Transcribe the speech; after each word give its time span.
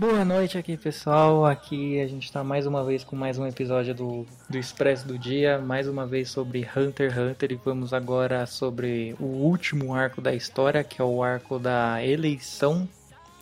Boa 0.00 0.24
noite 0.24 0.56
aqui 0.56 0.78
pessoal, 0.78 1.44
aqui 1.44 2.00
a 2.00 2.06
gente 2.06 2.24
está 2.24 2.42
mais 2.42 2.64
uma 2.66 2.82
vez 2.82 3.04
com 3.04 3.14
mais 3.14 3.36
um 3.36 3.46
episódio 3.46 3.94
do, 3.94 4.26
do 4.48 4.56
Expresso 4.56 5.06
do 5.06 5.18
Dia, 5.18 5.58
mais 5.58 5.86
uma 5.86 6.06
vez 6.06 6.30
sobre 6.30 6.66
Hunter 6.74 7.10
x 7.10 7.18
Hunter 7.18 7.52
e 7.52 7.56
vamos 7.56 7.92
agora 7.92 8.46
sobre 8.46 9.14
o 9.20 9.26
último 9.26 9.92
arco 9.94 10.22
da 10.22 10.34
história, 10.34 10.82
que 10.82 11.02
é 11.02 11.04
o 11.04 11.22
arco 11.22 11.58
da 11.58 12.02
eleição, 12.02 12.88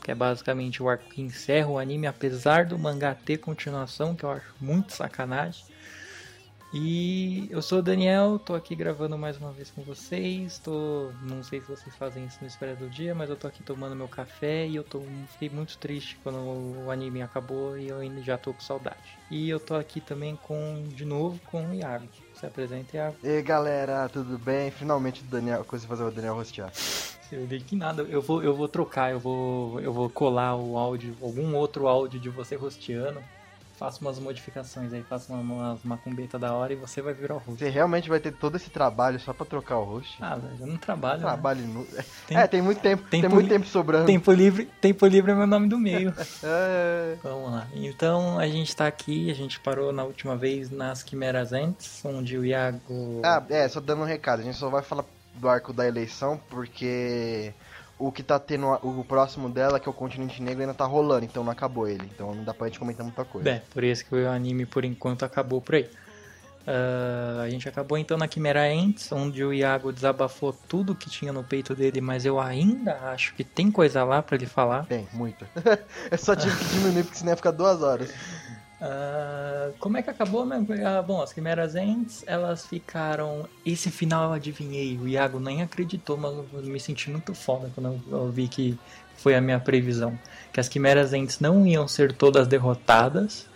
que 0.02 0.10
é 0.10 0.16
basicamente 0.16 0.82
o 0.82 0.88
arco 0.88 1.08
que 1.08 1.22
encerra 1.22 1.68
o 1.68 1.78
anime, 1.78 2.08
apesar 2.08 2.64
do 2.64 2.76
mangá 2.76 3.14
ter 3.14 3.38
continuação, 3.38 4.16
que 4.16 4.24
eu 4.24 4.32
acho 4.32 4.52
muito 4.60 4.92
sacanagem. 4.92 5.64
E 6.72 7.48
eu 7.50 7.62
sou 7.62 7.78
o 7.78 7.82
Daniel, 7.82 8.38
tô 8.38 8.54
aqui 8.54 8.74
gravando 8.74 9.16
mais 9.16 9.38
uma 9.38 9.50
vez 9.50 9.70
com 9.70 9.82
vocês. 9.82 10.58
Tô, 10.58 11.10
não 11.22 11.42
sei 11.42 11.62
se 11.62 11.66
vocês 11.66 11.96
fazem 11.96 12.26
isso 12.26 12.36
no 12.42 12.46
Espera 12.46 12.76
do 12.76 12.90
Dia, 12.90 13.14
mas 13.14 13.30
eu 13.30 13.36
tô 13.36 13.46
aqui 13.46 13.62
tomando 13.62 13.96
meu 13.96 14.06
café 14.06 14.66
e 14.66 14.76
eu 14.76 14.84
tô, 14.84 15.00
fiquei 15.32 15.48
muito 15.48 15.78
triste 15.78 16.18
quando 16.22 16.36
o 16.36 16.90
anime 16.90 17.22
acabou 17.22 17.78
e 17.78 17.88
eu 17.88 17.96
ainda 17.96 18.20
já 18.20 18.36
tô 18.36 18.52
com 18.52 18.60
saudade. 18.60 19.18
E 19.30 19.48
eu 19.48 19.58
tô 19.58 19.74
aqui 19.74 19.98
também 19.98 20.36
com, 20.36 20.84
de 20.88 21.06
novo, 21.06 21.40
com 21.46 21.70
o 21.70 21.74
Iago. 21.74 22.06
Se 22.34 22.44
apresenta, 22.44 22.96
Iago. 22.98 23.16
E 23.22 23.28
aí, 23.28 23.42
galera, 23.42 24.06
tudo 24.10 24.38
bem? 24.38 24.70
Finalmente 24.70 25.22
o 25.22 25.24
Daniel, 25.24 25.64
consegui 25.64 25.88
fazer 25.88 26.04
o 26.04 26.10
Daniel 26.10 26.34
rostear. 26.34 26.70
Eu 27.32 27.46
dei 27.46 27.60
que 27.60 27.76
nada, 27.76 28.02
eu 28.02 28.20
vou, 28.20 28.42
eu 28.42 28.54
vou 28.54 28.68
trocar, 28.68 29.10
eu 29.10 29.18
vou, 29.18 29.80
eu 29.80 29.92
vou 29.92 30.10
colar 30.10 30.54
o 30.54 30.76
áudio, 30.76 31.16
algum 31.22 31.54
outro 31.56 31.88
áudio 31.88 32.20
de 32.20 32.28
você 32.28 32.56
rosteando 32.56 33.22
faço 33.78 34.00
umas 34.00 34.18
modificações 34.18 34.92
aí, 34.92 35.02
faço 35.04 35.32
uma, 35.32 35.40
umas 35.40 35.84
macumbetas 35.84 36.40
da 36.40 36.52
hora 36.52 36.72
e 36.72 36.76
você 36.76 37.00
vai 37.00 37.14
virar 37.14 37.36
o 37.36 37.38
host. 37.38 37.58
Você 37.58 37.70
realmente 37.70 38.08
vai 38.08 38.18
ter 38.18 38.32
todo 38.32 38.56
esse 38.56 38.70
trabalho 38.70 39.20
só 39.20 39.32
pra 39.32 39.46
trocar 39.46 39.78
o 39.78 39.84
host? 39.84 40.18
Ah, 40.20 40.36
velho, 40.36 40.56
eu 40.60 40.66
não 40.66 40.76
trabalho. 40.76 41.20
Trabalho 41.20 41.60
né? 41.60 41.72
nu... 41.72 41.86
tem, 42.26 42.36
É, 42.36 42.46
tem 42.46 42.60
muito 42.60 42.80
tempo, 42.80 43.04
tempo 43.04 43.22
tem 43.22 43.30
muito 43.30 43.48
tempo 43.48 43.66
sobrando. 43.66 44.06
Tempo 44.06 44.32
livre, 44.32 44.68
tempo 44.80 45.06
livre 45.06 45.30
é 45.30 45.34
meu 45.34 45.46
nome 45.46 45.68
do 45.68 45.78
meio. 45.78 46.12
é. 46.42 47.16
Vamos 47.22 47.52
lá. 47.52 47.68
Então 47.72 48.38
a 48.38 48.48
gente 48.48 48.74
tá 48.74 48.86
aqui, 48.86 49.30
a 49.30 49.34
gente 49.34 49.60
parou 49.60 49.92
na 49.92 50.02
última 50.02 50.36
vez 50.36 50.70
nas 50.70 51.02
Quimeras 51.02 51.52
Antes, 51.52 52.04
onde 52.04 52.36
o 52.36 52.44
Iago. 52.44 53.22
Ah, 53.24 53.42
é, 53.48 53.68
só 53.68 53.78
dando 53.78 54.02
um 54.02 54.06
recado, 54.06 54.40
a 54.40 54.42
gente 54.42 54.58
só 54.58 54.68
vai 54.68 54.82
falar 54.82 55.04
do 55.34 55.48
arco 55.48 55.72
da 55.72 55.86
eleição 55.86 56.40
porque 56.50 57.54
o 57.98 58.12
que 58.12 58.22
tá 58.22 58.38
tendo 58.38 58.66
o 58.82 59.04
próximo 59.04 59.48
dela, 59.48 59.80
que 59.80 59.88
é 59.88 59.90
o 59.90 59.94
Continente 59.94 60.40
Negro, 60.42 60.60
ainda 60.60 60.74
tá 60.74 60.84
rolando, 60.84 61.24
então 61.24 61.42
não 61.42 61.52
acabou 61.52 61.88
ele. 61.88 62.08
Então 62.14 62.34
não 62.34 62.44
dá 62.44 62.54
pra 62.54 62.68
gente 62.68 62.78
comentar 62.78 63.04
muita 63.04 63.24
coisa. 63.24 63.50
É, 63.50 63.62
por 63.70 63.82
isso 63.82 64.04
que 64.04 64.14
o 64.14 64.28
anime 64.28 64.64
por 64.64 64.84
enquanto 64.84 65.24
acabou 65.24 65.60
por 65.60 65.74
aí. 65.74 65.88
Uh, 66.68 67.40
a 67.40 67.48
gente 67.48 67.66
acabou 67.66 67.96
então 67.96 68.18
na 68.18 68.28
Quimera 68.28 68.70
Ents, 68.70 69.10
onde 69.10 69.42
o 69.42 69.54
Iago 69.54 69.90
desabafou 69.90 70.52
tudo 70.52 70.94
que 70.94 71.08
tinha 71.08 71.32
no 71.32 71.42
peito 71.42 71.74
dele, 71.74 71.98
mas 71.98 72.26
eu 72.26 72.38
ainda 72.38 72.92
acho 73.10 73.34
que 73.34 73.42
tem 73.42 73.70
coisa 73.70 74.04
lá 74.04 74.22
para 74.22 74.36
ele 74.36 74.44
falar. 74.44 74.84
Tem, 74.84 75.08
muita. 75.14 75.48
eu 76.10 76.18
só 76.18 76.36
tive 76.36 76.54
que 76.58 76.64
diminuir 76.66 77.04
porque 77.04 77.16
senão 77.16 77.32
ia 77.32 77.36
ficar 77.36 77.52
duas 77.52 77.82
horas. 77.82 78.12
Uh, 78.80 79.74
como 79.80 79.96
é 79.96 80.02
que 80.02 80.10
acabou 80.10 80.46
mesmo? 80.46 80.66
Uh, 80.72 81.02
bom, 81.04 81.20
as 81.20 81.32
Quimeras 81.32 81.74
Ents, 81.74 82.22
elas 82.26 82.64
ficaram. 82.64 83.48
Esse 83.66 83.90
final 83.90 84.24
eu 84.24 84.32
adivinhei, 84.32 84.96
o 84.96 85.08
Iago 85.08 85.40
nem 85.40 85.62
acreditou, 85.62 86.16
mas 86.16 86.32
eu 86.32 86.62
me 86.62 86.78
senti 86.78 87.10
muito 87.10 87.34
foda 87.34 87.70
quando 87.74 88.00
eu 88.10 88.30
vi 88.30 88.46
que 88.46 88.78
foi 89.16 89.34
a 89.34 89.40
minha 89.40 89.58
previsão. 89.58 90.18
Que 90.52 90.60
as 90.60 90.68
Quimeras 90.68 91.12
Ents 91.12 91.40
não 91.40 91.66
iam 91.66 91.88
ser 91.88 92.12
todas 92.12 92.46
derrotadas 92.46 93.46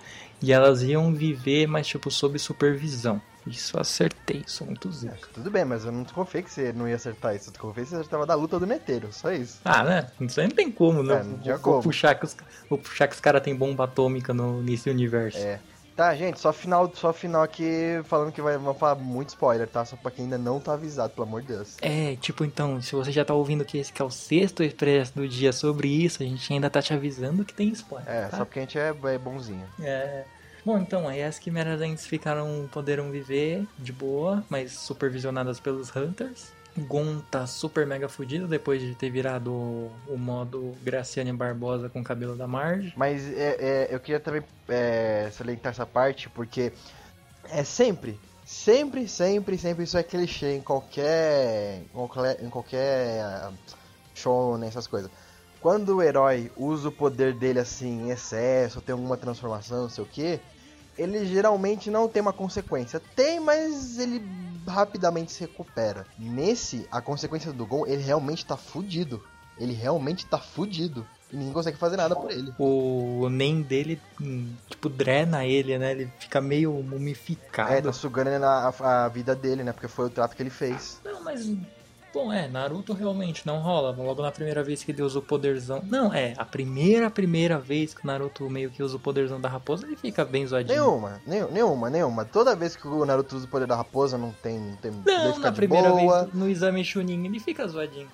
e 0.42 0.52
elas 0.52 0.82
iam 0.82 1.14
viver, 1.14 1.68
mas 1.68 1.86
tipo, 1.86 2.10
sob 2.10 2.38
supervisão. 2.38 3.22
Isso 3.46 3.78
acertei, 3.78 4.44
sou 4.46 4.66
muito 4.66 4.90
zica. 4.92 5.14
É, 5.14 5.34
tudo 5.34 5.50
bem, 5.50 5.64
mas 5.64 5.84
eu 5.84 5.92
não 5.92 6.02
desconfiei 6.02 6.42
que 6.42 6.50
você 6.50 6.72
não 6.72 6.88
ia 6.88 6.96
acertar 6.96 7.34
isso. 7.34 7.48
Eu 7.48 7.52
desconfiei 7.52 7.84
que 7.84 7.90
você 7.90 7.96
acertava 7.96 8.26
da 8.26 8.34
luta 8.34 8.58
do 8.58 8.66
neteiro, 8.66 9.12
só 9.12 9.32
isso. 9.32 9.60
Ah, 9.64 9.82
né? 9.82 10.10
Isso 10.20 10.40
aí 10.40 10.48
não 10.48 10.54
tem 10.54 10.70
como, 10.70 11.02
né? 11.02 11.14
É, 11.14 11.22
não 11.22 11.38
vou, 11.38 11.58
como. 11.58 11.82
Puxar 11.82 12.14
que 12.14 12.24
os, 12.24 12.36
vou 12.68 12.78
puxar 12.78 13.08
que 13.08 13.14
os 13.14 13.20
caras 13.20 13.42
têm 13.42 13.54
bomba 13.54 13.84
atômica 13.84 14.32
no, 14.32 14.62
nesse 14.62 14.88
universo. 14.88 15.38
É. 15.38 15.58
Tá, 15.94 16.14
gente, 16.14 16.40
só 16.40 16.52
final, 16.52 16.90
só 16.94 17.12
final 17.12 17.42
aqui 17.42 18.00
falando 18.04 18.32
que 18.32 18.40
vai, 18.40 18.58
falar 18.74 18.94
muito 18.94 19.30
spoiler, 19.30 19.68
tá? 19.68 19.84
Só 19.84 19.94
pra 19.94 20.10
quem 20.10 20.24
ainda 20.24 20.38
não 20.38 20.58
tá 20.58 20.72
avisado, 20.72 21.12
pelo 21.12 21.26
amor 21.26 21.42
de 21.42 21.48
Deus. 21.48 21.76
É, 21.82 22.16
tipo, 22.16 22.44
então, 22.44 22.80
se 22.80 22.94
você 22.94 23.12
já 23.12 23.24
tá 23.24 23.34
ouvindo 23.34 23.64
que 23.64 23.76
esse 23.76 23.92
que 23.92 24.00
é 24.00 24.04
o 24.04 24.10
sexto 24.10 24.62
expresso 24.62 25.14
do 25.14 25.28
dia 25.28 25.52
sobre 25.52 25.88
isso, 25.88 26.22
a 26.22 26.26
gente 26.26 26.50
ainda 26.50 26.70
tá 26.70 26.80
te 26.80 26.94
avisando 26.94 27.44
que 27.44 27.52
tem 27.52 27.68
spoiler. 27.68 28.08
É, 28.08 28.22
tá? 28.28 28.38
só 28.38 28.44
porque 28.44 28.60
a 28.60 28.62
gente 28.62 28.78
é, 28.78 28.88
é 28.88 29.18
bonzinho. 29.18 29.66
É. 29.80 30.24
Bom, 30.64 30.78
então, 30.78 31.08
aí 31.08 31.22
as 31.22 31.38
Quimeras 31.38 32.06
ficaram, 32.06 32.68
poderam 32.70 33.10
viver 33.10 33.66
de 33.78 33.92
boa, 33.92 34.44
mas 34.48 34.72
supervisionadas 34.72 35.58
pelos 35.58 35.94
Hunters. 35.94 36.52
Gon 36.76 37.18
tá 37.30 37.46
super 37.46 37.86
mega 37.86 38.08
fudido 38.08 38.48
depois 38.48 38.80
de 38.80 38.94
ter 38.94 39.10
virado 39.10 39.52
o 39.52 40.16
modo 40.16 40.74
Graciane 40.82 41.32
Barbosa 41.32 41.88
com 41.88 42.00
o 42.00 42.04
cabelo 42.04 42.34
da 42.34 42.46
Marge. 42.46 42.94
Mas 42.96 43.26
é, 43.32 43.56
é, 43.58 43.88
eu 43.90 44.00
queria 44.00 44.20
também 44.20 44.42
é, 44.68 45.28
salientar 45.32 45.72
essa 45.72 45.84
parte, 45.84 46.30
porque 46.30 46.72
é 47.50 47.62
sempre, 47.62 48.18
sempre, 48.46 49.06
sempre, 49.06 49.58
sempre 49.58 49.84
isso 49.84 49.98
é 49.98 50.02
clichê 50.02 50.56
em 50.56 50.62
qualquer, 50.62 51.82
em 51.82 51.88
qualquer, 51.92 52.50
qualquer 52.50 53.52
show, 54.14 54.56
nessas 54.56 54.86
coisas. 54.86 55.10
Quando 55.60 55.96
o 55.96 56.02
herói 56.02 56.50
usa 56.56 56.88
o 56.88 56.92
poder 56.92 57.34
dele 57.34 57.60
assim 57.60 58.06
em 58.06 58.10
excesso, 58.10 58.80
tem 58.80 58.94
alguma 58.94 59.16
transformação, 59.16 59.82
não 59.82 59.88
sei 59.88 60.02
o 60.02 60.06
que, 60.06 60.40
ele 60.98 61.24
geralmente 61.26 61.90
não 61.90 62.08
tem 62.08 62.22
uma 62.22 62.32
consequência. 62.32 63.00
Tem, 63.14 63.40
mas 63.40 63.98
ele 63.98 64.22
rapidamente 64.66 65.32
se 65.32 65.40
recupera. 65.40 66.06
Nesse, 66.18 66.86
a 66.90 67.00
consequência 67.00 67.52
do 67.52 67.66
Gon, 67.66 67.86
ele 67.86 68.02
realmente 68.02 68.44
tá 68.44 68.56
fudido. 68.56 69.22
Ele 69.58 69.72
realmente 69.72 70.26
tá 70.26 70.38
fudido. 70.38 71.06
E 71.32 71.36
ninguém 71.36 71.52
consegue 71.52 71.78
fazer 71.78 71.96
nada 71.96 72.14
por 72.14 72.30
ele. 72.30 72.52
O 72.58 73.28
nem 73.30 73.62
dele, 73.62 74.00
hum, 74.20 74.52
tipo, 74.68 74.88
drena 74.88 75.46
ele, 75.46 75.78
né? 75.78 75.92
Ele 75.92 76.12
fica 76.18 76.40
meio 76.40 76.72
mumificado. 76.82 77.72
É, 77.72 77.80
tá 77.80 77.92
sugando 77.92 78.28
a, 78.44 79.04
a 79.04 79.08
vida 79.08 79.34
dele, 79.34 79.64
né? 79.64 79.72
Porque 79.72 79.88
foi 79.88 80.06
o 80.06 80.10
trato 80.10 80.36
que 80.36 80.42
ele 80.42 80.50
fez. 80.50 81.00
Não, 81.04 81.22
mas 81.22 81.46
Bom, 82.12 82.32
é, 82.32 82.46
Naruto 82.46 82.92
realmente 82.92 83.46
não 83.46 83.58
rola. 83.58 83.94
Logo 83.96 84.20
na 84.22 84.30
primeira 84.30 84.62
vez 84.62 84.84
que 84.84 84.92
ele 84.92 85.02
usa 85.02 85.18
o 85.18 85.22
poderzão. 85.22 85.82
Não, 85.88 86.12
é, 86.12 86.34
a 86.36 86.44
primeira, 86.44 87.10
primeira 87.10 87.58
vez 87.58 87.94
que 87.94 88.04
o 88.04 88.06
Naruto 88.06 88.48
meio 88.50 88.70
que 88.70 88.82
usa 88.82 88.96
o 88.96 89.00
poderzão 89.00 89.40
da 89.40 89.48
raposa, 89.48 89.86
ele 89.86 89.96
fica 89.96 90.24
bem 90.24 90.46
zoadinho. 90.46 90.78
Nenhuma, 90.78 91.22
nenhuma, 91.26 91.90
nenhuma. 91.90 92.24
Toda 92.24 92.54
vez 92.54 92.76
que 92.76 92.86
o 92.86 93.04
Naruto 93.04 93.36
usa 93.36 93.46
o 93.46 93.48
poder 93.48 93.66
da 93.66 93.76
raposa, 93.76 94.18
não 94.18 94.32
tem. 94.42 94.58
Não, 94.58 94.76
tem, 94.76 94.92
não 94.92 95.38
na 95.38 95.52
primeira 95.52 95.88
boa. 95.88 96.24
vez 96.24 96.34
no 96.34 96.48
exame 96.48 96.84
Chunin 96.84 97.24
ele 97.24 97.40
fica 97.40 97.66
zoadinho. 97.66 98.08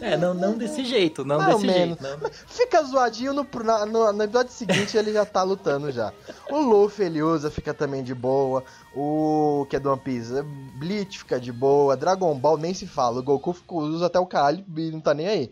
É, 0.00 0.16
não, 0.16 0.32
não 0.32 0.56
desse 0.56 0.84
jeito, 0.84 1.24
não 1.24 1.44
desse 1.44 1.68
jeito. 1.68 2.02
Não. 2.02 2.30
Fica 2.46 2.82
zoadinho 2.82 3.32
no, 3.32 3.46
no, 3.86 4.12
no 4.12 4.22
episódio 4.22 4.52
seguinte 4.52 4.96
ele 4.96 5.12
já 5.12 5.24
tá 5.26 5.42
lutando 5.42 5.92
já. 5.92 6.12
O 6.50 6.58
Luffy 6.58 7.04
ele 7.04 7.22
usa, 7.22 7.50
fica 7.50 7.74
também 7.74 8.02
de 8.02 8.14
boa. 8.14 8.64
O 9.00 9.64
que 9.70 9.76
é 9.76 9.78
do 9.78 9.92
One 9.92 10.00
Piece, 10.00 10.42
Bleach 10.76 11.20
fica 11.20 11.38
de 11.38 11.52
boa. 11.52 11.96
Dragon 11.96 12.36
Ball 12.36 12.58
nem 12.58 12.74
se 12.74 12.84
fala. 12.84 13.20
O 13.20 13.22
Goku 13.22 13.54
usa 13.70 14.06
até 14.06 14.18
o 14.18 14.26
caralho 14.26 14.64
e 14.76 14.90
não 14.90 15.00
tá 15.00 15.14
nem 15.14 15.28
aí. 15.28 15.50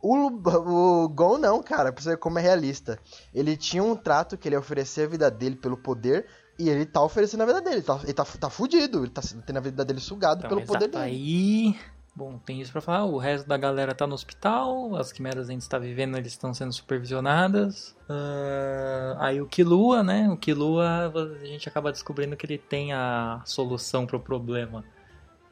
O, 0.00 0.28
o 0.28 1.08
Gon 1.10 1.36
não, 1.36 1.62
cara, 1.62 1.92
pra 1.92 2.02
você 2.02 2.10
ver 2.10 2.16
como 2.16 2.38
é 2.38 2.42
realista. 2.42 2.98
Ele 3.34 3.54
tinha 3.54 3.84
um 3.84 3.94
trato 3.94 4.38
que 4.38 4.48
ele 4.48 4.56
oferecia 4.56 5.04
a 5.04 5.08
vida 5.08 5.30
dele 5.30 5.56
pelo 5.56 5.76
poder, 5.76 6.26
e 6.58 6.70
ele 6.70 6.86
tá 6.86 7.02
oferecendo 7.02 7.42
a 7.42 7.46
vida 7.46 7.60
dele. 7.60 7.76
Ele 7.76 7.82
tá, 7.82 8.00
ele 8.02 8.14
tá, 8.14 8.24
tá 8.24 8.48
fudido, 8.48 9.00
ele 9.00 9.10
tá 9.10 9.20
tendo 9.44 9.58
a 9.58 9.60
vida 9.60 9.84
dele 9.84 10.00
sugado 10.00 10.38
então, 10.38 10.48
pelo 10.48 10.66
poder 10.66 10.88
dele. 10.88 11.04
Aí 11.04 11.78
Bom, 12.16 12.38
tem 12.38 12.60
isso 12.60 12.70
para 12.70 12.80
falar. 12.80 13.04
O 13.06 13.18
resto 13.18 13.48
da 13.48 13.56
galera 13.56 13.92
tá 13.92 14.06
no 14.06 14.14
hospital, 14.14 14.94
as 14.94 15.10
quimeras 15.10 15.50
ainda 15.50 15.62
estão 15.62 15.80
vivendo, 15.80 16.16
eles 16.16 16.32
estão 16.32 16.54
sendo 16.54 16.72
supervisionadas. 16.72 17.96
Uh, 18.08 19.18
aí 19.18 19.40
o 19.40 19.46
Kilua, 19.46 20.02
né? 20.04 20.28
O 20.30 20.36
Kilua, 20.36 21.12
a 21.12 21.44
gente 21.44 21.68
acaba 21.68 21.90
descobrindo 21.90 22.36
que 22.36 22.46
ele 22.46 22.58
tem 22.58 22.92
a 22.92 23.42
solução 23.44 24.06
pro 24.06 24.20
problema. 24.20 24.84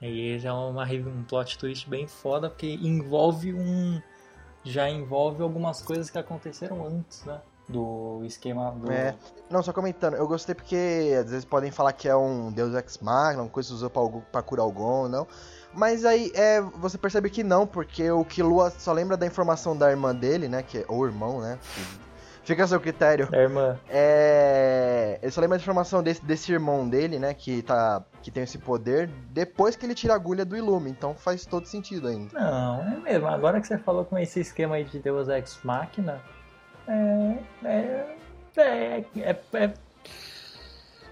E 0.00 0.38
já 0.38 0.50
é 0.50 0.52
uma, 0.52 0.84
um 0.84 1.24
plot 1.24 1.58
twist 1.58 1.88
bem 1.88 2.06
foda, 2.06 2.48
porque 2.48 2.74
envolve 2.74 3.52
um. 3.54 4.00
Já 4.64 4.88
envolve 4.88 5.42
algumas 5.42 5.82
coisas 5.82 6.10
que 6.10 6.18
aconteceram 6.18 6.86
antes, 6.86 7.24
né? 7.24 7.40
Do 7.68 8.20
esquema 8.24 8.70
do. 8.72 8.90
É. 8.90 9.16
Não, 9.48 9.62
só 9.62 9.72
comentando, 9.72 10.14
eu 10.14 10.26
gostei 10.26 10.54
porque 10.54 11.16
às 11.18 11.30
vezes 11.30 11.44
podem 11.44 11.70
falar 11.70 11.92
que 11.92 12.08
é 12.08 12.14
um 12.14 12.52
Deus 12.52 12.74
Ex 12.74 12.98
Machina, 12.98 13.42
uma 13.42 13.48
coisa 13.48 13.68
que 13.68 13.74
usou 13.74 13.90
pra, 13.90 14.02
pra 14.32 14.42
curar 14.42 14.64
o 14.64 14.72
Gon, 14.72 15.08
não. 15.08 15.26
Mas 15.74 16.04
aí 16.04 16.30
é, 16.34 16.60
você 16.60 16.98
percebe 16.98 17.30
que 17.30 17.42
não, 17.42 17.66
porque 17.66 18.10
o 18.10 18.24
Killua 18.24 18.70
só 18.70 18.92
lembra 18.92 19.16
da 19.16 19.26
informação 19.26 19.76
da 19.76 19.90
irmã 19.90 20.14
dele, 20.14 20.48
né? 20.48 20.62
Que, 20.62 20.84
ou 20.88 21.06
irmão, 21.06 21.40
né? 21.40 21.58
Fica 22.44 22.64
a 22.64 22.66
seu 22.66 22.80
critério. 22.80 23.30
Da 23.30 23.38
irmã. 23.38 23.78
É. 23.88 25.18
Ele 25.22 25.30
só 25.30 25.40
lembra 25.40 25.58
de 25.58 25.62
informação 25.62 26.02
desse, 26.02 26.24
desse 26.24 26.52
irmão 26.52 26.88
dele, 26.88 27.18
né? 27.18 27.32
Que 27.34 27.62
tá. 27.62 28.04
Que 28.20 28.30
tem 28.30 28.42
esse 28.42 28.58
poder 28.58 29.08
depois 29.30 29.76
que 29.76 29.86
ele 29.86 29.94
tira 29.94 30.12
a 30.12 30.16
agulha 30.16 30.44
do 30.44 30.56
Ilume. 30.56 30.90
Então 30.90 31.14
faz 31.14 31.46
todo 31.46 31.66
sentido 31.66 32.08
ainda. 32.08 32.38
Não, 32.38 32.82
é 32.82 32.96
mesmo. 32.96 33.28
Agora 33.28 33.60
que 33.60 33.66
você 33.66 33.78
falou 33.78 34.04
com 34.04 34.18
esse 34.18 34.40
esquema 34.40 34.74
aí 34.74 34.84
de 34.84 34.98
Deus 34.98 35.28
Ex 35.28 35.60
Machina, 35.62 36.20
é. 36.88 37.38
É. 37.64 38.16
É. 38.56 39.04
É. 39.54 39.72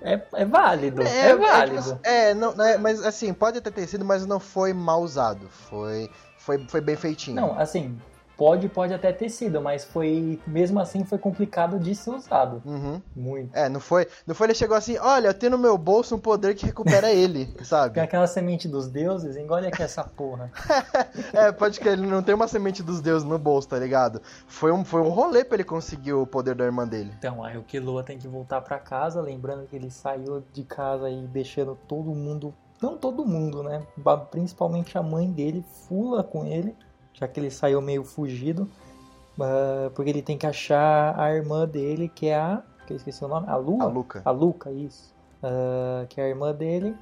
é... 0.03 0.15
É, 0.15 0.23
é 0.33 0.45
válido, 0.45 1.03
é, 1.03 1.37
válido. 1.37 2.01
É, 2.03 2.35
não, 2.35 2.53
é, 2.63 2.79
mas 2.79 3.05
assim, 3.05 3.33
pode 3.33 3.59
até 3.59 3.71
ter 3.71 3.87
sido, 3.87 4.05
mas 4.05 4.27
não 4.27 4.41
foi 4.41 4.73
mal 4.73 5.03
usado. 5.03 5.49
Foi, 5.49 6.11
foi, 6.39 6.59
foi 6.69 6.81
bem 6.81 6.97
feitinho. 6.97 7.37
Não, 7.37 7.59
assim, 7.59 7.99
Pode, 8.41 8.71
pode 8.71 8.95
até 8.95 9.13
ter 9.13 9.29
sido, 9.29 9.61
mas 9.61 9.85
foi 9.85 10.41
mesmo 10.47 10.81
assim 10.81 11.05
foi 11.05 11.19
complicado 11.19 11.79
de 11.79 11.95
ser 11.95 12.09
usado. 12.09 12.63
Uhum. 12.65 13.03
Muito. 13.15 13.55
É, 13.55 13.69
não 13.69 13.81
foi, 13.81 14.09
não 14.27 14.35
foi 14.35 14.47
ele 14.47 14.55
chegou 14.55 14.75
assim, 14.75 14.97
olha, 14.97 15.27
eu 15.29 15.35
tenho 15.35 15.53
no 15.53 15.59
meu 15.59 15.77
bolso 15.77 16.17
um 16.17 16.19
poder 16.19 16.55
que 16.55 16.65
recupera 16.65 17.11
ele, 17.13 17.55
sabe? 17.63 17.97
Tem 17.97 18.03
aquela 18.03 18.27
semente 18.27 18.67
dos 18.67 18.89
deuses, 18.89 19.37
engole 19.37 19.67
aqui 19.67 19.83
essa 19.83 20.03
porra. 20.03 20.51
é, 21.35 21.53
pode 21.53 21.79
que 21.79 21.87
ele 21.87 22.07
não 22.07 22.23
tem 22.23 22.35
uma 22.35 22.49
semente 22.49 22.83
dos 22.83 23.03
deuses 23.03 23.29
no 23.29 23.39
bolso, 23.39 23.69
tá 23.69 23.79
ligado? 23.79 24.23
Foi 24.47 24.73
um, 24.73 24.87
foi 24.87 25.03
um 25.03 25.11
rolê 25.11 25.45
pra 25.45 25.57
ele 25.57 25.65
conseguir 25.65 26.15
o 26.15 26.27
poder 26.27 26.55
da 26.55 26.65
irmã 26.65 26.89
dele. 26.89 27.13
Então, 27.19 27.45
aí 27.45 27.59
o 27.59 27.63
Killua 27.63 28.03
tem 28.03 28.17
que 28.17 28.27
voltar 28.27 28.63
para 28.63 28.79
casa, 28.79 29.21
lembrando 29.21 29.67
que 29.67 29.77
ele 29.77 29.91
saiu 29.91 30.43
de 30.51 30.65
casa 30.65 31.11
e 31.11 31.27
deixando 31.27 31.79
todo 31.87 32.15
mundo, 32.15 32.55
não 32.81 32.97
todo 32.97 33.23
mundo, 33.23 33.63
né? 33.63 33.83
Principalmente 34.31 34.97
a 34.97 35.03
mãe 35.03 35.31
dele, 35.31 35.63
fula 35.87 36.25
com 36.25 36.47
ele 36.47 36.75
já 37.21 37.29
que 37.29 37.39
ele 37.39 37.51
saiu 37.51 37.83
meio 37.83 38.03
fugido, 38.03 38.69
uh, 39.39 39.91
porque 39.95 40.11
ele 40.11 40.23
tem 40.23 40.39
que 40.39 40.47
achar 40.47 41.19
a 41.19 41.35
irmã 41.35 41.69
dele, 41.69 42.09
que 42.09 42.29
é 42.29 42.37
a. 42.37 42.63
que 42.87 42.93
eu 42.95 42.97
esqueci 42.97 43.23
o 43.25 43.29
nome? 43.29 43.47
A 43.49 43.57
Lua? 43.57 43.85
A 43.85 43.87
Luca. 43.87 44.23
A 44.25 44.31
Luca, 44.31 44.71
isso. 44.71 45.15
Uh, 45.43 46.07
que 46.09 46.21
é 46.21 46.25
a 46.25 46.29
irmã 46.29 46.53
dele. 46.53 46.97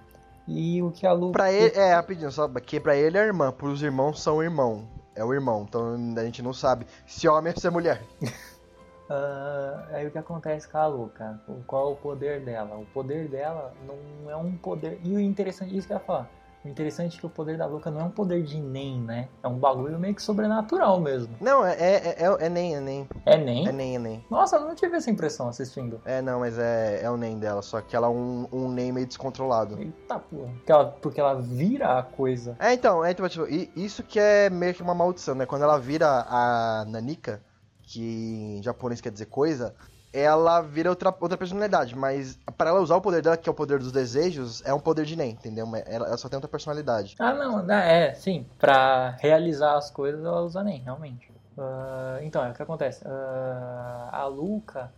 E 0.46 0.82
o 0.82 0.90
que 0.90 1.06
a 1.06 1.12
Luca. 1.12 1.32
Pra 1.32 1.52
ele, 1.52 1.76
é, 1.76 1.94
rapidinho, 1.94 2.32
só 2.32 2.48
que 2.48 2.80
pra 2.80 2.96
ele 2.96 3.16
é 3.16 3.22
irmã, 3.22 3.52
pros 3.52 3.82
irmãos 3.82 4.20
são 4.20 4.42
irmão. 4.42 4.88
É 5.14 5.24
o 5.24 5.34
irmão, 5.34 5.66
então 5.68 5.96
a 6.16 6.24
gente 6.24 6.42
não 6.42 6.52
sabe 6.52 6.86
se 7.06 7.28
homem 7.28 7.52
ou 7.52 7.60
se 7.60 7.66
é 7.66 7.70
mulher. 7.70 8.00
Uh, 8.22 9.82
aí 9.92 10.06
o 10.06 10.10
que 10.12 10.18
acontece 10.18 10.68
com 10.68 10.78
a 10.78 10.86
Luca? 10.86 11.40
Qual 11.66 11.88
é 11.88 11.92
o 11.92 11.96
poder 11.96 12.40
dela? 12.40 12.76
O 12.76 12.86
poder 12.86 13.28
dela 13.28 13.74
não 13.84 14.30
é 14.30 14.36
um 14.36 14.56
poder. 14.56 15.00
E 15.02 15.12
o 15.12 15.20
interessante, 15.20 15.76
isso 15.76 15.88
que 15.88 15.92
eu 15.92 15.98
ia 15.98 16.04
falar. 16.04 16.30
O 16.68 16.70
interessante 16.70 17.16
é 17.16 17.20
que 17.20 17.24
o 17.24 17.30
poder 17.30 17.56
da 17.56 17.64
Luca 17.64 17.90
não 17.90 18.02
é 18.02 18.04
um 18.04 18.10
poder 18.10 18.42
de 18.42 18.60
NEM, 18.60 19.00
né? 19.00 19.28
É 19.42 19.48
um 19.48 19.58
bagulho 19.58 19.98
meio 19.98 20.14
que 20.14 20.22
sobrenatural 20.22 21.00
mesmo. 21.00 21.34
Não, 21.40 21.64
é, 21.64 21.72
é, 21.72 22.16
é, 22.18 22.46
é 22.46 22.48
NEM, 22.50 22.76
é 22.76 22.80
NEM. 22.80 23.08
É 23.24 23.38
NEM? 23.38 23.68
É 23.68 23.72
NEM, 23.72 23.96
é 23.96 23.98
NEM. 23.98 24.24
Nossa, 24.30 24.56
eu 24.56 24.66
não 24.66 24.74
tive 24.74 24.98
essa 24.98 25.10
impressão 25.10 25.48
assistindo. 25.48 25.98
É, 26.04 26.20
não, 26.20 26.40
mas 26.40 26.58
é, 26.58 27.00
é 27.02 27.10
o 27.10 27.16
NEM 27.16 27.38
dela, 27.38 27.62
só 27.62 27.80
que 27.80 27.96
ela 27.96 28.08
é 28.08 28.10
um, 28.10 28.46
um 28.52 28.68
NEM 28.68 28.92
meio 28.92 29.06
descontrolado. 29.06 29.80
Eita 29.80 30.18
porra. 30.18 30.52
Porque 30.52 30.72
ela, 30.72 30.84
porque 30.84 31.20
ela 31.20 31.40
vira 31.40 31.98
a 31.98 32.02
coisa. 32.02 32.54
É, 32.60 32.74
então, 32.74 33.02
é, 33.02 33.14
tipo, 33.14 33.26
isso 33.74 34.02
que 34.02 34.20
é 34.20 34.50
meio 34.50 34.74
que 34.74 34.82
uma 34.82 34.94
maldição, 34.94 35.34
né? 35.34 35.46
Quando 35.46 35.62
ela 35.62 35.78
vira 35.78 36.26
a 36.28 36.84
Nanika, 36.86 37.40
que 37.82 38.58
em 38.58 38.62
japonês 38.62 39.00
quer 39.00 39.10
dizer 39.10 39.26
coisa, 39.26 39.74
ela 40.12 40.60
vira 40.60 40.90
outra, 40.90 41.14
outra 41.20 41.36
personalidade, 41.36 41.94
mas 41.94 42.38
para 42.56 42.70
ela 42.70 42.80
usar 42.80 42.96
o 42.96 43.00
poder 43.00 43.22
dela, 43.22 43.36
que 43.36 43.48
é 43.48 43.52
o 43.52 43.54
poder 43.54 43.78
dos 43.78 43.92
desejos, 43.92 44.62
é 44.64 44.72
um 44.72 44.80
poder 44.80 45.04
de 45.04 45.16
Nen, 45.16 45.30
entendeu? 45.30 45.66
Ela, 45.86 46.06
ela 46.06 46.16
só 46.16 46.28
tem 46.28 46.36
outra 46.36 46.50
personalidade. 46.50 47.14
Ah, 47.18 47.34
não, 47.34 47.70
é, 47.70 48.14
sim. 48.14 48.46
Pra 48.58 49.10
realizar 49.20 49.76
as 49.76 49.90
coisas, 49.90 50.24
ela 50.24 50.40
usa 50.40 50.62
Nen, 50.62 50.80
realmente. 50.82 51.30
Uh, 51.56 52.22
então, 52.22 52.44
é 52.44 52.50
o 52.50 52.54
que 52.54 52.62
acontece. 52.62 53.04
Uh, 53.04 54.08
a 54.10 54.26
Luca, 54.26 54.92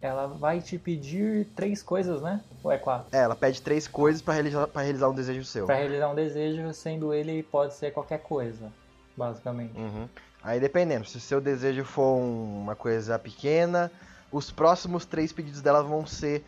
ela 0.00 0.26
vai 0.26 0.60
te 0.60 0.78
pedir 0.78 1.46
três 1.56 1.82
coisas, 1.82 2.22
né? 2.22 2.40
Ou 2.62 2.70
é 2.70 2.78
quatro? 2.78 3.08
É, 3.16 3.22
ela 3.22 3.34
pede 3.34 3.60
três 3.60 3.88
coisas 3.88 4.22
para 4.22 4.34
realizar, 4.34 4.66
pra 4.68 4.82
realizar 4.82 5.08
um 5.08 5.14
desejo 5.14 5.44
seu. 5.44 5.66
Pra 5.66 5.76
realizar 5.76 6.08
um 6.08 6.14
desejo, 6.14 6.72
sendo 6.72 7.12
ele, 7.12 7.42
pode 7.42 7.74
ser 7.74 7.90
qualquer 7.92 8.18
coisa, 8.18 8.72
basicamente. 9.16 9.76
Uhum. 9.76 10.08
Aí 10.42 10.58
dependendo, 10.58 11.04
se 11.04 11.18
o 11.18 11.20
seu 11.20 11.40
desejo 11.40 11.84
for 11.84 12.16
uma 12.16 12.74
coisa 12.74 13.18
pequena, 13.18 13.90
os 14.32 14.50
próximos 14.50 15.04
três 15.04 15.32
pedidos 15.32 15.60
dela 15.60 15.82
vão 15.82 16.06
ser 16.06 16.44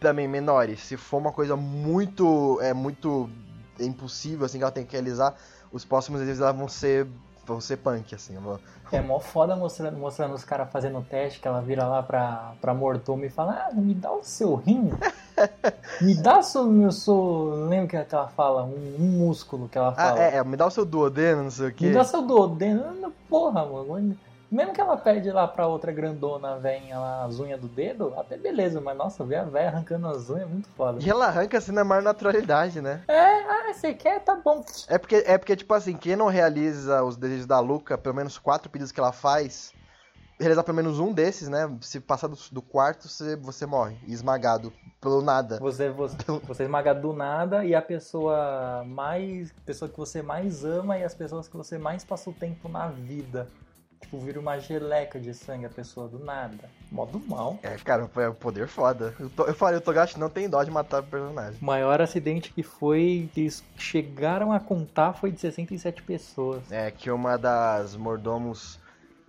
também 0.00 0.28
menores. 0.28 0.80
Se 0.80 0.96
for 0.96 1.18
uma 1.18 1.32
coisa 1.32 1.56
muito 1.56 2.58
é 2.60 2.72
muito 2.72 3.28
impossível 3.78 4.46
assim 4.46 4.58
que 4.58 4.64
ela 4.64 4.72
tem 4.72 4.86
que 4.86 4.92
realizar, 4.92 5.34
os 5.72 5.84
próximos 5.84 6.20
desejos 6.20 6.40
dela 6.40 6.52
vão 6.52 6.68
ser 6.68 7.06
vão 7.46 7.60
ser 7.60 7.76
punk 7.78 8.14
assim. 8.14 8.36
Vou... 8.38 8.58
É 8.90 9.00
mó 9.00 9.18
foda 9.20 9.54
mostrando, 9.54 9.98
mostrando 9.98 10.34
os 10.34 10.44
caras 10.44 10.70
fazendo 10.70 10.98
o 10.98 11.02
teste 11.02 11.40
que 11.40 11.48
ela 11.48 11.60
vira 11.60 11.86
lá 11.86 12.02
pra, 12.02 12.54
pra 12.60 12.72
mortomo 12.72 13.24
e 13.24 13.30
fala: 13.30 13.68
"Ah, 13.68 13.74
me 13.74 13.94
dá 13.94 14.12
o 14.12 14.22
seu 14.22 14.54
rim". 14.54 14.92
me 16.00 16.14
dá 16.14 16.38
o 16.38 16.42
seu, 16.42 16.64
meu 16.64 16.92
seu, 16.92 17.66
lembra 17.68 18.04
que 18.04 18.14
ela 18.14 18.28
fala, 18.28 18.64
um, 18.64 18.96
um 18.98 19.26
músculo 19.26 19.68
que 19.68 19.76
ela 19.76 19.88
ah, 19.88 19.94
fala. 19.94 20.20
Ah, 20.20 20.22
é, 20.22 20.36
é, 20.36 20.44
me 20.44 20.56
dá 20.56 20.66
o 20.66 20.70
seu 20.70 20.84
duodeno, 20.84 21.42
não 21.44 21.50
sei 21.50 21.68
o 21.68 21.74
quê. 21.74 21.86
Me 21.86 21.92
dá 21.92 22.02
o 22.02 22.04
seu 22.04 22.22
duodeno. 22.22 23.12
Porra, 23.28 23.64
mano. 23.66 24.16
Mesmo 24.50 24.72
que 24.72 24.80
ela 24.80 24.96
pede 24.96 25.30
lá 25.30 25.48
pra 25.48 25.66
outra 25.66 25.90
grandona, 25.90 26.58
venha 26.58 26.98
lá, 26.98 27.24
as 27.24 27.40
unhas 27.40 27.60
do 27.60 27.68
dedo, 27.68 28.14
até 28.16 28.36
beleza, 28.36 28.80
mas 28.80 28.96
nossa, 28.96 29.24
ver 29.24 29.36
a 29.36 29.44
velha 29.44 29.68
arrancando 29.68 30.06
as 30.06 30.30
unhas 30.30 30.42
é 30.42 30.46
muito 30.46 30.68
foda. 30.70 31.02
E 31.02 31.10
ela 31.10 31.26
arranca 31.26 31.58
assim 31.58 31.72
na 31.72 31.84
maior 31.84 32.02
naturalidade, 32.02 32.80
né? 32.80 33.02
É, 33.08 33.42
ah, 33.42 33.72
você 33.72 33.94
quer, 33.94 34.20
tá 34.20 34.36
bom. 34.36 34.64
É 34.88 34.98
porque, 34.98 35.24
é 35.26 35.36
porque, 35.38 35.56
tipo 35.56 35.74
assim, 35.74 35.96
quem 35.96 36.14
não 36.14 36.28
realiza 36.28 37.02
os 37.02 37.16
desejos 37.16 37.46
da 37.46 37.58
Luca, 37.58 37.98
pelo 37.98 38.14
menos 38.14 38.38
quatro 38.38 38.70
pedidos 38.70 38.92
que 38.92 39.00
ela 39.00 39.12
faz, 39.12 39.72
realizar 40.38 40.62
pelo 40.62 40.76
menos 40.76 40.98
um 40.98 41.12
desses, 41.12 41.48
né? 41.48 41.70
Se 41.80 42.00
passar 42.00 42.28
do, 42.28 42.38
do 42.50 42.62
quarto, 42.62 43.08
você, 43.08 43.36
você 43.36 43.66
morre, 43.66 43.96
esmagado 44.06 44.72
pelo 45.00 45.20
nada. 45.22 45.58
Você, 45.58 45.90
você, 45.90 46.16
você 46.46 46.62
é 46.62 46.66
esmagado 46.66 47.00
do 47.00 47.12
nada 47.12 47.64
e 47.64 47.74
a 47.74 47.82
pessoa 47.82 48.84
mais. 48.86 49.52
pessoa 49.64 49.88
que 49.88 49.96
você 49.96 50.22
mais 50.22 50.64
ama 50.64 50.98
e 50.98 51.04
as 51.04 51.14
pessoas 51.14 51.48
que 51.48 51.56
você 51.56 51.78
mais 51.78 52.04
passa 52.04 52.30
o 52.30 52.32
tempo 52.32 52.68
na 52.68 52.88
vida. 52.88 53.48
Tipo, 54.04 54.18
vira 54.18 54.38
uma 54.38 54.58
geleca 54.58 55.18
de 55.18 55.32
sangue 55.32 55.64
a 55.64 55.70
pessoa 55.70 56.06
do 56.06 56.18
nada. 56.18 56.68
Modo 56.92 57.18
mal. 57.26 57.58
É, 57.62 57.74
cara, 57.76 58.06
foi 58.06 58.28
um 58.28 58.34
poder 58.34 58.68
foda. 58.68 59.14
Eu, 59.18 59.30
tô, 59.30 59.44
eu 59.44 59.54
falei, 59.54 59.78
o 59.78 59.80
Togashi 59.80 60.20
não 60.20 60.28
tem 60.28 60.48
dó 60.48 60.62
de 60.62 60.70
matar 60.70 61.00
o 61.00 61.06
personagem. 61.06 61.58
O 61.60 61.64
maior 61.64 62.02
acidente 62.02 62.52
que 62.52 62.62
foi, 62.62 63.30
que 63.32 63.40
eles 63.40 63.64
chegaram 63.76 64.52
a 64.52 64.60
contar, 64.60 65.14
foi 65.14 65.32
de 65.32 65.40
67 65.40 66.02
pessoas. 66.02 66.70
É, 66.70 66.90
que 66.90 67.10
uma 67.10 67.38
das 67.38 67.96
mordomos 67.96 68.78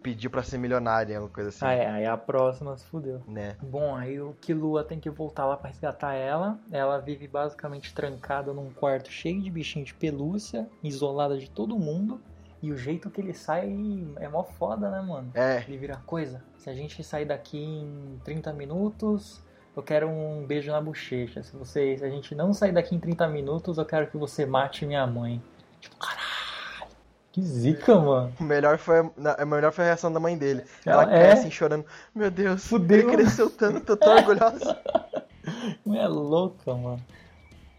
pediu 0.03 0.29
para 0.29 0.43
ser 0.43 0.57
milionária, 0.57 1.19
uma 1.19 1.29
coisa 1.29 1.49
assim. 1.49 1.65
Ah, 1.65 1.71
é, 1.71 1.89
aí 1.89 2.05
a 2.05 2.17
próxima 2.17 2.77
se 2.77 2.85
fudeu. 2.85 3.21
Né. 3.25 3.55
Bom, 3.61 3.95
aí 3.95 4.19
o 4.19 4.35
Killua 4.41 4.83
tem 4.83 4.99
que 4.99 5.09
voltar 5.09 5.45
lá 5.45 5.55
para 5.55 5.69
resgatar 5.69 6.13
ela. 6.13 6.59
Ela 6.69 6.99
vive 6.99 7.27
basicamente 7.27 7.93
trancada 7.93 8.53
num 8.53 8.69
quarto 8.71 9.09
cheio 9.09 9.41
de 9.41 9.49
bichinho 9.49 9.85
de 9.85 9.93
pelúcia, 9.93 10.67
isolada 10.83 11.37
de 11.37 11.49
todo 11.49 11.79
mundo. 11.79 12.21
E 12.65 12.71
o 12.71 12.77
jeito 12.77 13.11
que 13.11 13.21
ele 13.21 13.31
sai 13.31 13.71
é 14.15 14.27
mó 14.27 14.43
foda, 14.43 14.89
né, 14.89 14.99
mano? 14.99 15.29
É. 15.35 15.63
Ele 15.67 15.77
vira 15.77 16.01
coisa. 16.03 16.43
Se 16.57 16.67
a 16.67 16.73
gente 16.73 17.03
sair 17.03 17.23
daqui 17.25 17.59
em 17.59 18.19
30 18.23 18.51
minutos, 18.53 19.39
eu 19.77 19.83
quero 19.83 20.09
um 20.09 20.43
beijo 20.47 20.71
na 20.71 20.81
bochecha. 20.81 21.43
Se, 21.43 21.55
você, 21.55 21.95
se 21.95 22.03
a 22.03 22.09
gente 22.09 22.33
não 22.33 22.53
sair 22.53 22.71
daqui 22.71 22.95
em 22.95 22.99
30 22.99 23.27
minutos, 23.27 23.77
eu 23.77 23.85
quero 23.85 24.07
que 24.07 24.17
você 24.17 24.47
mate 24.47 24.83
minha 24.83 25.05
mãe. 25.05 25.39
Tipo, 25.79 25.95
caralho. 25.97 26.89
Que 27.31 27.43
zica, 27.43 27.99
mano. 27.99 28.33
O 28.39 28.43
melhor 28.43 28.79
foi, 28.79 29.11
a 29.37 29.45
melhor 29.45 29.71
foi 29.71 29.83
a 29.83 29.87
reação 29.89 30.11
da 30.11 30.19
mãe 30.19 30.35
dele. 30.35 30.63
Ela 30.83 31.03
é? 31.03 31.05
cai 31.05 31.31
assim 31.33 31.51
chorando. 31.51 31.85
Meu 32.15 32.31
Deus, 32.31 32.65
Fudeu. 32.65 32.97
ele 32.97 33.11
cresceu 33.15 33.47
tanto, 33.47 33.81
tô 33.81 33.95
tão 33.95 34.15
orgulhosa. 34.15 34.75
é 35.93 36.07
louca, 36.07 36.73
mano. 36.73 37.05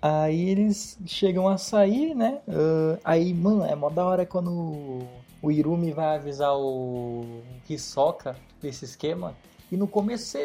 Aí 0.01 0.51
eles 0.51 0.99
chegam 1.07 1.49
a 1.49 1.57
sair, 1.57 2.15
né? 2.15 2.41
Uh, 2.47 2.99
aí, 3.03 3.33
mano, 3.33 3.65
é 3.65 3.75
mó 3.75 3.89
da 3.89 4.05
hora 4.05 4.27
quando 4.27 5.07
o 5.43 5.51
Irumi 5.51 5.93
vai 5.93 6.17
avisar 6.17 6.57
o 6.57 7.43
Hisoka 7.69 8.37
desse 8.61 8.85
esquema. 8.85 9.35
E 9.71 9.77
no 9.77 9.87
começo 9.87 10.39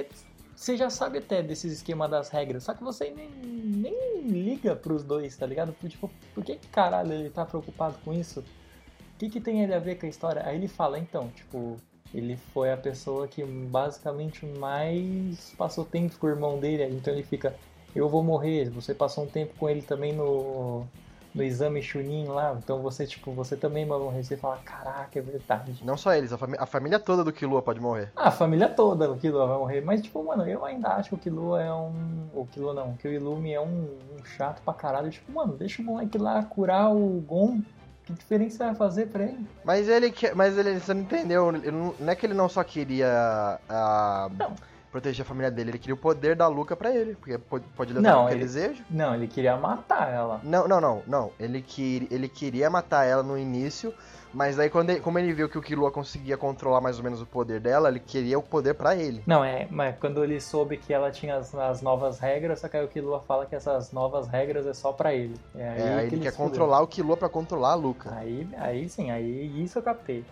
você, 0.55 0.77
já 0.77 0.89
sabe 0.89 1.19
até 1.19 1.41
desse 1.41 1.67
esquema 1.67 2.07
das 2.07 2.29
regras. 2.29 2.63
Só 2.63 2.73
que 2.73 2.83
você 2.83 3.11
nem, 3.11 3.29
nem 3.29 4.21
liga 4.21 4.75
pros 4.75 5.03
dois, 5.03 5.35
tá 5.35 5.45
ligado? 5.45 5.75
Tipo, 5.87 6.09
por 6.33 6.43
que 6.43 6.55
caralho 6.71 7.13
ele 7.13 7.29
tá 7.29 7.45
preocupado 7.45 7.97
com 8.03 8.13
isso? 8.13 8.39
O 8.39 9.17
que, 9.17 9.29
que 9.29 9.41
tem 9.41 9.61
ele 9.61 9.73
a 9.73 9.79
ver 9.79 9.95
com 9.95 10.05
a 10.05 10.09
história? 10.09 10.43
Aí 10.45 10.55
ele 10.55 10.67
fala, 10.67 10.97
então, 10.97 11.29
tipo, 11.29 11.77
ele 12.13 12.37
foi 12.53 12.71
a 12.71 12.77
pessoa 12.77 13.27
que 13.27 13.43
basicamente 13.43 14.45
mais 14.45 15.53
passou 15.57 15.85
tempo 15.85 16.17
com 16.17 16.27
o 16.27 16.29
irmão 16.29 16.59
dele. 16.59 16.83
Então 16.95 17.13
ele 17.13 17.23
fica, 17.23 17.55
eu 17.95 18.07
vou 18.09 18.23
morrer, 18.23 18.69
você 18.69 18.93
passou 18.93 19.23
um 19.23 19.27
tempo 19.27 19.53
com 19.57 19.69
ele 19.69 19.81
também 19.81 20.13
no, 20.13 20.85
no 21.33 21.43
exame 21.43 21.81
Chunin 21.81 22.25
lá, 22.27 22.55
então 22.57 22.81
você, 22.81 23.05
tipo, 23.05 23.31
você 23.31 23.55
também 23.55 23.85
vai 23.85 23.97
morrer. 23.99 24.23
Você 24.23 24.35
fala, 24.37 24.57
caraca, 24.57 25.17
é 25.17 25.21
verdade. 25.21 25.81
Não 25.83 25.97
só 25.97 26.13
eles, 26.13 26.31
a, 26.33 26.37
fami 26.37 26.55
a 26.59 26.65
família 26.65 26.99
toda 26.99 27.23
do 27.23 27.31
Killua 27.33 27.61
pode 27.61 27.79
morrer. 27.79 28.11
Ah, 28.15 28.27
a 28.27 28.31
família 28.31 28.67
toda 28.69 29.07
do 29.07 29.15
Killua 29.15 29.45
vai 29.47 29.57
morrer, 29.57 29.81
mas, 29.81 30.01
tipo, 30.01 30.23
mano, 30.23 30.47
eu 30.47 30.63
ainda 30.65 30.89
acho 30.89 31.09
que 31.09 31.15
o 31.15 31.17
Killua 31.19 31.61
é 31.61 31.73
um... 31.73 32.27
O 32.33 32.45
Killua 32.45 32.73
não, 32.73 32.93
que 32.93 33.07
o 33.07 33.11
Illumi 33.11 33.53
é 33.53 33.59
um, 33.61 33.97
um 34.19 34.25
chato 34.25 34.61
pra 34.63 34.73
caralho. 34.73 35.09
Tipo, 35.09 35.31
mano, 35.33 35.53
deixa 35.57 35.81
o 35.81 35.85
moleque 35.85 36.17
lá 36.17 36.41
curar 36.43 36.93
o 36.93 37.21
Gon, 37.27 37.59
Que 38.05 38.13
diferença 38.13 38.65
vai 38.65 38.75
fazer 38.75 39.07
pra 39.07 39.23
ele? 39.23 39.45
Mas 39.63 39.87
ele 39.87 40.11
que- 40.11 40.33
mas 40.33 40.57
ele 40.57 40.79
você 40.79 40.93
não 40.93 41.01
entendeu, 41.01 41.49
ele 41.53 41.69
não, 41.71 41.93
não 41.99 42.09
é 42.11 42.15
que 42.15 42.25
ele 42.25 42.33
não 42.33 42.49
só 42.49 42.63
queria 42.63 43.59
ah, 43.69 44.27
Não. 44.39 44.53
Proteger 44.91 45.23
a 45.23 45.25
família 45.25 45.49
dele, 45.49 45.71
ele 45.71 45.79
queria 45.79 45.95
o 45.95 45.97
poder 45.97 46.35
da 46.35 46.47
Luca 46.47 46.75
pra 46.75 46.93
ele, 46.93 47.15
porque 47.15 47.37
pode, 47.37 47.93
levar 47.93 48.01
Não, 48.01 48.29
ele- 48.29 48.39
desejo. 48.39 48.83
Não, 48.89 49.15
ele 49.15 49.27
queria 49.27 49.55
matar 49.55 50.11
ela. 50.13 50.41
Não, 50.43 50.67
não, 50.67 50.81
não, 50.81 51.01
não. 51.07 51.31
Ele, 51.39 51.61
que, 51.61 52.07
ele 52.11 52.27
queria 52.27 52.69
matar 52.69 53.05
ela 53.05 53.23
no 53.23 53.37
início, 53.37 53.93
mas 54.33 54.59
aí 54.59 54.69
quando 54.69 54.89
ele- 54.89 54.99
como 54.99 55.17
ele 55.17 55.31
viu 55.33 55.47
que 55.47 55.57
o 55.57 55.61
Killua 55.61 55.91
conseguia 55.91 56.35
controlar 56.37 56.81
mais 56.81 56.97
ou 56.97 57.03
menos 57.03 57.21
o 57.21 57.25
poder 57.25 57.61
dela, 57.61 57.87
ele 57.87 57.99
queria 58.01 58.37
o 58.37 58.43
poder 58.43 58.73
pra 58.73 58.93
ele. 58.95 59.21
Não, 59.25 59.43
é, 59.43 59.65
mas 59.71 59.95
quando 59.97 60.23
ele 60.23 60.39
soube 60.41 60.75
que 60.77 60.93
ela 60.93 61.09
tinha 61.09 61.37
as, 61.37 61.55
as 61.55 61.81
novas 61.81 62.19
regras, 62.19 62.59
só 62.59 62.67
que 62.67 62.75
aí 62.75 62.83
o 62.83 62.87
Killua 62.89 63.21
fala 63.21 63.45
que 63.45 63.55
essas 63.55 63.93
novas 63.93 64.27
regras 64.27 64.67
é 64.67 64.73
só 64.73 64.91
pra 64.91 65.13
ele. 65.13 65.35
É 65.55 65.69
aí, 65.69 65.79
É, 65.81 65.93
aí 65.99 66.09
que 66.09 66.15
ele 66.15 66.23
quer 66.23 66.33
controlar 66.35 66.81
o 66.81 66.87
Killua 66.87 67.15
pra 67.15 67.29
controlar 67.29 67.71
a 67.71 67.75
Luca. 67.75 68.13
Aí, 68.13 68.47
aí 68.57 68.89
sim, 68.89 69.09
aí 69.09 69.63
isso 69.63 69.79
eu 69.79 69.83
captei. 69.83 70.25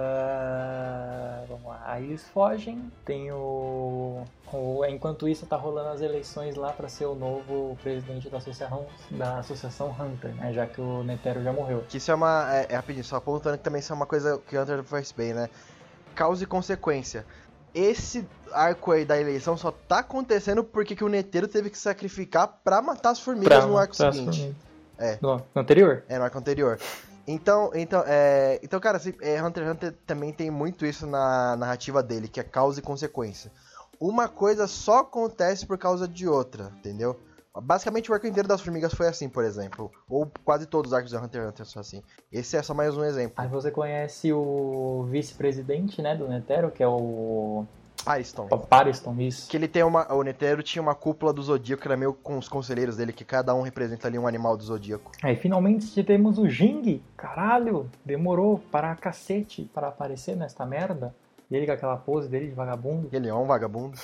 Ah, 0.00 1.44
vamos 1.48 1.64
lá. 1.66 1.82
Aí 1.86 2.04
eles 2.04 2.24
fogem. 2.28 2.90
Tem 3.04 3.30
o, 3.32 4.22
o- 4.52 4.84
Enquanto 4.86 5.28
isso, 5.28 5.46
tá 5.46 5.56
rolando 5.56 5.88
as 5.90 6.00
eleições 6.00 6.54
lá 6.56 6.72
pra 6.72 6.88
ser 6.88 7.06
o 7.06 7.14
novo 7.14 7.76
presidente 7.82 8.28
da 8.30 8.38
associação, 8.38 8.86
da 9.10 9.38
associação 9.38 9.88
Hunter, 9.98 10.34
né? 10.34 10.52
Já 10.52 10.66
que 10.66 10.80
o 10.80 11.02
Netero 11.02 11.42
já 11.42 11.52
morreu. 11.52 11.84
Que 11.88 11.96
isso 11.98 12.10
é 12.10 12.14
uma. 12.14 12.54
É, 12.54 12.66
é 12.70 12.76
rapidinho, 12.76 13.04
só 13.04 13.16
apontando 13.16 13.58
que 13.58 13.64
também 13.64 13.80
isso 13.80 13.92
é 13.92 13.96
uma 13.96 14.06
coisa 14.06 14.40
que 14.46 14.56
o 14.56 14.62
Hunter 14.62 14.82
faz 14.84 15.12
bem, 15.12 15.34
né? 15.34 15.48
Causa 16.14 16.42
e 16.42 16.46
consequência. 16.46 17.24
Esse 17.74 18.26
arco 18.52 18.90
aí 18.92 19.04
da 19.04 19.20
eleição 19.20 19.56
só 19.56 19.70
tá 19.70 19.98
acontecendo 19.98 20.64
porque 20.64 20.96
que 20.96 21.04
o 21.04 21.08
Neteiro 21.08 21.46
teve 21.46 21.68
que 21.70 21.78
sacrificar 21.78 22.48
pra 22.64 22.80
matar 22.80 23.10
as 23.10 23.20
formigas 23.20 23.64
no 23.66 23.76
arco 23.76 23.94
seguinte. 23.94 24.56
É. 24.98 25.18
No, 25.20 25.36
no 25.36 25.60
anterior? 25.62 26.02
É, 26.08 26.18
no 26.18 26.24
arco 26.24 26.38
anterior. 26.38 26.78
Então, 27.30 27.70
então, 27.74 28.02
é, 28.06 28.58
então 28.62 28.80
cara, 28.80 28.96
assim, 28.96 29.12
é, 29.20 29.42
Hunter 29.42 29.62
x 29.62 29.72
Hunter 29.72 29.94
também 30.06 30.32
tem 30.32 30.50
muito 30.50 30.86
isso 30.86 31.06
na 31.06 31.54
narrativa 31.56 32.02
dele, 32.02 32.26
que 32.26 32.40
é 32.40 32.42
causa 32.42 32.80
e 32.80 32.82
consequência. 32.82 33.52
Uma 34.00 34.28
coisa 34.28 34.66
só 34.66 35.00
acontece 35.00 35.66
por 35.66 35.76
causa 35.76 36.08
de 36.08 36.26
outra, 36.26 36.72
entendeu? 36.78 37.20
Basicamente 37.60 38.10
o 38.10 38.14
arco 38.14 38.26
inteiro 38.26 38.48
das 38.48 38.62
formigas 38.62 38.94
foi 38.94 39.08
assim, 39.08 39.28
por 39.28 39.44
exemplo. 39.44 39.90
Ou 40.08 40.30
quase 40.42 40.64
todos 40.64 40.90
os 40.90 40.96
arcos 40.96 41.10
de 41.10 41.18
Hunter 41.18 41.42
x 41.42 41.50
Hunter 41.50 41.66
são 41.66 41.80
assim. 41.80 42.02
Esse 42.32 42.56
é 42.56 42.62
só 42.62 42.72
mais 42.72 42.96
um 42.96 43.04
exemplo. 43.04 43.34
Aí 43.36 43.48
você 43.48 43.70
conhece 43.70 44.32
o 44.32 45.06
vice-presidente, 45.10 46.00
né, 46.00 46.16
do 46.16 46.26
Netero, 46.26 46.70
que 46.70 46.82
é 46.82 46.88
o 46.88 47.66
Ariston. 48.10 48.48
o 48.50 48.58
Pariston, 48.58 49.14
isso. 49.18 49.48
Que 49.50 49.56
ele 49.56 49.68
tem 49.68 49.82
uma. 49.82 50.12
O 50.12 50.22
Netero 50.22 50.62
tinha 50.62 50.82
uma 50.82 50.94
cúpula 50.94 51.32
do 51.32 51.42
Zodíaco, 51.42 51.82
que 51.82 51.88
era 51.88 51.96
meio 51.96 52.12
com 52.14 52.38
os 52.38 52.48
conselheiros 52.48 52.96
dele, 52.96 53.12
que 53.12 53.24
cada 53.24 53.54
um 53.54 53.62
representa 53.62 54.08
ali 54.08 54.18
um 54.18 54.26
animal 54.26 54.56
do 54.56 54.62
Zodíaco. 54.62 55.12
Aí 55.22 55.36
finalmente 55.36 56.02
temos 56.04 56.38
o 56.38 56.48
Jing. 56.48 57.02
Caralho, 57.16 57.90
demorou 58.04 58.58
para 58.70 58.94
cacete 58.96 59.68
para 59.74 59.88
aparecer 59.88 60.36
nesta 60.36 60.64
merda. 60.64 61.14
E 61.50 61.56
ele 61.56 61.66
com 61.66 61.72
aquela 61.72 61.96
pose 61.96 62.28
dele 62.28 62.48
de 62.48 62.52
vagabundo. 62.54 63.08
Ele 63.12 63.28
é 63.28 63.34
um 63.34 63.46
vagabundo. 63.46 63.96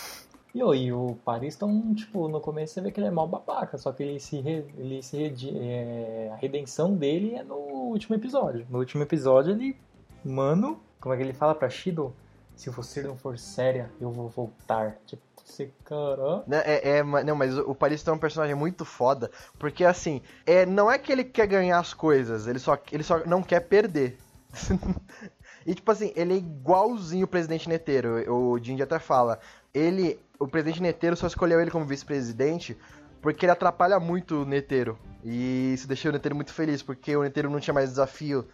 E, 0.54 0.60
e 0.60 0.92
o 0.92 1.16
Pariston, 1.24 1.94
tipo, 1.94 2.28
no 2.28 2.40
começo 2.40 2.74
você 2.74 2.80
vê 2.80 2.90
que 2.92 3.00
ele 3.00 3.08
é 3.08 3.10
mal 3.10 3.26
babaca, 3.26 3.76
só 3.76 3.90
que 3.92 4.02
ele 4.04 4.20
se, 4.20 4.40
re- 4.40 4.64
ele 4.78 5.02
se 5.02 5.16
redi- 5.16 5.52
é, 5.58 6.30
a 6.32 6.36
redenção 6.36 6.94
dele 6.94 7.34
é 7.34 7.42
no 7.42 7.56
último 7.56 8.14
episódio. 8.14 8.64
No 8.70 8.78
último 8.78 9.02
episódio 9.02 9.50
ele, 9.52 9.76
mano, 10.24 10.78
como 11.00 11.12
é 11.12 11.18
que 11.18 11.24
ele 11.24 11.32
fala 11.32 11.54
pra 11.54 11.68
Shido? 11.68 12.14
Se 12.56 12.70
você 12.70 13.02
não 13.02 13.16
for 13.16 13.38
séria, 13.38 13.90
eu 14.00 14.10
vou 14.10 14.28
voltar. 14.28 14.98
Tipo, 15.06 15.22
você, 15.44 15.70
cara... 15.84 16.42
Né, 16.46 16.62
É, 16.64 16.98
é, 16.98 17.02
não, 17.02 17.36
mas 17.36 17.56
o 17.56 17.70
o 17.70 17.74
Paris 17.74 18.06
é 18.06 18.12
um 18.12 18.18
personagem 18.18 18.54
muito 18.54 18.84
foda, 18.84 19.30
porque 19.58 19.84
assim, 19.84 20.22
é, 20.46 20.64
não 20.64 20.90
é 20.90 20.98
que 20.98 21.12
ele 21.12 21.24
quer 21.24 21.46
ganhar 21.46 21.78
as 21.78 21.92
coisas, 21.92 22.46
ele 22.46 22.58
só, 22.58 22.78
ele 22.90 23.02
só 23.02 23.24
não 23.26 23.42
quer 23.42 23.60
perder. 23.60 24.16
e 25.66 25.74
tipo 25.74 25.90
assim, 25.90 26.12
ele 26.16 26.34
é 26.34 26.36
igualzinho 26.36 27.24
o 27.24 27.28
presidente 27.28 27.68
Neteiro, 27.68 28.32
o 28.32 28.58
Jinji 28.58 28.82
até 28.82 28.98
fala. 28.98 29.38
Ele, 29.72 30.18
o 30.38 30.48
presidente 30.48 30.80
Neteiro 30.80 31.16
só 31.16 31.26
escolheu 31.26 31.60
ele 31.60 31.70
como 31.70 31.84
vice-presidente 31.84 32.78
porque 33.20 33.46
ele 33.46 33.52
atrapalha 33.52 33.98
muito 33.98 34.42
o 34.42 34.44
Neteiro. 34.44 34.98
E 35.24 35.72
isso 35.72 35.88
deixou 35.88 36.10
o 36.10 36.12
Neteiro 36.12 36.36
muito 36.36 36.52
feliz, 36.52 36.82
porque 36.82 37.16
o 37.16 37.22
Neteiro 37.22 37.48
não 37.48 37.58
tinha 37.58 37.72
mais 37.72 37.88
desafio 37.88 38.46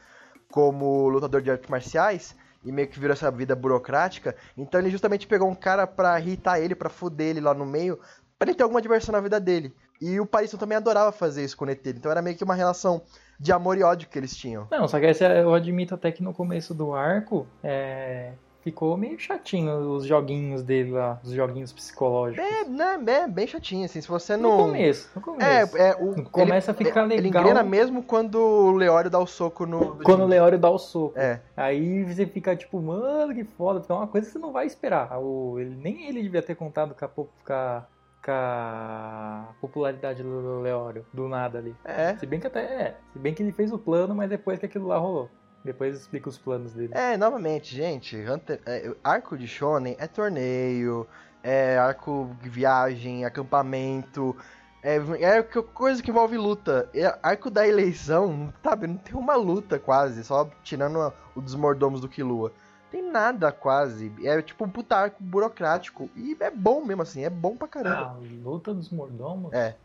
como 0.50 1.09
lutador 1.09 1.42
de 1.42 1.50
artes 1.50 1.69
marciais 1.69 2.37
e 2.64 2.71
meio 2.73 2.88
que 2.88 2.99
virou 2.99 3.12
essa 3.12 3.31
vida 3.31 3.57
burocrática. 3.57 4.35
Então 4.57 4.81
ele 4.81 4.90
justamente 4.90 5.26
pegou 5.26 5.49
um 5.49 5.55
cara 5.55 5.87
pra 5.87 6.19
irritar 6.21 6.61
ele, 6.61 6.75
pra 6.75 6.88
fuder 6.88 7.29
ele 7.29 7.40
lá 7.40 7.55
no 7.55 7.67
meio, 7.67 7.99
pra 8.38 8.49
ele 8.49 8.57
ter 8.57 8.62
alguma 8.62 8.83
diversão 8.83 9.12
na 9.12 9.21
vida 9.21 9.40
dele. 9.40 9.75
E 10.00 10.19
o 10.19 10.26
Parisson 10.26 10.57
também 10.57 10.76
adorava 10.76 11.12
fazer 11.12 11.45
isso 11.45 11.57
com 11.57 11.64
o 11.64 11.67
Neteiro. 11.67 11.99
Então 11.99 12.11
era 12.11 12.23
meio 12.23 12.37
que 12.37 12.45
uma 12.45 12.55
relação 12.55 13.02
de 13.38 13.52
amor 13.52 13.76
e 13.76 13.83
ódio 13.83 14.09
que 14.09 14.19
eles 14.19 14.35
tinham. 14.35 14.67
Não, 14.71 14.88
só 14.88 14.99
que 14.99 15.07
esse, 15.07 15.25
eu 15.25 15.52
admito 15.55 15.95
até 15.95 16.11
que 16.11 16.23
no 16.23 16.33
começo 16.33 16.75
do 16.75 16.95
arco, 16.95 17.47
é, 17.62 18.33
ficou 18.62 18.97
meio 18.97 19.19
chatinho 19.19 19.73
os 19.95 20.05
joguinhos 20.05 20.62
dele 20.62 20.90
lá, 20.93 21.19
os 21.25 21.33
joguinhos 21.33 21.73
psicológicos. 21.73 22.45
É, 22.45 22.64
né, 22.64 22.99
é 23.25 23.26
bem 23.29 23.47
chatinho, 23.47 23.85
assim, 23.85 24.00
se 24.00 24.09
você 24.09 24.37
No 24.37 24.49
não... 24.50 24.57
começo, 24.59 25.11
no 25.14 25.21
começo. 25.23 25.76
É, 25.76 25.88
é, 25.90 25.97
o, 25.99 26.23
Começa 26.31 26.71
ele, 26.71 26.76
a 26.81 26.85
ficar 26.87 27.05
Ele 27.11 27.21
legal. 27.23 27.43
engrena 27.43 27.62
mesmo 27.62 28.02
quando 28.02 28.37
o 28.37 28.73
Leório 28.73 29.11
dá 29.11 29.19
o 29.19 29.26
soco 29.26 29.64
no... 29.67 29.95
no 29.97 30.05
Quando 30.05 30.23
o. 30.23 30.26
Leório 30.26 30.59
dá 30.59 30.69
o 30.71 30.79
soco. 30.79 31.19
É, 31.19 31.40
Aí 31.57 32.05
você 32.05 32.26
fica 32.26 32.55
tipo, 32.55 32.81
mano, 32.81 33.35
que 33.35 33.45
foda. 33.45 33.81
Porque 33.81 33.93
é 33.93 33.95
uma 33.97 34.07
coisa 34.07 34.26
que 34.26 34.33
você 34.33 34.38
não 34.38 34.52
vai 34.52 34.67
esperar. 34.67 35.19
O, 35.19 35.59
ele, 35.59 35.75
nem 35.76 36.07
ele 36.09 36.23
devia 36.23 36.43
ter 36.43 36.55
contado 36.55 36.95
com 36.95 37.05
a, 37.05 37.09
po- 37.09 37.29
com 37.47 37.52
a, 37.52 37.85
com 38.25 38.31
a 38.31 39.49
popularidade 39.61 40.23
do 40.23 40.61
Leório, 40.61 41.05
do 41.12 41.29
nada 41.29 41.59
ali. 41.59 41.75
é. 41.85 42.17
Se 42.17 42.26
bem 42.26 42.38
que 42.40 42.47
até 42.47 42.61
é. 42.61 42.97
Se 43.12 43.19
bem 43.19 43.33
que 43.35 43.43
ele 43.43 43.52
fez 43.52 43.73
o 43.73 43.79
plano, 43.79 44.14
mas 44.14 44.29
depois 44.31 44.59
que 44.59 44.67
aquilo 44.67 44.87
lá 44.88 44.99
rolou. 44.99 45.29
Depois 45.64 45.97
explica 45.97 46.29
os 46.29 46.38
planos 46.38 46.73
dele. 46.73 46.93
É, 46.95 47.17
novamente, 47.17 47.75
gente, 47.76 48.17
Hunter, 48.17 48.61
é, 48.67 48.95
arco 49.05 49.37
de 49.37 49.47
Shonen 49.47 49.95
é 49.99 50.07
torneio, 50.07 51.07
é 51.43 51.79
arco 51.79 52.35
de 52.43 52.49
viagem, 52.49 53.25
acampamento, 53.25 54.35
é, 54.83 54.97
é 55.21 55.43
co- 55.43 55.62
coisa 55.62 56.02
que 56.02 56.11
envolve 56.11 56.37
luta. 56.38 56.88
É, 56.95 57.17
arco 57.23 57.50
da 57.50 57.67
eleição, 57.69 58.52
sabe, 58.62 58.87
não 58.87 58.97
tem 58.97 59.14
uma 59.14 59.37
luta 59.37 59.79
quase, 59.79 60.25
só 60.25 60.49
tirando 60.62 61.00
a- 61.00 61.12
o 61.35 61.40
dos 61.43 61.55
mordomos 61.55 62.00
do 62.00 62.09
Killua. 62.09 62.52
Tem 62.90 63.02
nada 63.02 63.52
quase, 63.52 64.11
é 64.25 64.40
tipo 64.43 64.64
um 64.64 64.69
puta 64.69 64.97
arco 64.97 65.23
burocrático, 65.23 66.11
e 66.17 66.37
é 66.40 66.50
bom 66.50 66.85
mesmo 66.85 67.02
assim, 67.02 67.23
é 67.25 67.31
bom 67.31 67.55
pra 67.57 67.69
caramba. 67.69 67.97
Ah, 67.97 68.17
luta 68.43 68.75
dos 68.75 68.90
mordomos? 68.90 69.52
É. 69.52 69.76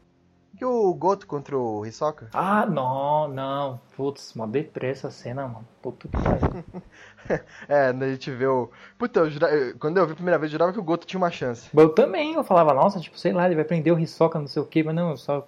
E 0.60 0.64
o 0.64 0.94
Goto 0.94 1.28
contra 1.28 1.58
o 1.58 1.86
Hisoka? 1.86 2.30
Ah, 2.34 2.66
não, 2.66 3.28
não. 3.28 3.80
Putz, 3.96 4.34
uma 4.36 4.48
depressa 4.48 5.08
essa 5.08 5.12
cena, 5.12 5.48
mano. 5.48 5.68
Puta 5.82 6.08
que 6.08 6.18
pariu. 6.18 6.64
É, 7.68 7.88
a 7.88 8.10
gente 8.12 8.30
vê 8.30 8.46
o... 8.46 8.70
Puta, 9.00 9.22
eu 9.22 9.80
quando 9.80 9.98
eu 9.98 10.06
vi 10.06 10.12
a 10.12 10.16
primeira 10.16 10.38
vez, 10.38 10.52
eu 10.52 10.54
jurava 10.54 10.72
que 10.72 10.80
o 10.80 10.84
Goto 10.84 11.08
tinha 11.08 11.18
uma 11.18 11.32
chance. 11.32 11.72
Eu 11.76 11.90
também, 11.90 12.34
eu 12.36 12.44
falava, 12.44 12.72
nossa, 12.72 13.00
tipo, 13.00 13.18
sei 13.18 13.34
lá, 13.34 13.48
ele 13.48 13.56
vai 13.56 13.64
prender 13.64 13.92
o 13.92 14.00
Hisoka, 14.00 14.40
não 14.40 14.48
sei 14.48 14.62
o 14.62 14.66
que, 14.66 14.84
mas 14.84 14.94
não, 14.94 15.10
eu 15.10 15.18
só. 15.18 15.48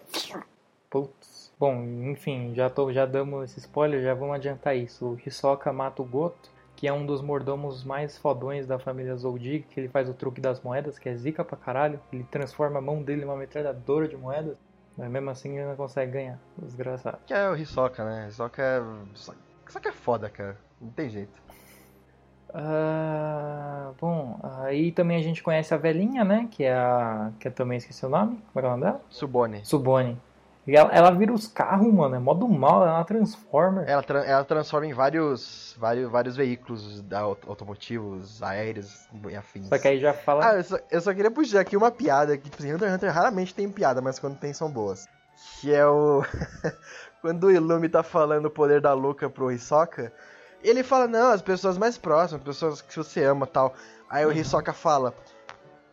Putz. 0.89 1.53
Bom, 1.59 1.83
enfim, 2.11 2.53
já, 2.55 2.67
tô, 2.67 2.91
já 2.91 3.05
damos 3.05 3.51
esse 3.51 3.59
spoiler, 3.59 4.01
já 4.01 4.15
vamos 4.15 4.35
adiantar 4.35 4.75
isso. 4.75 5.05
O 5.05 5.19
Hisoka 5.23 5.71
mata 5.71 6.01
o 6.01 6.05
Goto, 6.05 6.49
que 6.75 6.87
é 6.87 6.93
um 6.93 7.05
dos 7.05 7.21
mordomos 7.21 7.83
mais 7.83 8.17
fodões 8.17 8.67
da 8.67 8.79
família 8.79 9.15
Zoldyck, 9.15 9.67
que 9.67 9.79
ele 9.79 9.89
faz 9.89 10.09
o 10.09 10.13
truque 10.13 10.41
das 10.41 10.61
moedas, 10.61 10.99
que 10.99 11.09
é 11.09 11.15
zica 11.15 11.43
pra 11.43 11.57
caralho. 11.57 11.99
Ele 12.11 12.23
transforma 12.23 12.79
a 12.79 12.81
mão 12.81 13.01
dele 13.01 13.21
numa 13.21 13.35
metralhadora 13.35 14.07
de 14.07 14.17
moedas, 14.17 14.57
mas 14.97 15.09
mesmo 15.09 15.29
assim 15.29 15.57
ele 15.57 15.67
não 15.67 15.75
consegue 15.75 16.11
ganhar. 16.11 16.39
Desgraçado. 16.57 17.19
Que 17.25 17.33
é 17.33 17.49
o 17.49 17.55
Hisoka, 17.55 18.03
né? 18.03 18.27
Hisoka 18.27 18.61
é. 18.61 18.81
Hisoka 19.67 19.89
é 19.89 19.91
foda, 19.91 20.29
cara. 20.29 20.57
Não 20.81 20.89
tem 20.89 21.09
jeito. 21.09 21.47
Ah, 22.53 23.91
bom, 23.99 24.39
aí 24.41 24.91
também 24.91 25.17
a 25.17 25.21
gente 25.21 25.43
conhece 25.43 25.73
a 25.73 25.77
velhinha, 25.77 26.23
né? 26.23 26.47
Que 26.49 26.63
é 26.63 26.73
a. 26.73 27.31
que 27.39 27.47
eu 27.47 27.51
também 27.51 27.77
esqueci 27.77 28.05
o 28.05 28.09
nome. 28.09 28.41
Como 28.51 28.59
é 28.59 28.61
que 28.61 28.65
é 28.65 28.67
o 28.67 28.71
nome 28.71 28.83
dela? 28.83 29.01
Subone. 29.09 29.65
Subone. 29.65 30.19
E 30.67 30.75
ela, 30.75 30.91
ela 30.91 31.11
vira 31.11 31.31
os 31.31 31.47
carros, 31.47 31.91
mano. 31.93 32.15
É 32.15 32.19
modo 32.19 32.47
mal, 32.49 32.81
ela 32.83 32.91
é 32.91 32.95
uma 32.95 33.05
Transformer. 33.05 33.85
Ela, 33.87 34.03
tra- 34.03 34.25
ela 34.25 34.43
transforma 34.43 34.85
em 34.85 34.93
vários, 34.93 35.73
vários, 35.79 36.11
vários 36.11 36.35
veículos 36.35 37.01
automotivos, 37.47 38.43
aéreos 38.43 39.07
e 39.29 39.35
afins. 39.35 39.67
Só 39.69 39.77
que 39.77 39.87
aí 39.87 39.99
já 39.99 40.13
fala. 40.13 40.45
Ah, 40.49 40.55
eu 40.55 40.63
só, 40.63 40.77
eu 40.91 41.01
só 41.01 41.13
queria 41.13 41.31
puxar 41.31 41.61
aqui 41.61 41.77
uma 41.77 41.89
piada 41.91 42.37
que, 42.37 42.49
tipo 42.49 42.57
assim, 42.61 42.73
Hunter 42.73 42.87
x 42.89 42.95
Hunter 42.95 43.13
raramente 43.13 43.55
tem 43.55 43.69
piada, 43.69 44.01
mas 44.01 44.19
quando 44.19 44.37
tem 44.37 44.53
são 44.53 44.69
boas. 44.69 45.07
Que 45.61 45.73
é 45.73 45.85
o. 45.87 46.23
quando 47.21 47.45
o 47.45 47.51
Illumi 47.51 47.87
tá 47.87 48.03
falando 48.03 48.47
o 48.47 48.51
poder 48.51 48.81
da 48.81 48.93
Luca 48.93 49.29
pro 49.29 49.51
Hisoka, 49.51 50.11
ele 50.63 50.83
fala, 50.83 51.07
não, 51.07 51.31
as 51.31 51.41
pessoas 51.41 51.77
mais 51.77 51.97
próximas, 51.97 52.43
pessoas 52.43 52.81
que 52.81 52.95
você 52.97 53.23
ama 53.23 53.47
tal. 53.47 53.73
Aí 54.09 54.25
o 54.25 54.29
Uhum. 54.29 54.35
Hisoka 54.35 54.73
fala, 54.73 55.13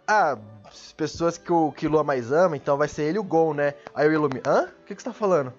ah, 0.07 0.37
as 0.64 0.64
pessoas 0.93 1.37
que 1.39 1.53
o 1.53 1.73
Killua 1.73 2.05
mais 2.05 2.33
ama, 2.33 2.57
então 2.57 2.77
vai 2.77 2.89
ser 2.89 3.03
ele 3.03 3.17
e 3.17 3.21
o 3.21 3.25
Gon, 3.25 3.55
né? 3.55 3.75
Aí 3.95 4.09
o 4.09 4.13
Illumi, 4.13 4.41
hã? 4.47 4.65
O 4.65 4.85
que, 4.85 4.95
que 4.95 5.03
você 5.03 5.09
tá 5.09 5.15
falando? 5.15 5.53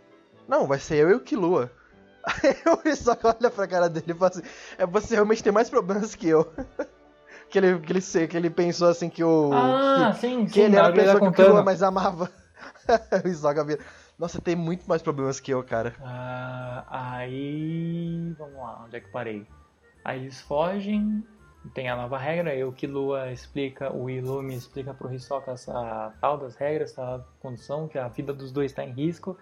Não, 0.48 0.67
vai 0.67 0.79
ser 0.79 0.95
eu 0.95 1.10
e 1.10 1.13
o 1.13 1.19
Killua. 1.19 1.72
Aí 2.25 2.55
o 2.65 2.88
Hisoka 2.88 3.36
olha 3.39 3.51
pra 3.51 3.67
cara 3.67 3.89
dele 3.89 4.12
e 4.12 4.13
fala 4.13 4.31
assim, 4.31 4.41
é, 4.77 4.86
você 4.86 5.13
realmente 5.15 5.43
tem 5.43 5.53
mais 5.53 5.69
problemas 5.69 6.15
que 6.15 6.27
eu. 6.27 6.51
que, 7.50 7.57
ele, 7.57 7.79
que, 7.79 7.93
ele, 7.93 8.27
que 8.27 8.38
ele 8.38 8.50
pensou 8.50 8.89
assim 8.89 9.10
que 9.10 9.24
o... 9.24 9.51
ah, 9.53 10.13
sim, 10.19 10.45
que 10.45 10.53
sim. 10.53 10.62
ele 10.62 10.75
era 10.75 10.88
a 10.88 10.91
que 10.91 11.00
ele 11.00 11.05
pessoa 11.07 11.19
tá 11.19 11.31
que 11.31 11.41
o 11.41 11.45
contando. 11.45 11.65
mais 11.65 11.84
amava. 11.84 12.29
o 13.24 13.27
Hisoka 13.27 13.63
vira, 13.63 13.84
Nossa, 14.17 14.41
tem 14.41 14.55
muito 14.55 14.88
mais 14.88 15.01
problemas 15.01 15.39
que 15.39 15.51
eu, 15.51 15.63
cara. 15.63 15.93
Ah, 16.01 16.84
aí. 16.89 18.34
Vamos 18.38 18.55
lá, 18.55 18.84
onde 18.86 18.98
é 18.98 19.00
que 19.00 19.10
parei? 19.10 19.48
Aí 20.03 20.22
eles 20.22 20.39
fogem, 20.41 21.25
tem 21.74 21.89
a 21.89 21.95
nova 21.95 22.17
regra, 22.17 22.51
aí 22.51 22.63
o 22.63 22.72
Killua 22.72 23.31
explica, 23.31 23.91
o 23.93 24.10
Illumi 24.10 24.55
explica 24.55 24.93
pro 24.93 25.12
Hisoka 25.13 25.51
essa 25.51 26.13
tal 26.22 26.38
das 26.38 26.55
regras, 26.55 26.91
essa 26.91 27.25
condição, 27.39 27.88
que 27.88 27.98
a 27.98 28.07
vida 28.07 28.34
dos 28.34 28.51
dois 28.51 28.72
tá 28.74 28.84
em 28.84 28.91
risco. 28.91 29.38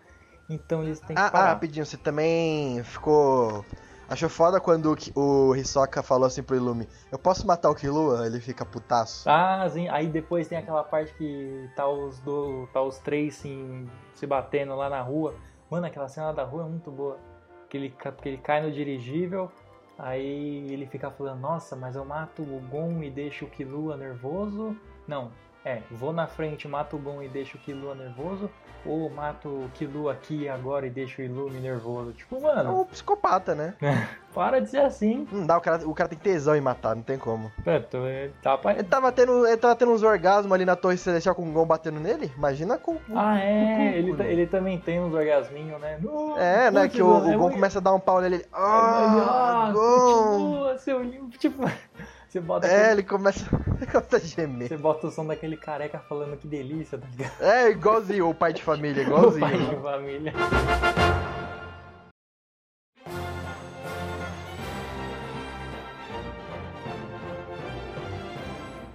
Então 0.49 0.83
eles 0.83 0.99
têm 0.99 1.15
que 1.15 1.21
Ah, 1.21 1.27
ah, 1.27 1.31
parar. 1.31 1.49
rapidinho, 1.49 1.85
você 1.85 1.97
também 1.97 2.83
ficou. 2.83 3.65
Achou 4.09 4.27
foda 4.29 4.59
quando 4.59 4.93
o 5.15 5.19
o 5.49 5.55
Hisoka 5.55 6.03
falou 6.03 6.27
assim 6.27 6.43
pro 6.43 6.55
Illumi: 6.55 6.87
Eu 7.11 7.17
posso 7.17 7.47
matar 7.47 7.69
o 7.69 7.75
Killua? 7.75 8.25
Ele 8.27 8.39
fica 8.39 8.65
putaço. 8.65 9.27
Ah, 9.29 9.67
sim. 9.69 9.87
Aí 9.89 10.07
depois 10.07 10.47
tem 10.47 10.57
aquela 10.57 10.83
parte 10.83 11.13
que 11.15 11.69
tá 11.75 11.87
os, 11.87 12.19
do, 12.19 12.67
tá 12.73 12.81
os 12.81 12.99
três 12.99 13.35
sim, 13.35 13.89
se 14.13 14.27
batendo 14.27 14.75
lá 14.75 14.89
na 14.89 15.01
rua. 15.01 15.33
Mano, 15.71 15.87
aquela 15.87 16.07
cena 16.09 16.31
da 16.33 16.43
rua 16.43 16.63
é 16.65 16.67
muito 16.67 16.91
boa. 16.91 17.17
Que 17.69 17.77
ele, 17.77 17.89
que 18.21 18.29
ele 18.29 18.37
cai 18.37 18.61
no 18.61 18.71
dirigível, 18.71 19.49
aí 19.97 20.71
ele 20.71 20.85
fica 20.87 21.11
falando, 21.11 21.39
nossa, 21.39 21.75
mas 21.75 21.95
eu 21.95 22.05
mato 22.05 22.41
o 22.41 22.59
Gon 22.69 23.03
e 23.03 23.09
deixo 23.09 23.45
o 23.45 23.49
Killua 23.49 23.97
nervoso. 23.97 24.75
Não, 25.07 25.31
é, 25.65 25.79
vou 25.91 26.11
na 26.11 26.27
frente, 26.27 26.67
mato 26.67 26.95
o 26.95 26.99
Gon 26.99 27.21
e 27.21 27.27
deixo 27.29 27.57
o 27.57 27.59
Killua 27.59 27.95
nervoso. 27.95 28.49
Ou 28.85 29.09
mato 29.09 29.47
o 29.47 29.69
Killua 29.75 30.11
aqui 30.11 30.49
agora 30.49 30.85
e 30.85 30.89
deixo 30.89 31.21
o 31.21 31.23
Illumi 31.23 31.57
nervoso. 31.61 32.11
Tipo, 32.11 32.35
É 32.35 32.39
mano, 32.41 32.81
um 32.81 32.85
psicopata, 32.85 33.55
né? 33.55 33.75
para 34.35 34.59
de 34.59 34.69
ser 34.69 34.81
assim. 34.81 35.25
Não 35.31 35.45
dá, 35.47 35.57
o 35.57 35.61
cara, 35.61 35.87
o 35.87 35.93
cara 35.93 36.09
tem 36.09 36.19
tesão 36.19 36.53
em 36.53 36.59
matar, 36.59 36.93
não 36.93 37.01
tem 37.01 37.17
como. 37.17 37.49
Pronto, 37.63 37.95
é, 38.05 38.29
tá 38.41 38.57
pra... 38.57 38.73
Ele 38.73 38.83
tava 38.83 39.09
tendo, 39.13 39.47
ele 39.47 39.55
tava 39.55 39.73
tendo 39.77 39.93
uns 39.93 40.03
orgasmos 40.03 40.51
ali 40.51 40.65
na 40.65 40.75
Torre 40.75 40.97
Celestial 40.97 41.33
com 41.33 41.47
o 41.47 41.51
Gon 41.53 41.65
batendo 41.65 41.97
nele? 42.01 42.29
Imagina 42.35 42.77
com. 42.77 42.97
Ah, 43.15 43.39
é, 43.39 43.97
ele, 43.97 44.11
ta- 44.17 44.23
né? 44.25 44.31
ele 44.33 44.47
também 44.47 44.77
tem 44.77 44.99
uns 44.99 45.13
orgasminhos, 45.13 45.79
né? 45.79 45.97
No- 46.01 46.37
É, 46.37 46.69
né? 46.69 46.89
Que 46.89 47.01
o, 47.01 47.07
mano, 47.07 47.27
o 47.27 47.31
é 47.31 47.37
Gon 47.37 47.51
começa 47.51 47.79
a 47.79 47.81
dar 47.81 47.93
um 47.93 48.01
pau 48.01 48.19
nele. 48.19 48.35
Ele, 48.35 48.45
Ah, 48.51 49.67
ah, 49.69 49.71
Gon! 49.71 50.39
continua, 50.39 50.77
seu 50.77 51.01
limpo, 51.01 51.37
tipo, 51.37 51.63
você 52.33 52.41
bota, 52.41 52.65
É, 52.67 52.71
aquele- 52.87 52.91
ele 52.93 53.03
começa, 53.03 53.45
a 54.15 54.19
gemer. 54.19 54.67
você 54.67 54.77
bota 54.77 55.07
o 55.07 55.11
som 55.11 55.25
daquele 55.25 55.55
careca 55.55 55.99
falando 55.99 56.35
que 56.37 56.47
delícia, 56.47 56.97
tá 56.97 57.07
ligado? 57.07 57.41
É, 57.41 57.69
igualzinho 57.69 58.27
o 58.29 58.33
pai 58.33 58.51
de 58.53 58.63
família, 58.63 59.03
O 59.07 59.31
pai 59.39 59.53
igualzinho. 59.53 59.69
de 59.69 59.81
família. 59.81 60.33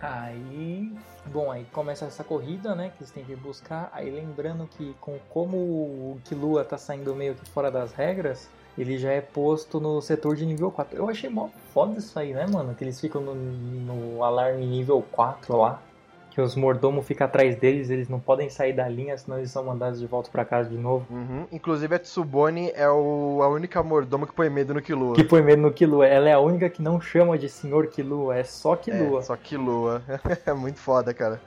Aí, 0.00 0.92
bom, 1.26 1.50
aí 1.50 1.64
começa 1.72 2.04
essa 2.04 2.22
corrida, 2.22 2.74
né, 2.74 2.90
que 2.96 3.02
eles 3.02 3.10
têm 3.10 3.24
que 3.24 3.34
buscar. 3.34 3.90
Aí 3.92 4.10
lembrando 4.10 4.66
que 4.68 4.94
com 5.00 5.18
como 5.30 5.56
o 5.56 6.20
Killua 6.24 6.64
tá 6.64 6.78
saindo 6.78 7.14
meio 7.16 7.34
que 7.34 7.50
fora 7.50 7.70
das 7.70 7.92
regras, 7.92 8.48
ele 8.78 8.96
já 8.96 9.10
é 9.10 9.20
posto 9.20 9.80
no 9.80 10.00
setor 10.00 10.36
de 10.36 10.46
nível 10.46 10.70
4. 10.70 10.96
Eu 10.96 11.08
achei 11.08 11.28
mó 11.28 11.48
foda 11.74 11.98
isso 11.98 12.16
aí, 12.18 12.32
né, 12.32 12.46
mano? 12.46 12.74
Que 12.74 12.84
eles 12.84 13.00
ficam 13.00 13.20
no, 13.20 13.34
no 13.34 14.22
alarme 14.22 14.64
nível 14.64 15.04
4 15.10 15.56
lá. 15.56 15.82
Que 16.30 16.40
os 16.40 16.54
mordomos 16.54 17.04
ficam 17.04 17.26
atrás 17.26 17.56
deles, 17.56 17.90
eles 17.90 18.08
não 18.08 18.20
podem 18.20 18.48
sair 18.48 18.72
da 18.72 18.88
linha, 18.88 19.18
senão 19.18 19.38
eles 19.38 19.50
são 19.50 19.64
mandados 19.64 19.98
de 19.98 20.06
volta 20.06 20.30
pra 20.30 20.44
casa 20.44 20.70
de 20.70 20.76
novo. 20.76 21.04
Uhum. 21.10 21.46
Inclusive 21.50 21.96
a 21.96 21.98
Tsubone 21.98 22.70
é 22.76 22.88
o, 22.88 23.40
a 23.42 23.48
única 23.48 23.82
mordoma 23.82 24.24
que 24.24 24.32
põe 24.32 24.48
medo 24.48 24.72
no 24.72 24.80
Killua. 24.80 25.16
Que 25.16 25.24
põe 25.24 25.42
medo 25.42 25.62
no 25.62 25.72
Killua. 25.72 26.06
Ela 26.06 26.28
é 26.28 26.32
a 26.34 26.38
única 26.38 26.70
que 26.70 26.80
não 26.80 27.00
chama 27.00 27.36
de 27.36 27.48
Senhor 27.48 27.88
Killua, 27.88 28.36
é 28.36 28.44
só 28.44 28.76
Killua. 28.76 29.18
É, 29.18 29.22
só 29.22 29.36
Killua. 29.36 30.02
é 30.46 30.52
muito 30.52 30.78
foda, 30.78 31.12
cara. 31.12 31.40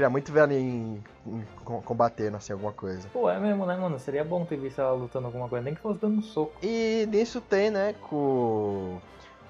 Queria 0.00 0.08
muito 0.08 0.32
ver 0.32 0.40
ela 0.40 0.54
em, 0.54 1.04
em 1.26 1.44
com- 1.62 1.82
combatendo, 1.82 2.38
assim, 2.38 2.54
alguma 2.54 2.72
coisa. 2.72 3.06
Pô, 3.12 3.28
é 3.28 3.38
mesmo, 3.38 3.66
né, 3.66 3.76
mano? 3.76 3.98
Seria 3.98 4.24
bom 4.24 4.46
ter 4.46 4.56
visto 4.56 4.80
ela 4.80 4.92
lutando 4.92 5.26
alguma 5.26 5.46
coisa, 5.46 5.62
nem 5.62 5.74
que 5.74 5.80
fosse 5.82 6.00
dando 6.00 6.20
um 6.20 6.22
soco. 6.22 6.54
E 6.62 7.06
nisso 7.10 7.38
tem, 7.38 7.70
né, 7.70 7.94
com 8.08 8.98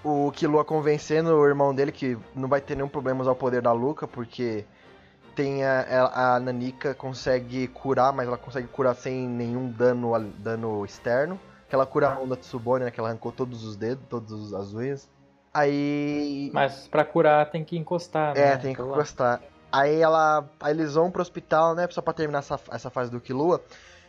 o 0.03 0.33
Killua 0.33 0.65
convencendo 0.65 1.37
o 1.37 1.47
irmão 1.47 1.73
dele 1.73 1.93
que 1.93 2.19
não 2.35 2.49
vai 2.49 2.61
ter 2.61 2.75
nenhum 2.75 2.89
problema 2.89 3.21
usar 3.21 3.31
o 3.31 3.37
poder 3.37 3.63
da 3.63 3.71
Luca, 3.71 4.09
porque 4.09 4.65
tem 5.37 5.65
a, 5.65 6.35
a, 6.35 6.41
Nanika 6.41 6.97
consegue 6.97 7.69
curar, 7.69 8.13
mas 8.13 8.27
ela 8.27 8.37
consegue 8.37 8.67
curar 8.67 8.97
sem 8.97 9.29
nenhum 9.29 9.71
dano, 9.71 10.19
dano 10.39 10.85
externo. 10.85 11.39
Que 11.69 11.77
ela 11.77 11.87
cura 11.87 12.09
a 12.09 12.15
mão 12.17 12.27
da 12.27 12.35
Tsubone, 12.35 12.87
né, 12.87 12.91
que 12.91 12.99
ela 12.99 13.11
arrancou 13.11 13.31
todos 13.31 13.63
os 13.63 13.77
dedos, 13.77 14.05
todas 14.09 14.53
as 14.53 14.75
unhas. 14.75 15.09
Aí... 15.55 16.51
Mas 16.53 16.89
pra 16.89 17.05
curar 17.05 17.49
tem 17.53 17.65
que 17.65 17.79
encostar, 17.79 18.35
né? 18.35 18.55
É, 18.55 18.57
tem 18.57 18.75
que 18.75 18.83
encostar. 18.83 19.41
Aí 19.73 20.01
ela. 20.01 20.49
Aí 20.61 20.73
eles 20.73 20.95
vão 20.95 21.11
pro 21.11 21.23
hospital, 21.23 21.75
né? 21.75 21.87
Só 21.91 22.01
pra 22.03 22.13
terminar 22.13 22.41
essa, 22.41 22.59
essa 22.71 22.91
fase 22.91 23.11
do 23.11 23.21
Killua. 23.21 23.63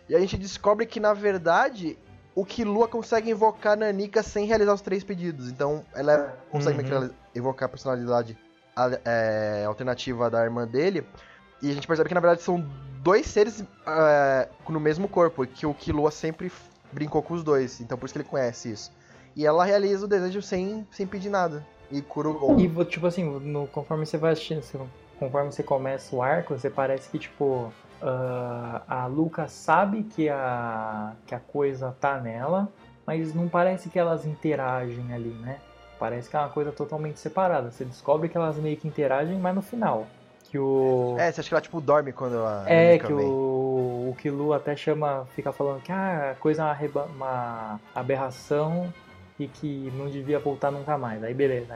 E 0.10 0.16
a 0.16 0.20
gente 0.20 0.38
descobre 0.38 0.86
que, 0.86 1.00
na 1.00 1.14
verdade, 1.14 1.98
o 2.36 2.44
Killua 2.46 2.88
consegue 2.88 3.30
invocar 3.32 3.74
a 3.74 3.76
Nanika 3.76 4.24
sem 4.24 4.46
realizar 4.46 4.74
os 4.74 4.82
três 4.82 5.04
pedidos. 5.04 5.50
Então 5.50 5.86
ela 5.94 6.36
consegue 6.50 6.82
Uhum. 6.92 7.10
invocar 7.36 7.68
a 7.68 7.70
personalidade 7.70 8.38
é, 9.06 9.64
alternativa 9.68 10.30
da 10.30 10.44
irmã 10.44 10.66
dele. 10.68 11.06
E 11.62 11.70
a 11.70 11.74
gente 11.74 11.86
percebe 11.88 12.10
que, 12.10 12.16
na 12.16 12.22
verdade, 12.22 12.42
são 12.42 12.66
dois 13.04 13.28
seres 13.28 13.64
é, 13.86 14.48
no 14.68 14.80
mesmo 14.80 15.08
corpo. 15.08 15.46
Que 15.46 15.66
o 15.66 15.74
Killua 15.74 16.10
sempre 16.12 16.52
brincou 16.92 17.22
com 17.22 17.34
os 17.36 17.44
dois. 17.44 17.80
Então 17.82 17.98
por 17.98 18.06
isso 18.06 18.14
que 18.14 18.20
ele 18.20 18.28
conhece 18.28 18.72
isso. 18.72 18.92
E 19.36 19.46
ela 19.46 19.64
realiza 19.64 20.06
o 20.06 20.10
desejo 20.10 20.42
sem, 20.42 20.86
sem 20.92 21.06
pedir 21.08 21.30
nada. 21.30 21.66
E 21.90 22.02
cura 22.02 22.30
o 22.30 22.34
Gon. 22.34 22.58
E, 22.60 22.86
tipo 22.86 23.06
assim, 23.08 23.24
no- 23.24 23.68
conforme 23.68 24.06
você 24.06 24.18
vai 24.18 24.32
assistindo, 24.34 24.62
você- 24.62 24.80
conforme 25.22 25.52
você 25.52 25.62
começa 25.62 26.16
o 26.16 26.24
arco, 26.24 26.58
você 26.58 26.68
parece 26.68 27.08
que, 27.08 27.20
tipo, 27.20 27.72
ah, 28.02 28.82
a 28.88 29.06
Luca 29.06 29.48
sabe 29.48 30.02
que 30.02 30.28
a, 30.28 31.14
que 31.28 31.36
a 31.36 31.40
coisa 31.40 31.96
tá 32.02 32.20
nela, 32.20 32.68
mas 33.06 33.32
não 33.36 33.48
parece 33.48 33.88
que 33.88 34.00
elas 34.00 34.26
interagem 34.26 35.14
ali, 35.14 35.30
né? 35.30 35.60
Parece 36.00 36.28
que 36.28 36.36
é 36.36 36.40
uma 36.40 36.50
coisa 36.50 36.72
totalmente 36.72 37.20
separada. 37.20 37.70
Você 37.70 37.86
descobre 37.86 38.30
que 38.30 38.36
elas 38.36 38.58
meio 38.58 38.76
que 38.78 38.88
interagem, 38.88 39.38
mas 39.38 39.54
no 39.54 39.62
final. 39.62 40.08
Que 40.50 40.58
o. 40.58 41.16
É, 41.20 41.32
você 41.32 41.40
acha 41.42 41.50
que 41.50 41.54
ela, 41.54 41.62
tipo, 41.62 41.80
dorme 41.80 42.12
quando 42.12 42.40
a 42.44 42.64
É, 42.68 42.98
que 42.98 43.14
vem. 43.14 43.28
o, 43.28 44.10
o 44.10 44.16
Killua 44.18 44.58
até 44.58 44.76
chama, 44.76 45.28
fica 45.36 45.52
falando 45.52 45.84
que 45.84 45.92
ah, 45.92 46.32
a 46.32 46.36
coisa 46.42 46.64
é 46.64 46.66
uma, 46.66 46.74
reba- 46.74 47.06
uma 47.16 47.80
aberração 47.94 48.92
e 49.40 49.48
que 49.48 49.94
não 49.96 50.10
devia 50.10 50.40
voltar 50.40 50.72
nunca 50.72 50.98
mais. 50.98 51.24
Aí 51.24 51.36
beleza, 51.36 51.76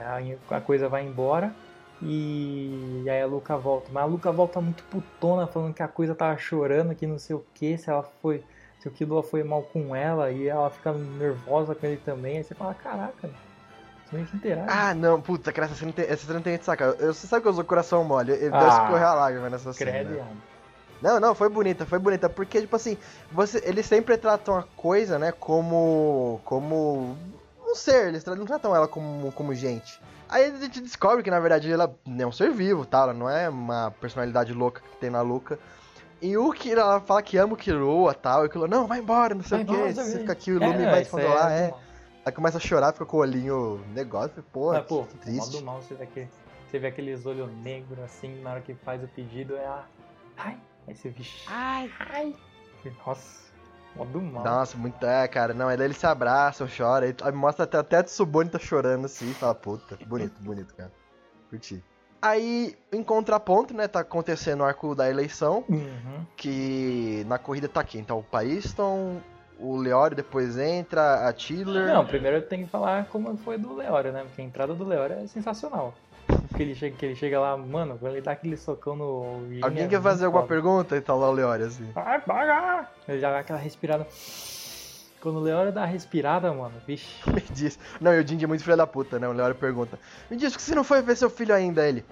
a 0.50 0.62
coisa 0.62 0.90
vai 0.90 1.06
embora 1.06 1.54
e 2.02 3.06
aí 3.08 3.22
a 3.22 3.26
Luca 3.26 3.58
volta. 3.58 3.90
Mas 3.92 4.04
a 4.04 4.06
Luca 4.06 4.32
volta 4.32 4.60
muito 4.62 4.84
putona, 4.86 5.48
falando 5.48 5.74
que 5.74 5.84
a 5.84 5.88
coisa 5.88 6.14
tava 6.14 6.38
chorando, 6.38 6.96
que 6.96 7.08
não 7.08 7.18
sei 7.18 7.36
o 7.36 7.46
que, 7.54 7.78
se 7.78 7.90
ela 7.90 8.04
foi. 8.22 8.44
Se 8.80 8.88
o 8.88 8.92
Killua 8.92 9.24
foi 9.24 9.44
mal 9.44 9.64
com 9.64 9.96
ela 9.96 10.30
e 10.32 10.48
ela 10.48 10.70
fica 10.70 10.92
nervosa 10.92 11.74
com 11.74 11.86
ele 11.86 11.98
também. 12.06 12.38
Aí 12.38 12.44
você 12.44 12.54
fala, 12.54 12.74
caraca, 12.74 13.30
isso 14.06 14.14
meio 14.14 14.28
que 14.28 14.36
interage. 14.36 14.68
Ah, 14.70 14.94
não, 14.94 15.20
puta, 15.20 15.52
cara, 15.52 15.66
essa 15.66 15.76
cena 15.76 15.92
tem, 15.92 16.06
essa 16.06 16.28
cena 16.28 16.42
tem. 16.42 16.60
Eu, 17.00 17.14
você 17.14 17.26
sabe 17.26 17.42
que 17.42 17.48
eu 17.48 17.52
uso 17.52 17.62
o 17.62 17.66
coração 17.66 18.04
mole, 18.04 18.32
ele 18.32 18.48
Ah, 18.54 18.60
deve 18.60 18.70
escorrer 18.70 19.08
a 19.08 19.14
lágrima 19.14 19.50
nessa 19.50 19.74
cena. 19.74 19.92
Credo, 19.92 20.16
Ian. 20.16 20.28
Não, 21.02 21.20
não, 21.20 21.36
foi 21.36 21.50
bonita, 21.50 21.86
foi 21.86 22.00
bonita, 22.00 22.30
porque, 22.30 22.62
tipo 22.62 22.76
assim, 22.76 22.98
você, 23.32 23.62
eles 23.66 23.86
sempre 23.86 24.18
tratam 24.18 24.58
a 24.58 24.64
coisa, 24.76 25.20
né, 25.20 25.32
como. 25.32 26.40
como. 26.46 27.18
Um 27.76 27.78
ser, 27.78 28.08
eles 28.08 28.24
não 28.26 28.46
tratam 28.46 28.76
ela 28.76 28.88
como, 28.88 29.32
como 29.34 29.54
gente. 29.54 30.00
Aí 30.30 30.46
a 30.46 30.58
gente 30.58 30.82
descobre 30.82 31.22
que, 31.22 31.30
na 31.30 31.40
verdade, 31.40 31.72
ela 31.72 31.96
é 32.18 32.26
um 32.26 32.32
ser 32.32 32.52
vivo, 32.52 32.86
tá? 32.86 33.02
Ela 33.04 33.14
não 33.14 33.30
é 33.30 33.48
uma 33.48 33.92
personalidade 33.92 34.54
louca 34.54 34.82
que 34.82 34.98
tem 34.98 35.10
na 35.10 35.22
Luca. 35.22 35.60
E 36.22 36.36
o 36.38 36.52
que 36.52 36.72
ela 36.72 37.00
fala 37.00 37.22
que 37.22 37.38
ama 37.38 37.54
o 37.54 37.58
Killua 37.58 38.14
e 38.14 38.16
tal, 38.16 38.44
e 38.44 38.48
o 38.48 38.50
Killua, 38.50 38.68
não, 38.68 38.88
vai 38.88 39.00
embora, 39.00 39.36
não 39.36 39.44
sei 39.44 39.60
Vai 39.60 39.64
o 39.64 39.68
que, 39.68 39.74
embora, 39.74 39.94
você 39.94 40.20
fica 40.20 40.32
aqui, 40.32 40.52
o 40.52 40.60
Lume 40.60 40.86
vai 40.86 41.04
te 41.04 41.12
controlar, 41.12 41.52
é 41.52 41.66
é. 41.66 41.74
Aí 42.26 42.32
começa 42.32 42.58
a 42.58 42.62
chorar, 42.62 42.92
fica 42.94 43.06
com 43.06 43.18
o 43.18 43.20
olhinho 43.20 43.86
negócio, 43.94 44.44
pô, 44.52 44.72
Mas, 44.72 44.86
pô, 44.88 45.06
triste. 45.22 45.52
do 45.52 45.62
mal 45.64 45.80
você 45.82 45.94
vê, 45.94 46.06
aquele, 46.06 46.30
você 46.68 46.80
vê 46.80 46.88
aqueles 46.88 47.26
olhos 47.26 47.52
negros 47.58 48.00
assim, 48.00 48.42
na 48.42 48.52
hora 48.52 48.62
que 48.62 48.74
faz 48.74 49.04
o 49.04 49.08
pedido, 49.10 49.56
é 49.56 49.66
a. 49.68 49.84
Ai! 50.38 50.58
Aí 50.88 50.96
você. 50.96 51.14
Ai! 51.48 51.92
Ai! 52.00 52.36
Nossa, 53.06 53.52
mó 53.96 54.06
do 54.06 54.22
mal. 54.22 54.44
Nossa, 54.44 54.78
muito. 54.78 55.06
É, 55.06 55.28
cara, 55.28 55.54
não, 55.54 55.68
aí 55.68 55.78
daí 55.78 55.88
eles 55.88 55.98
se 55.98 56.06
abraçam, 56.06 56.68
choram, 56.68 57.08
aí 57.08 57.16
aí 57.24 57.32
mostra 57.32 57.64
até, 57.64 57.78
até 57.78 57.98
a 57.98 58.04
Tsubone 58.04 58.50
tá 58.50 58.60
chorando 58.60 59.06
assim, 59.06 59.30
e 59.30 59.34
fala, 59.34 59.56
puta, 59.56 59.98
bonito, 60.06 60.36
bonito, 60.42 60.74
cara. 60.76 60.92
Curti. 61.50 61.84
Aí, 62.22 62.76
em 62.92 63.04
contraponto, 63.04 63.74
né, 63.74 63.88
tá 63.88 64.00
acontecendo 64.00 64.62
o 64.62 64.64
arco 64.64 64.96
da 64.96 65.08
eleição, 65.10 65.64
Uhum. 65.70 66.26
que 66.36 67.24
na 67.28 67.38
corrida 67.38 67.68
tá 67.68 67.84
quem? 67.84 68.04
Tá 68.04 68.16
o 68.16 68.24
Paiston, 68.24 69.22
o 69.60 69.76
Leório 69.78 70.16
depois 70.18 70.58
entra, 70.58 71.28
a 71.28 71.32
Tiller. 71.34 71.88
Não, 71.94 72.06
primeiro 72.06 72.38
eu 72.38 72.42
tenho 72.48 72.66
que 72.66 72.72
falar 72.72 73.06
como 73.06 73.38
foi 73.38 73.58
do 73.58 73.76
Leório, 73.76 74.12
né? 74.12 74.24
Porque 74.24 74.42
a 74.42 74.46
entrada 74.46 74.74
do 74.74 74.84
Leório 74.84 75.18
é 75.18 75.28
sensacional. 75.28 75.94
Porque 76.56 76.64
ele 76.64 76.74
chega, 76.74 76.96
que 76.96 77.06
ele 77.06 77.16
chega 77.16 77.38
lá, 77.38 77.58
mano, 77.58 77.98
quando 78.00 78.14
ele 78.14 78.22
dá 78.22 78.32
aquele 78.32 78.56
socão 78.56 78.96
no. 78.96 79.42
Alguém 79.62 79.84
é 79.84 79.88
quer 79.90 80.02
fazer 80.02 80.24
muito 80.24 80.38
alguma 80.38 80.44
foda. 80.44 80.48
pergunta? 80.48 80.96
E 80.96 81.02
tá 81.02 81.14
lá 81.14 81.30
o 81.30 81.34
Leório, 81.34 81.66
assim. 81.66 81.92
Vai, 81.92 82.22
vai, 82.22 82.48
vai. 82.48 82.88
Ele 83.10 83.20
já 83.20 83.30
dá 83.30 83.40
aquela 83.40 83.60
respirada. 83.60 84.08
Quando 85.26 85.38
o 85.38 85.42
Leório 85.42 85.72
dá 85.72 85.82
a 85.82 85.86
respirada, 85.88 86.54
mano, 86.54 86.76
vixe. 86.86 87.08
Me 87.34 87.42
diz. 87.42 87.80
Não, 88.00 88.14
e 88.14 88.20
o 88.22 88.28
Jinji 88.28 88.46
é 88.46 88.48
muito 88.48 88.64
filho 88.64 88.78
da 88.78 88.86
puta, 88.86 89.18
né? 89.18 89.28
O 89.28 89.32
Leório 89.32 89.56
pergunta: 89.56 89.98
Me 90.30 90.38
diz 90.38 90.56
que 90.56 90.62
você 90.62 90.76
não 90.76 90.84
foi 90.84 91.02
ver 91.02 91.18
seu 91.18 91.32
filho 91.32 91.52
ainda, 91.52 91.84
ele. 91.84 92.06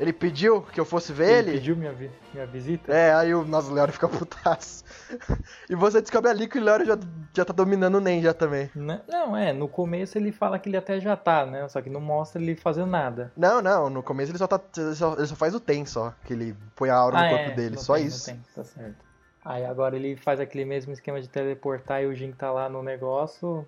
Ele 0.00 0.14
pediu 0.14 0.62
que 0.62 0.80
eu 0.80 0.84
fosse 0.86 1.12
ver 1.12 1.28
ele? 1.40 1.50
Ele 1.50 1.58
pediu 1.58 1.76
minha, 1.76 1.92
vi- 1.92 2.10
minha 2.32 2.46
visita? 2.46 2.90
É, 2.90 3.14
aí 3.14 3.34
o 3.34 3.44
nosso 3.44 3.70
Leório 3.70 3.92
fica 3.92 4.08
putaço. 4.08 4.82
e 5.68 5.74
você 5.74 6.00
descobre 6.00 6.30
ali 6.30 6.48
que 6.48 6.58
o 6.58 6.62
Leório 6.62 6.86
já, 6.86 6.98
já 7.34 7.44
tá 7.44 7.52
dominando 7.52 7.96
o 7.96 8.00
Nen 8.00 8.22
já 8.22 8.32
também. 8.32 8.70
Né? 8.74 9.02
Não, 9.06 9.36
é, 9.36 9.52
no 9.52 9.68
começo 9.68 10.16
ele 10.16 10.32
fala 10.32 10.58
que 10.58 10.70
ele 10.70 10.78
até 10.78 10.98
já 10.98 11.14
tá, 11.18 11.44
né? 11.44 11.68
Só 11.68 11.82
que 11.82 11.90
não 11.90 12.00
mostra 12.00 12.40
ele 12.40 12.56
fazendo 12.56 12.86
nada. 12.88 13.30
Não, 13.36 13.60
não, 13.60 13.90
no 13.90 14.02
começo 14.02 14.32
ele 14.32 14.38
só, 14.38 14.46
tá, 14.46 14.58
ele 14.74 14.94
só, 14.94 15.12
ele 15.18 15.26
só 15.26 15.36
faz 15.36 15.54
o 15.54 15.60
Ten 15.60 15.84
só, 15.84 16.14
que 16.24 16.32
ele 16.32 16.56
põe 16.74 16.88
a 16.88 16.96
aura 16.96 17.18
no 17.18 17.24
Ah, 17.24 17.28
corpo 17.28 17.50
é, 17.50 17.54
dele, 17.54 17.76
não 17.76 17.82
só 17.82 17.92
tem, 17.94 18.02
não 18.04 18.08
isso. 18.08 18.24
tem, 18.24 18.42
tá 18.54 18.64
certo. 18.64 19.03
Aí 19.44 19.64
agora 19.64 19.94
ele 19.94 20.16
faz 20.16 20.40
aquele 20.40 20.64
mesmo 20.64 20.92
esquema 20.92 21.20
de 21.20 21.28
teleportar 21.28 22.02
e 22.02 22.06
o 22.06 22.14
Jin 22.14 22.32
tá 22.32 22.50
lá 22.50 22.68
no 22.68 22.82
negócio. 22.82 23.66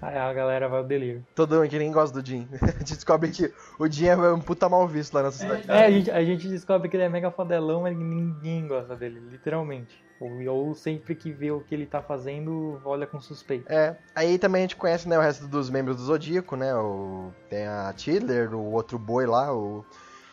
Aí 0.00 0.16
a 0.16 0.32
galera 0.32 0.68
vai 0.68 0.80
ao 0.80 0.84
delírio. 0.84 1.26
Todo 1.34 1.56
mundo 1.56 1.68
que 1.68 1.78
nem 1.78 1.90
gosta 1.90 2.20
do 2.20 2.26
Jin. 2.26 2.46
a 2.60 2.66
gente 2.78 2.94
descobre 2.94 3.30
que 3.30 3.52
o 3.78 3.88
Jin 3.88 4.08
é 4.08 4.32
um 4.32 4.40
puta 4.40 4.68
mal 4.68 4.86
visto 4.86 5.14
lá 5.14 5.22
na 5.22 5.30
sociedade. 5.30 5.64
É, 5.68 5.86
a 5.86 5.90
gente, 5.90 6.10
a 6.10 6.24
gente 6.24 6.48
descobre 6.48 6.88
que 6.88 6.96
ele 6.96 7.04
é 7.04 7.08
mega 7.08 7.30
fodelão, 7.30 7.82
mas 7.82 7.96
ninguém 7.96 8.68
gosta 8.68 8.94
dele, 8.94 9.18
literalmente. 9.30 10.04
Ou, 10.20 10.30
ou 10.48 10.74
sempre 10.74 11.14
que 11.14 11.32
vê 11.32 11.50
o 11.50 11.60
que 11.60 11.74
ele 11.74 11.86
tá 11.86 12.00
fazendo, 12.00 12.80
olha 12.84 13.06
com 13.06 13.20
suspeita. 13.20 13.72
É, 13.72 13.96
aí 14.14 14.38
também 14.38 14.60
a 14.60 14.62
gente 14.64 14.76
conhece 14.76 15.08
né, 15.08 15.18
o 15.18 15.22
resto 15.22 15.48
dos 15.48 15.68
membros 15.68 15.96
do 15.96 16.04
Zodíaco, 16.04 16.54
né? 16.54 16.74
O, 16.74 17.32
tem 17.48 17.66
a 17.66 17.92
Tidler, 17.96 18.54
o 18.54 18.72
outro 18.72 18.98
boi 18.98 19.26
lá, 19.26 19.52
o. 19.52 19.84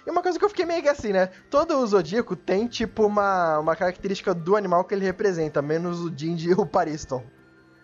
E 0.06 0.10
uma 0.10 0.22
coisa 0.22 0.38
que 0.40 0.44
eu 0.46 0.50
fiquei 0.50 0.66
meio 0.66 0.82
que 0.82 0.90
assim, 0.90 1.14
né? 1.14 1.28
Todo 1.50 1.78
o 1.78 1.86
Zodíaco 1.88 2.36
tem, 2.36 2.68
tipo, 2.68 3.06
uma, 3.06 3.60
uma 3.60 3.76
característica 3.76 4.34
do 4.34 4.56
animal 4.56 4.84
que 4.84 4.94
ele 4.96 5.06
representa, 5.06 5.62
menos 5.62 6.00
o 6.02 6.12
Jinji 6.16 6.50
e 6.50 6.54
o 6.54 6.66
Pariston. 6.66 7.24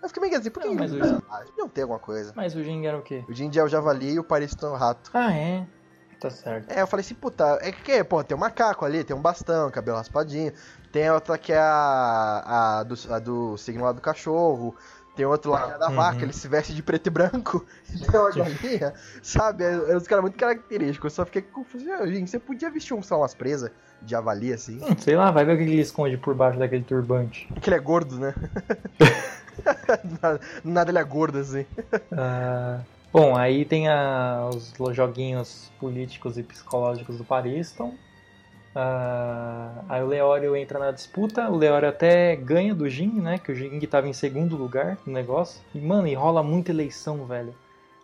Eu 0.02 0.10
fiquei 0.10 0.22
meio 0.22 0.32
que 0.34 0.40
assim, 0.40 0.50
por 0.50 0.62
que 0.62 0.70
Não, 0.70 0.76
mas 0.76 0.92
o- 0.92 1.22
não 1.58 1.68
tem 1.68 1.82
alguma 1.84 2.00
coisa. 2.00 2.34
Mas 2.36 2.56
o 2.56 2.64
Jin 2.64 2.86
era 2.86 2.98
o 2.98 3.02
quê? 3.02 3.24
O 3.28 3.34
Jinji 3.34 3.60
é 3.60 3.64
o 3.64 3.68
javali 3.68 4.14
e 4.14 4.20
o 4.20 4.24
Pariston 4.24 4.68
é 4.68 4.70
o 4.72 4.76
rato. 4.76 5.10
Ah, 5.14 5.34
é? 5.34 5.66
Tá 6.20 6.30
certo. 6.32 6.72
É, 6.72 6.82
eu 6.82 6.88
falei 6.88 7.06
assim, 7.06 7.14
puta, 7.14 7.60
é 7.62 7.72
que, 7.72 8.04
pô, 8.04 8.24
tem 8.24 8.36
um 8.36 8.40
macaco 8.40 8.84
ali, 8.84 9.04
tem 9.04 9.16
um 9.16 9.22
bastão, 9.22 9.70
cabelo 9.70 9.98
raspadinho. 9.98 10.52
Tem 10.92 11.12
outra 11.12 11.38
que 11.38 11.54
é 11.54 11.60
a, 11.60 12.80
a, 12.80 12.84
do, 12.84 12.96
a 13.14 13.20
do 13.20 13.58
signo 13.58 13.84
lá 13.84 13.92
do 13.92 14.02
cachorro. 14.02 14.76
Tem 15.18 15.26
outro 15.26 15.50
lá 15.52 15.74
é 15.74 15.78
da 15.80 15.90
Uhum. 15.90 15.96
vaca, 15.96 16.24
ele 16.24 16.32
se 16.32 16.48
veste 16.48 16.74
de 16.76 16.84
preto 16.84 17.08
e 17.08 17.10
branco. 17.10 17.66
Tem 18.12 18.20
uma 18.20 18.30
galinha, 18.32 18.94
sabe? 19.24 19.64
É, 19.64 19.74
é 19.74 19.98
uns 19.98 20.08
caras 20.08 20.22
muito 20.22 20.38
característicos. 20.38 21.12
Eu 21.12 21.16
só 21.16 21.26
fiquei 21.26 21.42
confuso. 21.42 21.84
Gente, 22.06 22.30
você 22.30 22.38
podia 22.40 22.70
vestir 22.70 22.94
um, 22.94 23.02
sei 23.02 23.18
lá, 23.18 23.24
umas 23.24 23.34
presas 23.34 23.72
de 24.02 24.12
javali, 24.12 24.54
assim. 24.54 24.80
Hum, 24.82 24.96
sei 25.00 25.16
lá, 25.16 25.32
vai 25.32 25.44
ver 25.44 25.56
o 25.56 25.58
que 25.58 25.64
ele 25.64 25.82
esconde 25.82 26.18
por 26.18 26.36
baixo 26.36 26.60
daquele 26.60 26.84
turbante. 26.84 27.50
Que 27.60 27.70
ele 27.70 27.78
é 27.78 27.80
gordo, 27.80 28.20
né? 28.20 28.36
nada, 30.22 30.40
nada 30.64 30.92
ele 30.92 31.00
é 31.00 31.04
gordo, 31.04 31.40
assim. 31.40 31.66
Ah, 32.12 32.80
bom, 33.12 33.36
aí 33.36 33.66
tem 33.66 33.88
a- 33.90 34.50
os 34.54 34.74
joguinhos 34.96 35.72
políticos 35.80 36.38
e 36.38 36.44
psicológicos 36.44 37.18
do 37.18 37.26
Pariston. 37.26 37.96
Ah, 38.76 39.84
aí 39.90 40.04
o 40.04 40.08
Leório 40.08 40.56
entra 40.56 40.80
na 40.80 40.92
disputa. 40.92 41.50
O 41.50 41.56
Leório 41.56 41.90
até 41.90 42.36
ganha 42.36 42.74
do 42.74 42.88
Jing, 42.88 43.22
né? 43.22 43.38
Que 43.38 43.52
o 43.52 43.56
Jing 43.56 43.80
tava 43.88 44.08
em 44.08 44.14
segundo 44.14 44.56
lugar 44.56 44.98
no 45.06 45.14
negócio. 45.14 45.62
E, 45.74 45.80
mano, 45.80 46.08
e 46.08 46.14
rola 46.14 46.44
muita 46.44 46.72
eleição, 46.72 47.26
velho. 47.26 47.54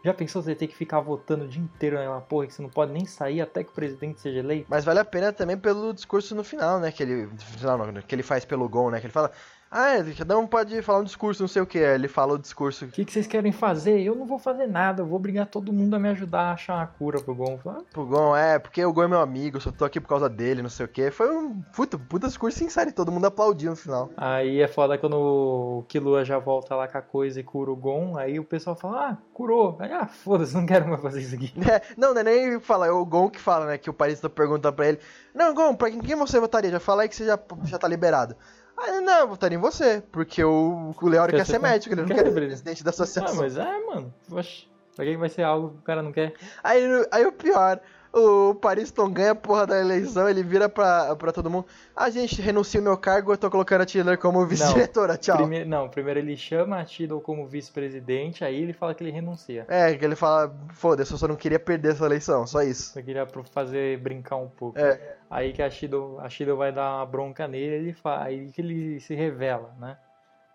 Já 0.03 0.13
pensou 0.13 0.41
você 0.41 0.53
ter 0.53 0.67
que 0.67 0.75
ficar 0.75 0.99
votando 0.99 1.45
o 1.45 1.47
dia 1.47 1.61
inteiro 1.61 1.95
naquela 1.95 2.19
porra 2.19 2.45
que 2.47 2.53
você 2.53 2.61
não 2.61 2.69
pode 2.69 2.91
nem 2.91 3.05
sair 3.05 3.39
até 3.39 3.63
que 3.63 3.69
o 3.69 3.73
presidente 3.73 4.19
seja 4.19 4.39
eleito? 4.39 4.65
Mas 4.69 4.83
vale 4.83 4.99
a 4.99 5.05
pena 5.05 5.31
também 5.31 5.57
pelo 5.57 5.93
discurso 5.93 6.35
no 6.35 6.43
final, 6.43 6.77
né? 6.77 6.91
Que 6.91 7.03
ele, 7.03 7.29
não, 7.61 8.01
que 8.01 8.13
ele 8.13 8.23
faz 8.23 8.43
pelo 8.43 8.67
Gon, 8.67 8.89
né? 8.89 8.99
Que 8.99 9.05
ele 9.05 9.13
fala, 9.13 9.31
ah, 9.73 9.95
cada 10.15 10.37
um 10.37 10.45
pode 10.45 10.79
falar 10.83 10.99
um 10.99 11.03
discurso, 11.03 11.41
não 11.41 11.47
sei 11.47 11.59
o 11.59 11.65
que. 11.65 11.79
Ele 11.79 12.07
fala 12.07 12.33
o 12.33 12.37
discurso 12.37 12.85
O 12.85 12.87
que, 12.89 13.03
que 13.03 13.11
vocês 13.11 13.25
querem 13.25 13.51
fazer? 13.51 13.99
Eu 14.01 14.13
não 14.13 14.27
vou 14.27 14.37
fazer 14.37 14.67
nada, 14.67 15.01
eu 15.01 15.07
vou 15.07 15.15
obrigar 15.15 15.47
todo 15.47 15.73
mundo 15.73 15.95
a 15.95 15.99
me 15.99 16.09
ajudar 16.09 16.41
a 16.41 16.53
achar 16.53 16.75
uma 16.75 16.85
cura 16.85 17.19
pro 17.19 17.33
Gon. 17.33 17.59
Ah, 17.65 17.81
pro 17.91 18.05
Gon, 18.05 18.35
é, 18.35 18.59
porque 18.59 18.85
o 18.85 18.93
Gon 18.93 19.03
é 19.03 19.07
meu 19.07 19.19
amigo, 19.19 19.57
eu 19.57 19.61
só 19.61 19.71
tô 19.71 19.83
aqui 19.83 19.99
por 19.99 20.07
causa 20.07 20.29
dele, 20.29 20.61
não 20.61 20.69
sei 20.69 20.85
o 20.85 20.89
que. 20.89 21.09
Foi 21.09 21.35
um 21.35 21.59
puta, 21.75 21.97
puta 21.97 22.27
discurso 22.27 22.59
sincero 22.59 22.91
e 22.91 22.93
todo 22.93 23.11
mundo 23.11 23.25
aplaudiu 23.25 23.71
no 23.71 23.75
final. 23.75 24.11
Aí 24.15 24.61
é 24.61 24.67
foda 24.67 24.95
quando 24.95 25.17
o 25.17 25.85
Killua 25.87 26.23
já 26.23 26.37
volta 26.37 26.75
lá 26.75 26.87
com 26.87 26.99
a 26.99 27.01
coisa 27.01 27.39
e 27.39 27.43
cura 27.43 27.71
o 27.71 27.75
Gon. 27.75 28.15
Aí 28.15 28.39
o 28.39 28.43
pessoal 28.43 28.75
fala, 28.75 29.09
ah, 29.09 29.17
curou. 29.33 29.75
Aí, 29.79 29.91
ah, 29.91 30.05
foda-se, 30.05 30.53
não 30.53 30.67
quero 30.67 30.87
mais 30.87 31.01
fazer 31.01 31.21
isso 31.21 31.33
aqui. 31.35 31.51
É, 31.73 31.81
não, 31.97 32.13
não 32.13 32.21
é 32.21 32.23
nem 32.23 32.59
fala, 32.59 32.85
é 32.85 32.91
o 32.91 33.03
Gon 33.03 33.27
que 33.27 33.39
fala, 33.39 33.65
né? 33.65 33.77
Que 33.79 33.89
o 33.89 33.93
Paris 33.93 34.19
tá 34.19 34.29
perguntando 34.29 34.75
pra 34.75 34.89
ele: 34.89 34.99
Não, 35.33 35.51
Gon, 35.53 35.73
pra 35.73 35.89
quem 35.89 36.15
você 36.15 36.39
votaria? 36.39 36.69
Já 36.69 36.79
fala 36.79 37.01
aí 37.01 37.09
que 37.09 37.15
você 37.15 37.25
já, 37.25 37.39
já 37.63 37.79
tá 37.79 37.87
liberado. 37.87 38.35
Ah, 38.77 38.89
ele, 38.89 39.01
não, 39.01 39.19
eu 39.19 39.27
votaria 39.27 39.57
em 39.57 39.61
você, 39.61 40.03
porque 40.11 40.43
o, 40.43 40.93
o 40.99 41.07
Leório 41.07 41.35
Quer 41.35 41.45
ser 41.45 41.59
médico, 41.59 41.93
ele 41.93 42.01
não 42.01 42.07
quer 42.09 42.25
ser 42.25 42.31
presidente. 42.33 42.83
da 42.83 42.89
Ah, 42.89 42.93
associação. 42.93 43.35
mas 43.35 43.57
é, 43.57 43.79
mano. 43.85 44.13
Oxi, 44.31 44.67
pra 44.95 45.05
que 45.05 45.15
vai 45.17 45.29
ser 45.29 45.43
algo 45.43 45.69
que 45.71 45.77
o 45.79 45.81
cara 45.83 46.01
não 46.01 46.11
quer? 46.11 46.33
Aí, 46.63 46.83
aí 47.11 47.25
o 47.25 47.31
pior, 47.31 47.79
o 48.13 48.53
Pariston 48.53 49.09
ganha 49.09 49.31
a 49.31 49.35
porra 49.35 49.65
da 49.65 49.79
eleição, 49.79 50.29
ele 50.29 50.43
vira 50.43 50.69
pra, 50.69 51.15
pra 51.15 51.31
todo 51.31 51.49
mundo. 51.49 51.65
A 51.95 52.11
gente 52.11 52.39
renuncia 52.39 52.79
o 52.79 52.83
meu 52.83 52.95
cargo, 52.95 53.33
eu 53.33 53.37
tô 53.37 53.49
colocando 53.49 53.81
a 53.81 53.85
Tiller 53.85 54.19
como 54.19 54.45
vice-diretora, 54.45 55.17
tchau. 55.17 55.37
Primeiro, 55.37 55.67
não, 55.67 55.89
primeiro 55.89 56.19
ele 56.19 56.37
chama 56.37 56.79
a 56.79 56.85
Tidal 56.85 57.19
como 57.19 57.47
vice-presidente, 57.47 58.45
aí 58.45 58.61
ele 58.61 58.71
fala 58.71 58.93
que 58.93 59.03
ele 59.03 59.09
renuncia. 59.09 59.65
É, 59.67 59.95
que 59.95 60.05
ele 60.05 60.15
fala, 60.15 60.55
foda-se, 60.73 61.11
eu 61.11 61.17
só 61.17 61.27
não 61.27 61.35
queria 61.35 61.59
perder 61.59 61.93
essa 61.93 62.05
eleição, 62.05 62.45
só 62.45 62.61
isso. 62.61 62.97
Eu 62.97 63.03
queria 63.03 63.27
fazer 63.51 63.97
brincar 63.97 64.35
um 64.35 64.47
pouco. 64.47 64.77
É. 64.77 65.17
Aí 65.27 65.51
que 65.51 65.63
a 65.63 65.69
Shido, 65.69 66.19
a 66.19 66.29
Shido 66.29 66.55
vai 66.55 66.71
dar 66.71 66.97
uma 66.97 67.05
bronca 67.07 67.47
nele, 67.47 67.75
ele 67.75 67.93
fa... 67.93 68.23
aí 68.23 68.51
que 68.51 68.61
ele 68.61 68.99
se 68.99 69.15
revela, 69.15 69.73
né? 69.79 69.97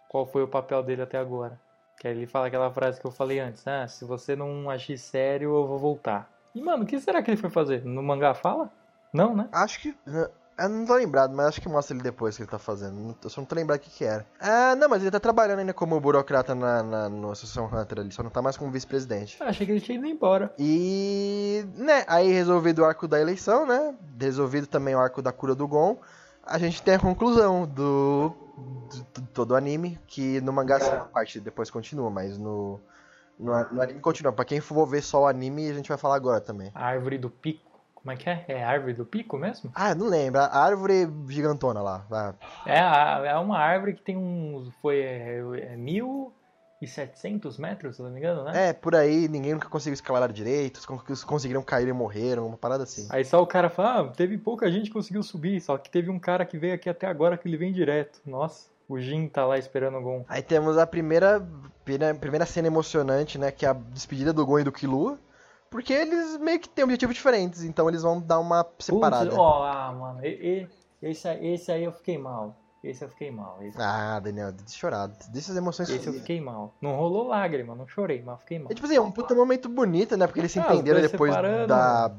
Qual 0.09 0.25
foi 0.25 0.45
o 0.45 0.49
papel 0.49 0.81
dele 0.85 1.03
até 1.03 1.19
agora. 1.19 1.59
Que 1.99 2.07
aí 2.07 2.17
ele 2.17 2.29
fala 2.29 2.47
aquela 2.47 2.71
frase 2.71 3.01
que 3.01 3.07
eu 3.07 3.11
falei 3.11 3.41
antes, 3.41 3.67
ah, 3.67 3.89
se 3.89 4.05
você 4.05 4.37
não 4.37 4.71
agir 4.71 4.97
sério, 4.97 5.57
eu 5.57 5.67
vou 5.67 5.79
voltar. 5.79 6.38
E 6.59 6.63
mano, 6.63 6.83
o 6.83 6.87
que 6.87 6.99
será 6.99 7.23
que 7.23 7.31
ele 7.31 7.41
foi 7.41 7.51
fazer? 7.51 7.85
No 7.85 8.03
mangá 8.03 8.35
fala? 8.35 8.69
Não, 9.13 9.35
né? 9.35 9.49
Acho 9.53 9.81
que. 9.81 9.95
Eu 10.59 10.69
não 10.69 10.85
tô 10.85 10.97
lembrado, 10.97 11.33
mas 11.33 11.47
acho 11.47 11.61
que 11.61 11.69
mostra 11.69 11.95
ele 11.95 12.03
depois 12.03 12.37
que 12.37 12.43
ele 12.43 12.51
tá 12.51 12.59
fazendo. 12.59 13.17
Eu 13.23 13.31
só 13.31 13.41
não 13.41 13.47
tô 13.47 13.55
lembrado 13.55 13.79
o 13.79 13.83
que 13.83 13.91
que 13.91 14.05
era. 14.05 14.27
Ah, 14.41 14.75
não, 14.75 14.89
mas 14.89 15.03
ele 15.03 15.11
tá 15.13 15.21
trabalhando 15.21 15.61
ainda 15.61 15.73
como 15.73 16.01
burocrata 16.01 16.53
na, 16.53 16.83
na, 16.83 17.09
na 17.09 17.31
Associação 17.31 17.67
Hunter 17.67 18.01
ali, 18.01 18.11
só 18.11 18.25
não 18.25 18.31
tá 18.31 18.43
mais 18.43 18.57
como 18.57 18.73
vice-presidente. 18.73 19.41
Achei 19.41 19.65
que 19.65 19.71
ele 19.71 19.81
tinha 19.81 19.97
ido 19.97 20.07
embora. 20.09 20.53
E, 20.59 21.65
né, 21.77 22.05
aí 22.09 22.33
resolvido 22.33 22.81
o 22.81 22.85
arco 22.85 23.07
da 23.07 23.21
eleição, 23.21 23.65
né? 23.65 23.95
Resolvido 24.21 24.67
também 24.67 24.97
o 24.97 24.99
arco 24.99 25.23
da 25.23 25.31
cura 25.31 25.55
do 25.55 25.69
Gon. 25.69 25.97
A 26.45 26.59
gente 26.59 26.83
tem 26.83 26.95
a 26.95 26.99
conclusão 26.99 27.65
do, 27.65 28.35
do, 28.91 29.21
do 29.21 29.27
todo 29.29 29.53
o 29.53 29.55
anime, 29.55 29.97
que 30.09 30.41
no 30.41 30.53
mangá 30.53 30.77
essa 30.77 31.03
parte 31.03 31.39
depois 31.39 31.71
continua, 31.71 32.11
mas 32.11 32.37
no, 32.37 32.81
no, 33.39 33.53
no 33.73 33.83
anime 33.83 34.01
continua. 34.01 34.33
Pra 34.33 34.45
quem 34.45 34.61
for 34.61 34.87
ver 34.87 35.03
só 35.03 35.23
o 35.23 35.27
anime, 35.27 35.71
a 35.71 35.75
gente 35.75 35.89
vai 35.89 35.99
falar 35.99 36.17
agora 36.17 36.41
também. 36.41 36.71
A 36.75 36.87
árvore 36.87 37.19
do 37.19 37.31
pico. 37.31 37.69
Como 37.95 38.13
é 38.13 38.17
que 38.17 38.31
é? 38.31 38.45
É 38.49 38.65
a 38.65 38.71
árvore 38.71 38.95
do 38.95 39.05
pico 39.05 39.37
mesmo? 39.37 39.71
Ah, 39.75 39.95
não 39.95 40.07
lembro. 40.07 40.41
A 40.41 40.47
árvore 40.47 41.09
gigantona 41.29 41.83
lá. 41.83 42.07
Ah, 42.11 42.35
É, 42.65 43.29
é 43.29 43.37
uma 43.37 43.59
árvore 43.59 43.95
que 43.95 44.03
tem 44.03 44.17
uns. 44.17 44.73
Foi 44.81 45.01
é, 45.01 45.39
é, 45.39 45.77
1.700 45.77 47.59
metros, 47.59 47.97
se 47.97 48.03
não 48.03 48.11
me 48.11 48.19
engano, 48.19 48.45
né? 48.45 48.69
É, 48.69 48.73
por 48.73 48.95
aí, 48.95 49.29
ninguém 49.29 49.53
nunca 49.53 49.69
conseguiu 49.69 49.95
escalar 49.95 50.33
direito, 50.33 50.77
os 51.09 51.25
conseguiram 51.25 51.63
cair 51.63 51.89
e 51.89 51.93
morreram, 51.93 52.47
uma 52.47 52.57
parada 52.57 52.85
assim. 52.85 53.07
Aí 53.11 53.25
só 53.25 53.43
o 53.43 53.47
cara 53.47 53.69
fala, 53.69 54.01
ah, 54.01 54.13
teve 54.13 54.39
pouca 54.39 54.71
gente 54.71 54.87
que 54.87 54.93
conseguiu 54.93 55.23
subir, 55.23 55.61
só 55.61 55.77
que 55.77 55.91
teve 55.91 56.09
um 56.09 56.21
cara 56.21 56.47
que 56.47 56.57
veio 56.57 56.75
aqui 56.75 56.89
até 56.89 57.07
agora 57.07 57.37
que 57.37 57.49
ele 57.49 57.57
vem 57.57 57.73
direto. 57.73 58.21
Nossa, 58.25 58.69
o 58.89 58.99
Jin 58.99 59.29
tá 59.29 59.45
lá 59.45 59.59
esperando 59.59 59.99
o 59.99 60.03
Gon. 60.03 60.25
Aí 60.29 60.43
temos 60.43 60.79
a 60.79 60.87
primeira, 60.87 61.47
primeira, 61.85 62.47
cena 62.47 62.67
emocionante, 62.69 63.39
né, 63.39 63.51
que 63.51 63.67
é 63.67 63.69
a 63.69 63.73
despedida 63.73 64.33
do 64.33 64.45
Gon 64.47 64.61
e 64.61 64.65
do 64.65 64.73
Killua, 64.73 65.19
porque 65.71 65.93
eles 65.93 66.39
meio 66.39 66.59
que 66.59 66.69
têm 66.69 66.85
objetivos 66.85 67.15
diferentes, 67.15 67.63
então 67.63 67.89
eles 67.89 68.03
vão 68.03 68.21
dar 68.21 68.39
uma 68.39 68.67
separada. 68.79 69.27
Putz, 69.27 69.39
ó, 69.39 69.65
ah, 69.65 69.93
mano, 69.93 70.25
e- 70.25 70.69
e- 71.03 71.09
esse, 71.11 71.29
aí- 71.29 71.47
esse 71.55 71.71
aí 71.71 71.85
eu 71.85 71.93
fiquei 71.93 72.17
mal. 72.19 72.57
Esse 72.83 73.05
eu 73.05 73.09
fiquei 73.09 73.31
mal. 73.31 73.61
Esse, 73.63 73.77
Ah, 73.81 74.21
Daniel, 74.21 74.53
deixa 74.53 74.75
eu 74.75 74.79
chorar, 74.79 75.09
deixa 75.33 75.51
as 75.51 75.59
emoções 75.59 75.91
esse 75.91 76.07
eu 76.07 76.13
fiquei 76.15 76.41
mal. 76.41 76.75
Não 76.81 76.95
rolou 76.97 77.27
lágrima, 77.27 77.75
não 77.75 77.87
chorei, 77.89 78.23
mas 78.23 78.39
fiquei 78.41 78.59
mal. 78.59 78.71
É 78.71 78.75
tipo 78.75 78.87
assim, 78.87 78.97
é 78.97 79.01
um 79.01 79.11
puta 79.11 79.35
momento 79.35 79.69
bonito, 79.69 80.17
né, 80.17 80.27
porque 80.27 80.41
eles 80.41 80.53
se 80.53 80.61
Ah, 80.61 80.63
entenderam 80.73 81.01
depois 81.01 81.35
da 81.67 82.11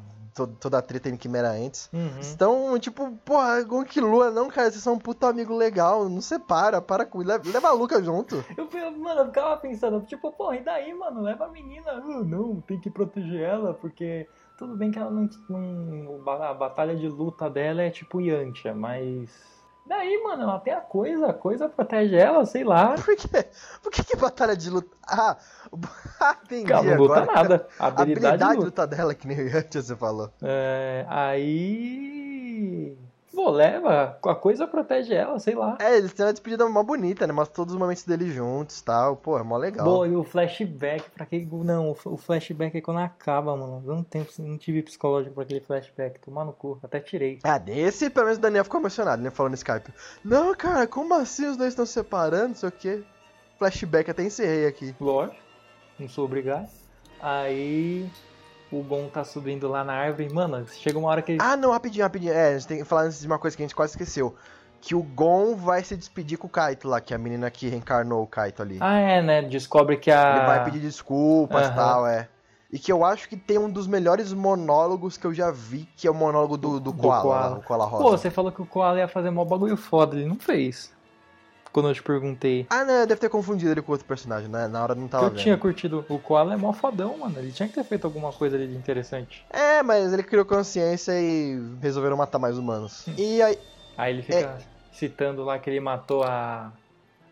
to- 0.47 0.56
toda 0.60 0.78
a 0.78 0.82
treta 0.82 1.10
em 1.10 1.17
Quimera 1.17 1.49
antes. 1.52 1.89
Uhum. 1.93 2.19
Então, 2.34 2.80
tipo, 2.80 3.12
porra, 3.25 3.62
Gon 3.63 3.82
e 3.84 3.86
Killua, 3.86 4.32
não, 4.32 4.47
cara, 4.49 4.69
vocês 4.71 4.84
são 4.84 4.93
um 4.93 4.99
puta 4.99 5.28
amigo 5.28 5.56
legal, 5.56 6.08
não 6.08 6.21
separa, 6.21 6.82
para 6.82 7.06
com, 7.06 7.19
leva, 7.19 7.43
leva 7.52 7.67
a 7.69 7.73
Luca 7.73 8.02
junto. 8.04 8.43
Eu, 8.58 8.91
mano, 8.97 9.21
eu 9.21 9.25
ficava 9.25 9.58
pensando, 9.58 10.02
tipo, 10.06 10.32
porra, 10.32 10.56
e 10.58 10.63
daí, 10.63 10.93
mano? 10.93 11.21
Leva 11.21 11.45
a 11.45 11.49
menina. 11.49 11.91
Ah, 11.91 12.23
não, 12.23 12.62
tem 12.62 12.80
que 12.80 12.89
proteger 12.89 13.41
ela, 13.41 13.73
porque 13.73 14.28
tudo 14.58 14.75
bem 14.75 14.91
que 14.91 14.99
ela 14.99 15.10
não, 15.12 15.30
não- 15.49 16.30
A 16.30 16.54
batalha 16.54 16.95
de 16.95 17.08
luta 17.08 17.49
dela 17.49 17.82
é 17.82 17.89
tipo 17.89 18.21
Yantia, 18.21 18.73
mas. 18.73 19.59
Daí, 19.89 20.21
mano, 20.23 20.43
ela 20.43 20.60
tem 20.60 20.71
a 20.71 20.82
coisa, 20.82 21.28
a 21.32 21.34
coisa 21.34 21.67
protege 21.67 22.15
ela, 22.15 22.45
sei 22.45 22.63
lá. 22.63 22.93
Por 23.04 23.15
quê? 23.15 23.49
Por 23.82 23.91
que 23.91 24.04
que 24.04 24.15
batalha 24.15 24.56
de 24.56 24.69
luta... 24.69 24.95
Ah, 25.08 25.36
ah, 26.21 26.38
entendi 26.43 26.71
Ela 26.71 26.84
não 26.84 26.95
luta 26.95 27.21
agora. 27.21 27.25
nada. 27.25 27.67
A 27.80 27.88
A 27.88 27.88
habilidade, 27.88 28.38
habilidade 28.38 28.45
de 28.45 28.56
luta. 28.58 28.65
luta 28.65 28.88
dela, 28.88 29.15
que 29.15 29.28
nem 29.28 29.39
antes 29.52 29.88
você 29.88 29.95
falou. 29.95 30.32
É, 30.43 31.06
aí. 31.10 32.97
Pô, 33.33 33.51
leva, 33.51 34.17
a 34.23 34.35
coisa 34.35 34.67
protege 34.67 35.13
ela, 35.13 35.39
sei 35.39 35.53
lá. 35.53 35.77
É, 35.79 35.97
eles 35.97 36.13
têm 36.13 36.25
uma 36.25 36.33
despedida 36.33 36.67
mó 36.67 36.81
bonita, 36.83 37.27
né? 37.27 37.33
Mostra 37.33 37.55
todos 37.55 37.73
os 37.73 37.79
momentos 37.79 38.03
deles 38.03 38.33
juntos 38.33 38.79
e 38.79 38.83
tal. 38.83 39.15
Pô, 39.15 39.37
é 39.37 39.43
mó 39.43 39.55
legal. 39.55 39.85
Pô, 39.85 40.05
e 40.05 40.15
o 40.15 40.23
flashback, 40.23 41.09
pra 41.11 41.25
que. 41.25 41.45
Não, 41.45 41.95
o 42.05 42.17
flashback 42.17 42.77
é 42.77 42.81
quando 42.81 42.99
acaba, 42.99 43.55
mano. 43.55 43.83
Eu 43.85 43.95
não, 43.95 44.03
tenho, 44.03 44.27
não 44.39 44.57
tive 44.57 44.81
psicológico 44.81 45.35
pra 45.35 45.43
aquele 45.43 45.61
flashback. 45.61 46.19
Tomar 46.19 46.43
no 46.45 46.53
cu, 46.53 46.79
até 46.81 46.99
tirei. 46.99 47.39
Ah, 47.43 47.57
desse, 47.57 48.09
pelo 48.09 48.25
menos 48.25 48.39
o 48.39 48.41
Daniel 48.41 48.63
ficou 48.63 48.79
emocionado, 48.79 49.21
né? 49.21 49.29
Falando 49.29 49.51
no 49.51 49.55
Skype. 49.55 49.93
Não, 50.23 50.55
cara, 50.55 50.87
como 50.87 51.13
assim 51.13 51.45
os 51.45 51.55
dois 51.55 51.69
estão 51.69 51.85
se 51.85 51.93
separando? 51.93 52.49
Não 52.49 52.55
sei 52.55 52.69
o 52.69 52.71
quê. 52.71 53.03
Flashback, 53.59 54.09
até 54.09 54.23
encerrei 54.23 54.65
aqui. 54.65 54.95
Lógico, 54.99 55.37
não 55.99 56.09
sou 56.09 56.25
obrigado. 56.25 56.67
Aí 57.21 58.09
o 58.71 58.84
Gon 58.84 59.08
tá 59.08 59.23
subindo 59.23 59.67
lá 59.67 59.84
na 59.84 59.93
árvore. 59.93 60.32
Mano, 60.34 60.65
chega 60.67 60.97
uma 60.97 61.10
hora 61.10 61.21
que 61.21 61.34
ele. 61.34 61.39
Ah, 61.41 61.58
não, 61.58 61.71
rapidinho, 61.71 62.03
rapidinho. 62.03 62.34
É, 62.34 62.49
a 62.49 62.53
gente 62.58 62.67
tem 62.67 62.77
que 62.79 62.86
falar 62.86 63.03
antes 63.03 63.19
de 63.19 63.27
uma 63.27 63.39
coisa 63.39 63.55
que 63.58 63.63
a 63.63 63.65
gente 63.65 63.75
quase 63.75 63.93
esqueceu. 63.93 64.36
Que 64.82 64.95
o 64.95 65.03
Gon 65.03 65.55
vai 65.55 65.84
se 65.84 65.97
despedir 65.97 66.38
com 66.38 66.47
o 66.47 66.49
Kaito 66.49 66.88
lá, 66.88 67.01
que 67.01 67.13
é 67.13 67.15
a 67.15 67.19
menina 67.19 67.51
que 67.51 67.67
reencarnou 67.67 68.23
o 68.23 68.27
Kaito 68.27 68.62
ali. 68.62 68.77
Ah, 68.79 68.97
é, 68.97 69.21
né? 69.21 69.41
Descobre 69.41 69.97
que 69.97 70.10
a. 70.10 70.38
Ele 70.38 70.45
vai 70.45 70.63
pedir 70.63 70.79
desculpas 70.79 71.63
e 71.63 71.69
Aham. 71.69 71.75
tal, 71.75 72.08
é. 72.08 72.29
E 72.71 72.77
que 72.77 72.91
eu 72.91 73.03
acho 73.03 73.27
que 73.27 73.36
tem 73.36 73.58
um 73.58 73.69
dos 73.69 73.88
melhores 73.88 74.32
monólogos 74.32 75.17
que 75.17 75.25
eu 75.25 75.34
já 75.34 75.49
vi, 75.51 75.89
que 75.97 76.08
é 76.08 76.12
o 76.12 76.13
monólogo 76.13 76.55
do, 76.55 76.79
do, 76.79 76.91
Do 76.91 76.93
Koala, 76.93 77.21
Koala. 77.21 77.47
lá, 77.49 77.58
o 77.58 77.63
Koala 77.63 77.86
Rosa. 77.86 78.03
Pô, 78.03 78.12
você 78.12 78.29
falou 78.29 78.51
que 78.51 78.62
o 78.62 78.65
Koala 78.65 78.99
ia 78.99 79.08
fazer 79.08 79.32
mó 79.32 79.43
bagulho 79.43 79.75
foda. 79.75 80.15
Ele 80.15 80.27
não 80.27 80.36
fez. 80.38 80.93
Quando 81.71 81.89
eu 81.89 81.93
te 81.93 82.01
perguntei. 82.01 82.65
Ah, 82.69 82.84
não, 82.84 83.05
deve 83.05 83.21
ter 83.21 83.29
confundido 83.29 83.71
ele 83.71 83.82
com 83.82 83.91
outro 83.91 84.08
personagem, 84.08 84.49
né? 84.49 84.67
Na 84.67 84.82
hora 84.82 84.95
não 84.95 85.08
tava 85.08 85.25
eu 85.25 85.29
vendo. 85.29 85.39
tinha 85.39 85.58
curtido. 85.58 86.03
O 86.10 86.17
Koala 86.17 86.53
é 86.53 86.58
mó 86.58 86.73
fodão, 86.73 87.17
mano. 87.17 87.38
Ele 87.38 87.51
tinha 87.51 87.69
que 87.69 87.75
ter 87.75 87.84
feito 87.84 88.05
alguma 88.05 88.32
coisa 88.34 88.55
ali 88.55 88.67
de 88.67 88.75
interessante. 88.75 89.45
É, 89.49 89.84
mas 89.84 90.12
ele 90.12 90.23
criou 90.23 90.45
consciência 90.45 91.12
e 91.19 91.62
resolveram 91.82 92.17
matar 92.17 92.39
mais 92.39 92.58
humanos. 92.58 93.05
E 93.17 93.41
aí, 93.41 93.58
Aí 93.97 94.13
ele 94.13 94.21
fica 94.21 94.58
citando 94.93 95.43
lá 95.43 95.60
que 95.60 95.69
ele 95.69 95.79
matou 95.79 96.23
a. 96.23 96.71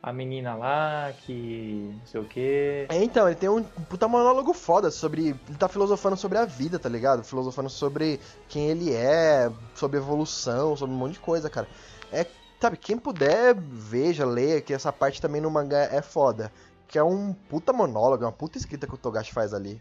A 0.03 0.13
menina 0.13 0.55
lá, 0.55 1.11
que. 1.25 1.91
não 1.99 2.05
sei 2.05 2.21
o 2.21 2.23
quê. 2.23 2.85
É, 2.87 3.03
então, 3.03 3.27
ele 3.27 3.35
tem 3.35 3.49
um 3.49 3.63
puta 3.63 4.07
monólogo 4.07 4.53
foda 4.53 4.91
sobre. 4.91 5.29
Ele 5.29 5.57
tá 5.57 5.67
filosofando 5.67 6.15
sobre 6.15 6.37
a 6.37 6.45
vida, 6.45 6.77
tá 6.77 6.87
ligado? 6.87 7.23
Filosofando 7.23 7.69
sobre 7.69 8.19
quem 8.47 8.69
ele 8.69 8.93
é, 8.93 9.51
sobre 9.73 9.97
evolução, 9.97 10.77
sobre 10.77 10.93
um 10.93 10.97
monte 10.97 11.13
de 11.13 11.19
coisa, 11.19 11.49
cara. 11.49 11.67
É, 12.11 12.25
sabe, 12.59 12.77
quem 12.77 12.97
puder, 12.97 13.55
veja, 13.55 14.25
leia, 14.25 14.61
que 14.61 14.73
essa 14.73 14.91
parte 14.91 15.21
também 15.21 15.41
no 15.41 15.49
mangá 15.51 15.79
é 15.91 16.01
foda. 16.01 16.51
Que 16.87 16.97
é 16.97 17.03
um 17.03 17.33
puta 17.49 17.73
monólogo, 17.73 18.23
é 18.23 18.27
uma 18.27 18.31
puta 18.33 18.57
escrita 18.57 18.87
que 18.87 18.93
o 18.93 18.97
Togashi 18.97 19.33
faz 19.33 19.53
ali. 19.53 19.79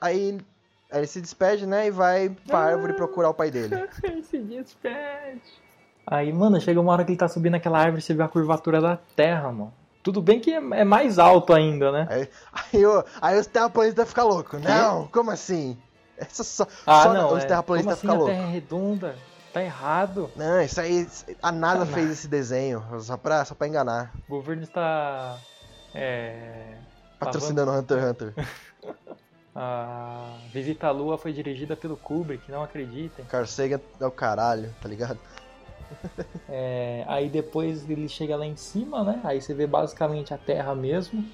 Aí, 0.00 0.38
aí 0.90 1.00
ele 1.00 1.06
se 1.06 1.20
despede, 1.20 1.66
né, 1.66 1.86
e 1.88 1.90
vai 1.90 2.28
pra 2.46 2.58
árvore 2.60 2.92
procurar 2.92 3.30
o 3.30 3.34
pai 3.34 3.50
dele. 3.50 3.74
Ele 4.04 4.22
se 4.22 4.38
despede. 4.38 5.40
Aí, 6.06 6.32
mano, 6.32 6.60
chega 6.60 6.80
uma 6.80 6.92
hora 6.92 7.04
que 7.04 7.10
ele 7.10 7.18
tá 7.18 7.26
subindo 7.26 7.56
aquela 7.56 7.78
árvore 7.80 7.98
e 7.98 8.02
você 8.02 8.14
vê 8.14 8.22
a 8.22 8.28
curvatura 8.28 8.80
da 8.80 8.96
terra, 9.16 9.50
mano. 9.50 9.74
Tudo 10.04 10.22
bem 10.22 10.38
que 10.38 10.52
é 10.52 10.58
é 10.58 10.84
mais 10.84 11.18
alto 11.18 11.52
ainda, 11.52 11.90
né? 11.90 12.06
Aí, 12.08 12.28
aí, 12.72 12.86
o- 12.86 13.04
aí 13.20 13.40
os 13.40 13.46
terraplanistas 13.48 13.96
vão 14.04 14.06
ficar 14.06 14.22
loucos. 14.22 14.62
Não, 14.62 15.08
como 15.08 15.32
assim? 15.32 15.76
Essa 16.16 16.44
só, 16.44 16.64
Ah, 16.86 17.02
só 17.02 17.12
não. 17.12 17.32
os 17.34 17.42
é. 17.42 17.46
terraplanistas 17.48 17.94
assim 17.94 18.02
ficar 18.02 18.12
a 18.12 18.16
loucos. 18.18 18.34
terra 18.36 18.46
é 18.48 18.52
redonda? 18.52 19.16
Tá 19.56 19.62
errado. 19.62 20.30
Não, 20.36 20.60
isso 20.60 20.78
aí. 20.78 21.08
A 21.42 21.50
NASA 21.50 21.86
Tá 21.86 21.92
fez 21.94 22.10
esse 22.10 22.28
desenho, 22.28 22.84
só 23.00 23.16
pra, 23.16 23.42
só 23.42 23.54
pra 23.54 23.66
enganar. 23.66 24.12
O 24.28 24.32
governo 24.32 24.64
está. 24.64 25.38
É. 25.94 26.74
Patrocinando 27.18 27.72
Hunter 27.72 27.98
x 27.98 28.10
Hunter. 28.10 28.34
A 29.56 30.36
Visita 30.52 30.88
à 30.88 30.90
Lua 30.90 31.16
foi 31.16 31.32
dirigida 31.32 31.74
pelo 31.74 31.96
Kubrick, 31.96 32.52
não 32.52 32.62
acreditem. 32.62 33.24
Carl 33.24 33.46
Sagan 33.46 33.80
é 33.98 34.04
o 34.04 34.10
caralho, 34.10 34.74
tá 34.82 34.88
ligado? 34.90 35.18
É, 36.48 37.04
aí 37.06 37.28
depois 37.28 37.88
ele 37.88 38.08
chega 38.08 38.36
lá 38.36 38.44
em 38.44 38.56
cima, 38.56 39.04
né? 39.04 39.20
Aí 39.24 39.40
você 39.40 39.54
vê 39.54 39.66
basicamente 39.66 40.34
a 40.34 40.38
Terra 40.38 40.74
mesmo. 40.74 41.24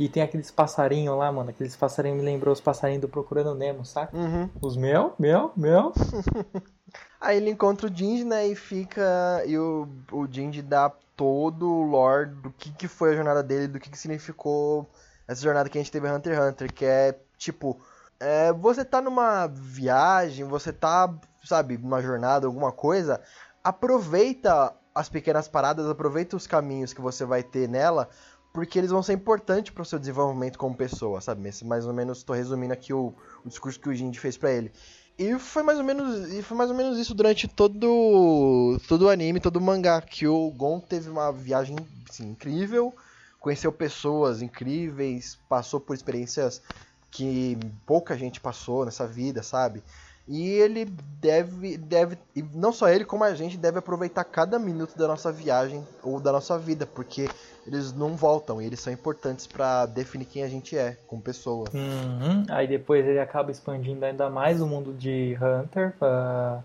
E 0.00 0.08
tem 0.08 0.22
aqueles 0.22 0.50
passarinhos 0.50 1.16
lá, 1.16 1.30
mano. 1.30 1.50
Aqueles 1.50 1.76
passarinhos 1.76 2.18
me 2.18 2.24
lembrou 2.24 2.52
os 2.52 2.60
passarinhos 2.60 3.02
do 3.02 3.08
Procurando 3.08 3.54
Nemo, 3.54 3.84
saca? 3.84 4.16
Uhum. 4.16 4.48
Os 4.60 4.74
mel, 4.74 5.14
mel, 5.18 5.52
mel. 5.54 5.92
Aí 7.20 7.36
ele 7.36 7.50
encontra 7.50 7.86
o 7.86 7.94
Jinji, 7.94 8.24
né, 8.24 8.46
e 8.48 8.54
fica. 8.54 9.42
E 9.46 9.58
o, 9.58 9.86
o 10.10 10.26
Jinji 10.26 10.62
dá 10.62 10.90
todo 11.14 11.68
o 11.68 11.82
lore 11.82 12.30
do 12.30 12.50
que, 12.50 12.72
que 12.72 12.88
foi 12.88 13.12
a 13.12 13.16
jornada 13.16 13.42
dele, 13.42 13.68
do 13.68 13.78
que, 13.78 13.90
que 13.90 13.98
significou 13.98 14.88
essa 15.28 15.42
jornada 15.42 15.68
que 15.68 15.76
a 15.76 15.80
gente 15.80 15.92
teve 15.92 16.10
Hunter 16.10 16.34
x 16.34 16.42
Hunter, 16.48 16.72
que 16.72 16.84
é 16.84 17.18
tipo. 17.36 17.78
é, 18.18 18.52
você 18.52 18.84
tá 18.84 19.02
numa 19.02 19.46
viagem, 19.46 20.44
você 20.46 20.72
tá, 20.72 21.12
sabe, 21.44 21.76
numa 21.76 22.00
jornada, 22.00 22.46
alguma 22.46 22.72
coisa, 22.72 23.20
aproveita 23.62 24.74
as 24.94 25.08
pequenas 25.08 25.46
paradas, 25.46 25.86
aproveita 25.86 26.36
os 26.36 26.46
caminhos 26.46 26.92
que 26.92 27.00
você 27.00 27.24
vai 27.24 27.42
ter 27.42 27.68
nela, 27.68 28.08
porque 28.52 28.78
eles 28.78 28.90
vão 28.90 29.02
ser 29.02 29.12
importantes 29.12 29.72
pro 29.72 29.84
seu 29.84 29.98
desenvolvimento 29.98 30.58
como 30.58 30.76
pessoa, 30.76 31.20
sabe? 31.20 31.48
Mais 31.64 31.86
ou 31.86 31.92
menos, 31.92 32.22
tô 32.22 32.32
resumindo 32.32 32.72
aqui 32.72 32.92
o, 32.92 33.14
o 33.44 33.48
discurso 33.48 33.78
que 33.78 33.88
o 33.88 33.94
Jinji 33.94 34.18
fez 34.18 34.36
pra 34.36 34.50
ele. 34.50 34.72
E 35.18 35.38
foi 35.38 35.62
mais 35.62 35.78
ou 35.78 35.84
menos, 35.84 36.32
e 36.32 36.42
foi 36.42 36.56
mais 36.56 36.70
ou 36.70 36.76
menos 36.76 36.98
isso 36.98 37.14
durante 37.14 37.46
todo, 37.46 38.80
todo 38.88 39.02
o 39.02 39.10
anime, 39.10 39.38
todo 39.38 39.56
o 39.56 39.60
mangá, 39.60 40.00
que 40.00 40.26
o 40.26 40.50
Gon 40.50 40.80
teve 40.80 41.10
uma 41.10 41.30
viagem 41.30 41.76
assim, 42.08 42.30
incrível, 42.30 42.94
conheceu 43.38 43.70
pessoas 43.70 44.40
incríveis, 44.40 45.38
passou 45.48 45.78
por 45.78 45.94
experiências 45.94 46.62
que 47.10 47.58
pouca 47.86 48.16
gente 48.16 48.40
passou 48.40 48.84
nessa 48.84 49.06
vida, 49.06 49.42
sabe? 49.42 49.82
E 50.28 50.48
ele 50.48 50.84
deve, 51.20 51.76
deve, 51.76 52.16
e 52.36 52.42
não 52.54 52.72
só 52.72 52.88
ele, 52.88 53.04
como 53.04 53.24
a 53.24 53.34
gente 53.34 53.56
deve 53.56 53.78
aproveitar 53.78 54.22
cada 54.22 54.58
minuto 54.58 54.96
da 54.96 55.08
nossa 55.08 55.32
viagem 55.32 55.84
ou 56.02 56.20
da 56.20 56.30
nossa 56.30 56.56
vida, 56.56 56.86
porque 56.86 57.28
eles 57.66 57.92
não 57.92 58.16
voltam 58.16 58.60
e 58.60 58.66
eles 58.66 58.80
são 58.80 58.92
importantes 58.92 59.46
pra 59.46 59.86
definir 59.86 60.24
quem 60.24 60.42
a 60.42 60.48
gente 60.48 60.76
é 60.76 60.96
como 61.06 61.20
pessoa. 61.20 61.68
Uhum. 61.74 62.44
Aí 62.48 62.66
depois 62.66 63.06
ele 63.06 63.18
acaba 63.18 63.50
expandindo 63.50 64.04
ainda 64.04 64.28
mais 64.30 64.60
o 64.60 64.66
mundo 64.66 64.92
de 64.92 65.36
Hunter, 65.40 65.94
ah, 66.00 66.60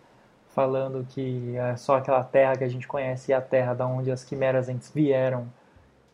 falando 0.50 1.06
que 1.10 1.56
é 1.58 1.76
só 1.76 1.98
aquela 1.98 2.24
terra 2.24 2.56
que 2.56 2.64
a 2.64 2.70
gente 2.70 2.88
conhece 2.88 3.32
e 3.32 3.34
a 3.34 3.42
terra 3.42 3.74
da 3.74 3.86
onde 3.86 4.12
as 4.12 4.24
quimeras 4.24 4.70
antes 4.70 4.90
vieram 4.90 5.48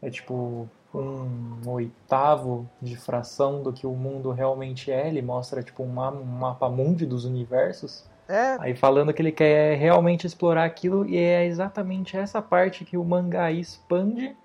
é 0.01 0.09
tipo 0.09 0.67
um 0.93 1.69
oitavo 1.69 2.67
de 2.81 2.97
fração 2.97 3.63
do 3.63 3.71
que 3.71 3.87
o 3.87 3.93
mundo 3.93 4.31
realmente 4.31 4.91
é. 4.91 5.07
Ele 5.07 5.21
mostra 5.21 5.63
tipo 5.63 5.83
um, 5.83 5.99
um 5.99 6.25
mapa 6.25 6.69
mundi 6.69 7.05
dos 7.05 7.23
universos. 7.23 8.03
É, 8.27 8.57
Aí 8.59 8.75
falando 8.75 9.13
que 9.13 9.21
ele 9.21 9.31
quer 9.31 9.77
realmente 9.77 10.25
explorar 10.25 10.63
aquilo 10.63 11.05
e 11.07 11.17
é 11.17 11.45
exatamente 11.45 12.15
essa 12.15 12.41
parte 12.41 12.85
que 12.85 12.97
o 12.97 13.03
mangá 13.03 13.51
expande, 13.51 14.35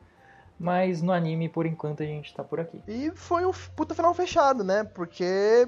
mas 0.58 1.02
no 1.02 1.12
anime 1.12 1.48
por 1.48 1.66
enquanto 1.66 2.02
a 2.02 2.06
gente 2.06 2.34
tá 2.34 2.42
por 2.42 2.60
aqui. 2.60 2.82
E 2.88 3.10
foi 3.14 3.44
um 3.46 3.52
puta 3.74 3.94
final 3.94 4.12
fechado, 4.14 4.64
né? 4.64 4.84
Porque 4.84 5.66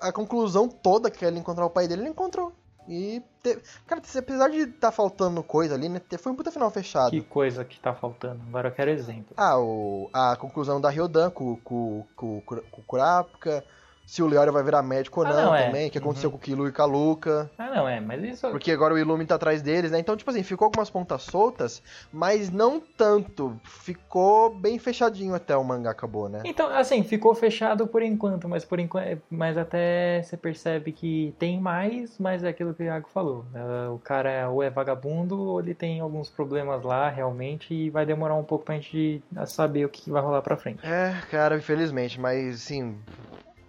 a, 0.00 0.08
a 0.08 0.12
conclusão 0.12 0.68
toda 0.68 1.10
que 1.10 1.24
ele 1.24 1.38
encontrar 1.38 1.64
o 1.66 1.70
pai 1.70 1.88
dele, 1.88 2.02
ele 2.02 2.10
encontrou. 2.10 2.52
E, 2.90 3.22
te- 3.42 3.58
cara, 3.86 4.00
apesar 4.18 4.48
de 4.48 4.60
estar 4.60 4.90
faltando 4.90 5.42
coisa 5.42 5.74
ali, 5.74 5.90
né? 5.90 6.00
Foi 6.18 6.32
um 6.32 6.34
puta 6.34 6.50
final 6.50 6.70
fechado. 6.70 7.10
Que 7.10 7.20
coisa 7.20 7.62
que 7.62 7.78
tá 7.78 7.92
faltando. 7.94 8.40
Agora 8.48 8.68
eu 8.68 8.72
quero 8.72 8.90
exemplo. 8.90 9.34
Ah, 9.36 9.58
o, 9.58 10.08
a 10.12 10.36
conclusão 10.36 10.80
da 10.80 10.88
Ryodan 10.88 11.30
com, 11.30 11.56
com, 11.56 12.04
com, 12.16 12.40
com 12.40 12.80
o 12.80 12.84
Kurapika. 12.84 13.62
Se 14.08 14.22
o 14.22 14.26
Leório 14.26 14.50
vai 14.54 14.62
virar 14.62 14.80
médico 14.82 15.20
ou 15.20 15.26
Ah, 15.26 15.28
não, 15.30 15.44
não, 15.44 15.54
é. 15.54 15.66
também. 15.66 15.88
O 15.88 15.90
que 15.90 15.98
aconteceu 15.98 16.30
Uhum. 16.30 16.36
com 16.38 16.42
o 16.42 16.42
Kilo 16.42 16.66
e 16.66 16.72
com 16.72 16.80
a 16.80 16.86
Luca. 16.86 17.50
Ah, 17.58 17.68
não, 17.76 17.86
é, 17.86 18.00
mas 18.00 18.24
isso. 18.24 18.48
Porque 18.50 18.72
agora 18.72 18.94
o 18.94 18.98
Illumi 18.98 19.26
tá 19.26 19.34
atrás 19.34 19.60
deles, 19.60 19.90
né? 19.90 19.98
Então, 19.98 20.16
tipo 20.16 20.30
assim, 20.30 20.42
ficou 20.42 20.64
algumas 20.64 20.88
pontas 20.88 21.20
soltas, 21.24 21.82
mas 22.10 22.48
não 22.48 22.80
tanto. 22.80 23.60
Ficou 23.62 24.48
bem 24.48 24.78
fechadinho 24.78 25.34
até 25.34 25.54
o 25.54 25.62
mangá 25.62 25.90
acabou, 25.90 26.26
né? 26.26 26.40
Então, 26.46 26.70
assim, 26.70 27.02
ficou 27.04 27.34
fechado 27.34 27.86
por 27.86 28.00
enquanto, 28.02 28.48
mas 28.48 28.64
por 28.64 28.80
enquanto, 28.80 29.20
mas 29.30 29.58
até 29.58 30.22
você 30.22 30.38
percebe 30.38 30.90
que 30.90 31.34
tem 31.38 31.60
mais, 31.60 32.18
mas 32.18 32.42
é 32.42 32.48
aquilo 32.48 32.72
que 32.72 32.82
o 32.82 32.86
Iago 32.86 33.10
falou. 33.12 33.44
Ah, 33.54 33.90
O 33.92 33.98
cara 33.98 34.48
ou 34.48 34.62
é 34.62 34.70
vagabundo 34.70 35.38
ou 35.38 35.60
ele 35.60 35.74
tem 35.74 36.00
alguns 36.00 36.30
problemas 36.30 36.82
lá 36.82 37.10
realmente 37.10 37.74
e 37.74 37.90
vai 37.90 38.06
demorar 38.06 38.36
um 38.36 38.44
pouco 38.44 38.64
pra 38.64 38.76
gente 38.76 39.22
saber 39.46 39.84
o 39.84 39.90
que 39.90 40.10
vai 40.10 40.22
rolar 40.22 40.40
pra 40.40 40.56
frente. 40.56 40.80
É, 40.82 41.14
cara, 41.30 41.58
infelizmente, 41.58 42.18
mas 42.18 42.54
assim. 42.54 42.96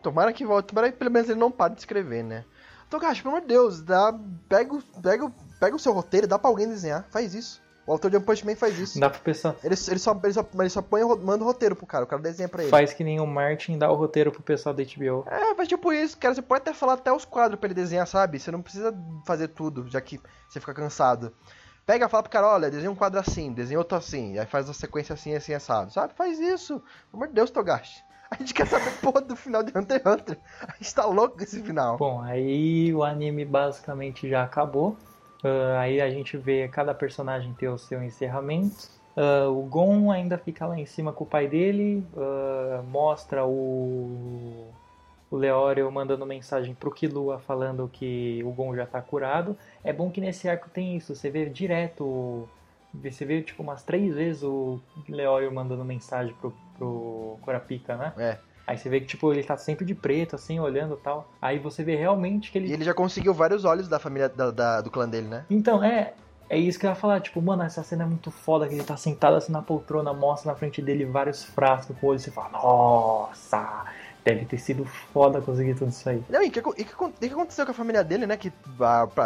Tomara 0.01 0.31
que 0.33 0.45
volte, 0.45 0.67
tomara 0.67 0.91
que 0.91 0.97
pelo 0.97 1.11
menos 1.11 1.29
ele 1.29 1.39
não 1.39 1.51
pare 1.51 1.73
de 1.73 1.81
escrever, 1.81 2.23
né? 2.23 2.45
Togashi, 2.89 3.21
pelo 3.21 3.35
amor 3.35 3.41
de 3.41 3.47
Deus, 3.47 3.81
dá, 3.81 4.13
pega, 4.47 4.73
o- 4.73 4.81
pega, 5.01 5.31
pega 5.59 5.75
o 5.75 5.79
seu 5.79 5.93
roteiro 5.93 6.25
e 6.25 6.27
dá 6.29 6.39
pra 6.39 6.49
alguém 6.49 6.67
desenhar, 6.67 7.05
faz 7.11 7.33
isso. 7.35 7.61
O 7.85 7.91
autor 7.91 8.11
de 8.11 8.17
One 8.17 8.25
Punch 8.25 8.45
Man 8.45 8.55
faz 8.55 8.77
isso. 8.77 8.99
Dá 8.99 9.09
pro 9.09 9.19
pessoal. 9.21 9.55
Ele, 9.63 9.73
ele, 9.73 9.99
só, 9.99 10.19
ele, 10.23 10.33
só, 10.33 10.45
ele 10.59 10.69
só 10.69 10.81
põe, 10.81 11.01
manda 11.23 11.43
o 11.43 11.47
roteiro 11.47 11.75
pro 11.75 11.87
cara, 11.87 12.03
o 12.03 12.07
cara 12.07 12.21
desenha 12.21 12.47
pra 12.47 12.61
ele. 12.61 12.69
Faz 12.69 12.93
que 12.93 13.03
nem 13.03 13.19
o 13.19 13.25
Martin 13.25 13.77
dá 13.79 13.91
o 13.91 13.95
roteiro 13.95 14.31
pro 14.31 14.43
pessoal 14.43 14.73
da 14.75 14.83
HBO. 14.83 15.23
É, 15.27 15.55
faz 15.55 15.67
tipo 15.67 15.91
isso, 15.91 16.15
cara. 16.17 16.35
Você 16.35 16.41
pode 16.41 16.61
até 16.61 16.73
falar 16.73 16.93
até 16.93 17.11
os 17.11 17.25
quadros 17.25 17.59
pra 17.59 17.65
ele 17.67 17.73
desenhar, 17.73 18.05
sabe? 18.05 18.39
Você 18.39 18.51
não 18.51 18.61
precisa 18.61 18.95
fazer 19.25 19.47
tudo, 19.49 19.87
já 19.89 19.99
que 20.01 20.19
você 20.47 20.59
fica 20.59 20.73
cansado. 20.73 21.31
Pega 21.83 22.05
e 22.05 22.09
fala 22.09 22.21
pro 22.21 22.31
cara, 22.31 22.47
olha, 22.47 22.69
desenha 22.69 22.91
um 22.91 22.95
quadro 22.95 23.19
assim, 23.19 23.51
desenha 23.51 23.79
outro 23.79 23.97
assim, 23.97 24.37
aí 24.37 24.45
faz 24.45 24.69
a 24.69 24.73
sequência 24.73 25.13
assim, 25.13 25.33
assim, 25.33 25.55
assado, 25.55 25.91
sabe? 25.91 26.13
Faz 26.13 26.39
isso. 26.39 26.75
Pelo 27.09 27.23
amor 27.23 27.27
de 27.29 27.33
Deus, 27.33 27.49
Togashi. 27.49 28.03
A 28.31 28.35
gente 28.35 28.53
quer 28.53 28.67
saber 28.67 28.91
porra 29.01 29.21
do 29.21 29.35
final 29.35 29.63
de 29.63 29.75
Hunter 29.75 29.97
x 29.97 30.05
Hunter. 30.05 30.37
A 30.67 30.73
gente 30.77 30.93
tá 30.93 31.05
louco 31.05 31.41
esse 31.41 31.61
final. 31.63 31.97
Bom, 31.97 32.21
aí 32.21 32.93
o 32.93 33.03
anime 33.03 33.43
basicamente 33.43 34.29
já 34.29 34.43
acabou. 34.43 34.95
Ah, 35.43 35.79
aí 35.79 35.99
a 36.01 36.09
gente 36.09 36.37
vê 36.37 36.67
cada 36.67 36.93
personagem 36.93 37.53
ter 37.53 37.69
o 37.69 37.77
seu 37.77 38.03
encerramento. 38.03 38.89
Ah, 39.15 39.49
o 39.49 39.63
Gon 39.63 40.11
ainda 40.11 40.37
fica 40.37 40.65
lá 40.65 40.77
em 40.77 40.85
cima 40.85 41.11
com 41.11 41.23
o 41.23 41.27
pai 41.27 41.47
dele, 41.47 42.05
ah, 42.15 42.83
mostra 42.87 43.45
o, 43.45 44.67
o 45.31 45.35
Leório 45.35 45.91
mandando 45.91 46.25
mensagem 46.25 46.75
pro 46.75 46.91
Killua 46.91 47.39
falando 47.39 47.89
que 47.91 48.41
o 48.45 48.51
Gon 48.51 48.75
já 48.75 48.85
tá 48.85 49.01
curado. 49.01 49.57
É 49.83 49.91
bom 49.91 50.09
que 50.11 50.21
nesse 50.21 50.47
arco 50.47 50.69
tem 50.69 50.95
isso, 50.95 51.15
você 51.15 51.29
vê 51.29 51.47
direto, 51.49 52.47
você 52.93 53.25
vê 53.25 53.41
tipo 53.41 53.63
umas 53.63 53.83
três 53.83 54.13
vezes 54.13 54.43
o 54.43 54.79
Leório 55.07 55.51
mandando 55.51 55.83
mensagem 55.83 56.33
pro, 56.39 56.53
pro 56.79 57.37
Kurapika, 57.41 57.95
né? 57.95 58.13
É. 58.17 58.37
Aí 58.65 58.77
você 58.77 58.87
vê 58.89 58.99
que 59.01 59.07
tipo 59.07 59.31
ele 59.33 59.43
tá 59.43 59.57
sempre 59.57 59.83
de 59.85 59.93
preto, 59.95 60.35
assim, 60.35 60.59
olhando 60.59 60.93
e 60.95 61.03
tal. 61.03 61.27
Aí 61.41 61.59
você 61.59 61.83
vê 61.83 61.95
realmente 61.95 62.51
que 62.51 62.57
ele 62.57 62.67
E 62.69 62.71
ele 62.73 62.83
já 62.83 62.93
conseguiu 62.93 63.33
vários 63.33 63.65
olhos 63.65 63.87
da 63.87 63.99
família 63.99 64.29
da- 64.29 64.51
da- 64.51 64.81
do 64.81 64.89
clã 64.91 65.07
dele, 65.09 65.27
né? 65.27 65.45
então, 65.49 65.83
é. 65.83 66.13
É 66.51 66.57
isso 66.57 66.79
que 66.79 66.85
eu 66.87 66.89
ia 66.89 66.95
falar, 66.95 67.21
tipo, 67.21 67.39
mano, 67.39 67.61
essa 67.61 67.83
cena 67.83 68.05
é 68.05 68.07
muito 68.07 68.31
foda, 68.31 68.67
que 68.67 68.73
ele 68.73 68.83
tá 68.83 68.97
sentado 68.97 69.35
assim 69.35 69.51
na 69.51 69.61
poltrona, 69.61 70.11
mostra 70.15 70.51
na 70.51 70.57
frente 70.57 70.81
dele 70.81 71.05
vários 71.05 71.43
frascos 71.43 71.95
com 71.99 72.07
o 72.07 72.09
olho 72.09 72.17
e 72.17 72.19
você 72.19 72.31
fala, 72.31 72.49
nossa, 72.49 73.85
deve 74.23 74.45
ter 74.45 74.57
sido 74.57 74.85
foda 74.85 75.41
conseguir 75.41 75.75
tudo 75.75 75.89
isso 75.89 76.07
aí. 76.09 76.23
Não, 76.29 76.43
e 76.43 76.47
o 76.47 76.51
que, 76.51 76.61
que, 76.61 76.83
que 76.83 77.33
aconteceu 77.33 77.65
com 77.65 77.71
a 77.71 77.75
família 77.75 78.03
dele, 78.03 78.27
né? 78.27 78.37
Que 78.37 78.51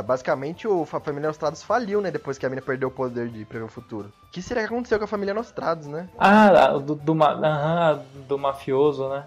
basicamente 0.06 0.68
o, 0.68 0.84
a 0.84 1.00
família 1.00 1.28
Nostrados 1.28 1.64
faliu, 1.64 2.02
né? 2.02 2.12
Depois 2.12 2.38
que 2.38 2.46
a 2.46 2.50
mina 2.50 2.62
perdeu 2.62 2.90
o 2.90 2.92
poder 2.92 3.30
de 3.30 3.46
prever 3.46 3.66
o 3.66 3.70
futuro. 3.70 4.12
O 4.28 4.32
que 4.32 4.42
será 4.42 4.62
que 4.62 4.68
aconteceu 4.68 4.98
com 4.98 5.06
a 5.06 5.08
família 5.08 5.34
Nostrados, 5.34 5.88
né? 5.88 6.08
Ah, 6.18 6.70
do, 6.78 6.96
do, 6.96 7.16
ma- 7.16 8.00
do 8.28 8.38
mafioso, 8.38 9.10
né? 9.10 9.26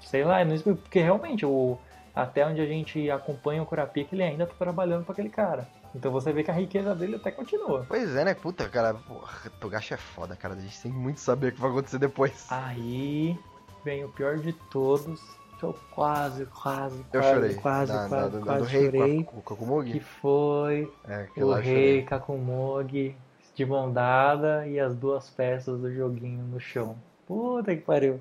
Sei 0.00 0.24
lá, 0.24 0.44
não 0.44 0.54
explico, 0.54 0.80
porque 0.80 1.00
realmente, 1.00 1.44
o, 1.44 1.78
até 2.14 2.46
onde 2.46 2.60
a 2.60 2.66
gente 2.66 3.10
acompanha 3.10 3.62
o 3.62 3.66
Kurapika, 3.66 4.14
ele 4.14 4.22
ainda 4.22 4.46
tá 4.46 4.54
trabalhando 4.58 5.04
pra 5.04 5.12
aquele 5.12 5.28
cara. 5.28 5.68
Então 5.94 6.12
você 6.12 6.32
vê 6.32 6.44
que 6.44 6.50
a 6.50 6.54
riqueza 6.54 6.94
dele 6.94 7.16
até 7.16 7.30
continua. 7.32 7.84
Pois 7.88 8.14
é, 8.14 8.24
né? 8.24 8.32
Puta, 8.34 8.68
cara. 8.68 8.94
Porra, 8.94 9.50
Togashi 9.60 9.94
é 9.94 9.96
foda, 9.96 10.36
cara. 10.36 10.54
A 10.54 10.60
gente 10.60 10.80
tem 10.80 10.92
muito 10.92 11.18
saber 11.20 11.48
o 11.48 11.52
que 11.52 11.60
vai 11.60 11.70
acontecer 11.70 11.98
depois. 11.98 12.46
Aí 12.48 13.36
vem 13.84 14.04
o 14.04 14.08
pior 14.10 14.38
de 14.38 14.52
todos, 14.52 15.20
que 15.58 15.64
eu 15.64 15.74
quase, 15.90 16.46
quase, 16.46 16.98
Eu 17.12 17.20
quase, 17.20 17.34
chorei. 17.34 17.54
quase, 17.54 17.92
Da- 17.92 18.08
quase, 18.08 18.30
do, 18.38 18.40
quase 18.44 18.58
do 18.60 18.64
rei 18.66 18.84
chorei. 18.86 19.24
com 19.24 19.32
com 19.36 19.40
Kokumugi. 19.42 19.92
Que 19.92 20.00
foi 20.00 20.92
É, 21.08 21.14
aquilo 21.22 21.50
o 21.50 21.54
rei. 21.54 22.02
Kakumogi 22.04 23.16
de 23.54 23.66
mão 23.66 23.92
dada 23.92 24.66
e 24.66 24.80
as 24.80 24.94
duas 24.94 25.28
peças 25.28 25.78
do 25.80 25.92
joguinho 25.92 26.42
no 26.44 26.58
chão. 26.60 26.96
Puta 27.26 27.74
que 27.76 27.82
pariu. 27.82 28.20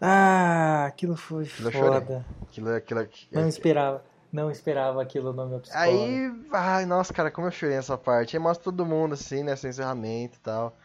Ah, 0.00 0.86
aquilo 0.86 1.16
foi 1.16 1.44
Aquilo 1.44 1.68
eu 1.68 1.72
chorei. 1.72 2.00
foda. 2.00 2.26
Aquilo, 2.42 2.74
aquilo, 2.74 3.00
é 3.00 3.08
Não 3.30 3.46
esperava, 3.48 4.04
não 4.32 4.50
esperava 4.50 5.00
aquilo 5.00 5.32
no 5.32 5.46
meu 5.46 5.60
psicólogo. 5.60 6.04
Aí, 6.04 6.32
ai, 6.52 6.84
nossa, 6.86 7.14
cara, 7.14 7.30
como 7.30 7.46
eu 7.46 7.50
chorei 7.52 7.76
nessa 7.76 7.96
parte. 7.96 8.36
Aí 8.36 8.42
mostra 8.42 8.64
todo 8.64 8.84
mundo, 8.84 9.14
assim, 9.14 9.42
né, 9.44 9.54
seu 9.56 9.70
encerramento 9.70 10.36
e 10.36 10.40
tal. 10.40 10.76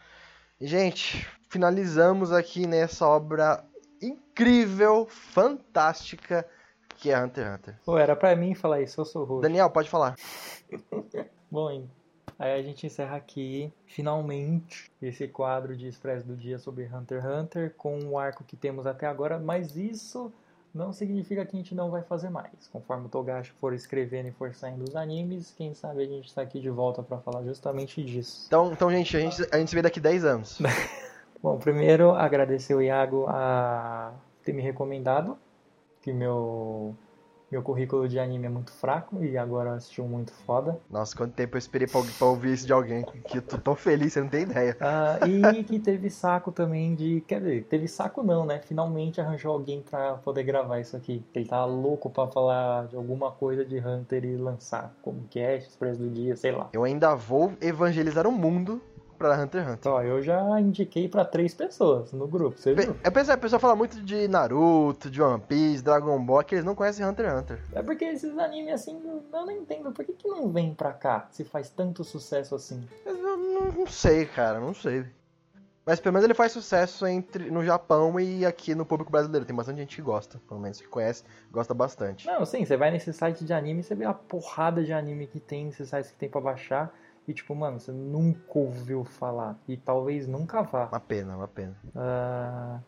Gente, 0.60 1.24
finalizamos 1.48 2.32
aqui 2.32 2.66
nessa 2.66 3.06
obra 3.06 3.64
incrível, 4.02 5.06
fantástica, 5.06 6.44
que 6.96 7.12
é 7.12 7.22
Hunter 7.22 7.46
x 7.46 7.54
Hunter. 7.54 7.78
Pô, 7.84 7.96
era 7.96 8.16
pra 8.16 8.34
mim 8.34 8.56
falar 8.56 8.82
isso, 8.82 9.00
eu 9.00 9.04
sou 9.04 9.24
roxo. 9.24 9.42
Daniel, 9.42 9.70
pode 9.70 9.88
falar. 9.88 10.16
Bom, 11.48 11.70
hein, 11.70 11.88
aí 12.36 12.58
a 12.58 12.62
gente 12.62 12.84
encerra 12.84 13.16
aqui, 13.16 13.72
finalmente, 13.86 14.90
esse 15.00 15.28
quadro 15.28 15.76
de 15.76 15.86
Expresso 15.86 16.26
do 16.26 16.36
Dia 16.36 16.58
sobre 16.58 16.86
Hunter 16.92 17.22
x 17.22 17.30
Hunter, 17.30 17.74
com 17.76 17.96
o 18.00 18.18
arco 18.18 18.42
que 18.42 18.56
temos 18.56 18.84
até 18.84 19.06
agora, 19.06 19.38
mas 19.38 19.76
isso 19.76 20.32
não 20.74 20.92
significa 20.92 21.44
que 21.44 21.56
a 21.56 21.58
gente 21.58 21.74
não 21.74 21.90
vai 21.90 22.02
fazer 22.02 22.30
mais. 22.30 22.68
Conforme 22.70 23.06
o 23.06 23.08
Togashi 23.08 23.52
for 23.60 23.72
escrevendo 23.72 24.28
e 24.28 24.32
for 24.32 24.54
saindo 24.54 24.84
os 24.84 24.94
animes, 24.94 25.52
quem 25.56 25.74
sabe 25.74 26.02
a 26.02 26.06
gente 26.06 26.32
tá 26.34 26.42
aqui 26.42 26.60
de 26.60 26.70
volta 26.70 27.02
pra 27.02 27.18
falar 27.18 27.42
justamente 27.44 28.02
disso. 28.04 28.44
Então, 28.46 28.72
então 28.72 28.90
gente, 28.90 29.16
a 29.16 29.20
gente, 29.20 29.48
a 29.50 29.58
gente 29.58 29.68
se 29.68 29.74
vê 29.74 29.82
daqui 29.82 30.00
10 30.00 30.24
anos. 30.24 30.58
Bom, 31.42 31.58
primeiro 31.58 32.10
agradecer 32.12 32.74
o 32.74 32.82
Iago 32.82 33.26
a 33.28 34.12
ter 34.42 34.52
me 34.52 34.60
recomendado, 34.60 35.38
que 36.02 36.12
meu 36.12 36.96
meu 37.50 37.62
currículo 37.62 38.08
de 38.08 38.18
anime 38.18 38.46
é 38.46 38.48
muito 38.48 38.72
fraco 38.72 39.22
e 39.24 39.36
agora 39.36 39.70
eu 39.70 39.74
assisti 39.74 40.00
um 40.00 40.08
muito 40.08 40.32
foda. 40.32 40.78
Nossa, 40.90 41.16
quanto 41.16 41.32
tempo 41.32 41.56
eu 41.56 41.58
esperei 41.58 41.86
pra, 41.86 42.00
pra 42.18 42.26
ouvir 42.26 42.52
isso 42.52 42.66
de 42.66 42.72
alguém, 42.72 43.04
que 43.26 43.38
eu 43.38 43.42
tô 43.42 43.58
tão 43.58 43.74
feliz, 43.74 44.12
você 44.12 44.20
não 44.20 44.28
tem 44.28 44.42
ideia. 44.42 44.76
Ah, 44.80 45.18
e 45.26 45.62
que 45.64 45.78
teve 45.78 46.10
saco 46.10 46.52
também 46.52 46.94
de. 46.94 47.22
Quer 47.22 47.40
dizer, 47.40 47.64
teve 47.64 47.88
saco 47.88 48.22
não, 48.22 48.44
né? 48.44 48.60
Finalmente 48.60 49.20
arranjou 49.20 49.52
alguém 49.52 49.82
pra 49.82 50.14
poder 50.14 50.42
gravar 50.42 50.80
isso 50.80 50.96
aqui. 50.96 51.24
Ele 51.34 51.46
tava 51.46 51.64
louco 51.64 52.10
pra 52.10 52.26
falar 52.26 52.86
de 52.86 52.96
alguma 52.96 53.30
coisa 53.30 53.64
de 53.64 53.78
Hunter 53.78 54.24
e 54.24 54.36
lançar, 54.36 54.94
como 55.02 55.22
cast, 55.30 55.68
Expresso 55.68 56.00
do 56.00 56.10
Dia, 56.10 56.36
sei 56.36 56.52
lá. 56.52 56.68
Eu 56.72 56.84
ainda 56.84 57.14
vou 57.14 57.52
evangelizar 57.60 58.26
o 58.26 58.32
mundo 58.32 58.80
pra 59.18 59.36
Hunter 59.38 59.62
x 59.62 59.70
Hunter. 59.72 59.82
Só, 59.82 60.02
eu 60.02 60.22
já 60.22 60.60
indiquei 60.60 61.08
pra 61.08 61.24
três 61.24 61.52
pessoas 61.54 62.12
no 62.12 62.26
grupo, 62.28 62.56
você 62.58 62.72
viu? 62.72 62.96
Eu 63.04 63.12
penso, 63.12 63.32
a 63.32 63.36
pessoa 63.36 63.58
fala 63.58 63.74
muito 63.74 64.00
de 64.00 64.28
Naruto, 64.28 65.10
de 65.10 65.20
One 65.20 65.42
Piece, 65.46 65.82
Dragon 65.82 66.18
Ball, 66.24 66.44
que 66.44 66.54
eles 66.54 66.64
não 66.64 66.74
conhecem 66.74 67.04
Hunter 67.04 67.26
x 67.26 67.34
Hunter. 67.40 67.58
É 67.72 67.82
porque 67.82 68.04
esses 68.04 68.38
animes 68.38 68.72
assim, 68.74 69.00
eu 69.04 69.22
não 69.32 69.50
entendo. 69.50 69.90
Por 69.92 70.04
que, 70.04 70.12
que 70.12 70.28
não 70.28 70.48
vem 70.50 70.72
pra 70.72 70.92
cá 70.92 71.26
se 71.32 71.44
faz 71.44 71.68
tanto 71.68 72.04
sucesso 72.04 72.54
assim? 72.54 72.82
Eu 73.04 73.14
não, 73.14 73.36
não- 73.36 73.86
sei, 73.86 74.24
cara, 74.24 74.60
não 74.60 74.72
sei. 74.72 75.04
Mas 75.84 75.98
pelo 75.98 76.12
menos 76.12 76.24
ele 76.24 76.34
faz 76.34 76.52
sucesso 76.52 77.06
entre 77.06 77.50
no 77.50 77.64
Japão 77.64 78.20
e 78.20 78.44
aqui 78.44 78.74
no 78.74 78.84
público 78.84 79.10
brasileiro. 79.10 79.46
Tem 79.46 79.56
bastante 79.56 79.78
gente 79.78 79.96
que 79.96 80.02
gosta, 80.02 80.38
pelo 80.46 80.60
menos 80.60 80.78
que 80.78 80.86
conhece, 80.86 81.24
gosta 81.50 81.72
bastante. 81.72 82.26
Não, 82.26 82.44
sim, 82.44 82.62
você 82.62 82.76
vai 82.76 82.90
nesse 82.90 83.10
site 83.10 83.42
de 83.42 83.54
anime, 83.54 83.82
você 83.82 83.94
vê 83.94 84.04
a 84.04 84.12
porrada 84.12 84.84
de 84.84 84.92
anime 84.92 85.26
que 85.26 85.40
tem, 85.40 85.64
nesses 85.64 85.88
sites 85.88 86.10
que 86.10 86.18
tem 86.18 86.28
pra 86.28 86.42
baixar. 86.42 86.94
E 87.28 87.34
tipo, 87.34 87.54
mano, 87.54 87.78
você 87.78 87.92
nunca 87.92 88.58
ouviu 88.58 89.04
falar. 89.04 89.56
E 89.68 89.76
talvez 89.76 90.26
nunca 90.26 90.62
vá. 90.62 90.86
Uma 90.86 90.98
pena, 91.00 91.36
uma 91.36 91.46
pena. 91.46 91.76
Ah, 91.94 92.80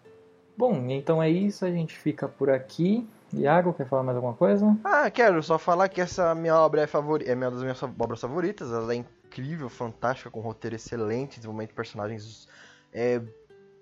Bom, 0.61 0.91
então 0.91 1.23
é 1.23 1.31
isso, 1.31 1.65
a 1.65 1.71
gente 1.71 1.97
fica 1.97 2.29
por 2.29 2.51
aqui. 2.51 3.09
Iago, 3.33 3.73
quer 3.73 3.89
falar 3.89 4.03
mais 4.03 4.15
alguma 4.15 4.35
coisa? 4.35 4.77
Ah, 4.85 5.11
quero 5.11 5.43
só 5.43 5.59
falar 5.59 5.89
que 5.89 6.03
essa 6.03 6.35
minha 6.35 6.55
obra 6.55 6.83
é, 6.83 6.87
favori 6.87 7.27
é 7.27 7.35
uma 7.35 7.51
das 7.51 7.63
minhas 7.63 7.83
obras 7.83 8.21
favoritas. 8.21 8.71
Ela 8.71 8.93
é 8.93 8.97
incrível, 8.97 9.71
fantástica, 9.71 10.31
com 10.31 10.41
roteiro 10.41 10.77
excelente, 10.77 11.37
desenvolvimento 11.37 11.71
de 11.71 11.75
personagens 11.75 12.47
é, 12.93 13.23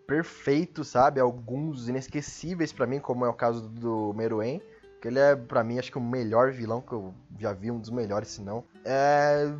perfeito, 0.07 0.85
sabe? 0.85 1.18
Alguns 1.18 1.88
inesquecíveis 1.88 2.73
pra 2.73 2.87
mim, 2.87 3.01
como 3.01 3.25
é 3.25 3.29
o 3.29 3.35
caso 3.35 3.68
do 3.68 4.14
Meruem. 4.14 4.62
Que 5.03 5.09
ele 5.09 5.18
é, 5.18 5.35
pra 5.35 5.64
mim, 5.64 5.81
acho 5.81 5.90
que 5.90 5.99
o 5.99 6.01
melhor 6.01 6.53
vilão 6.53 6.81
que 6.81 6.92
eu 6.92 7.12
já 7.40 7.53
vi, 7.53 7.73
um 7.73 7.81
dos 7.81 7.90
melhores, 7.90 8.29
se 8.29 8.40
não. 8.40 8.62
É... 8.85 9.53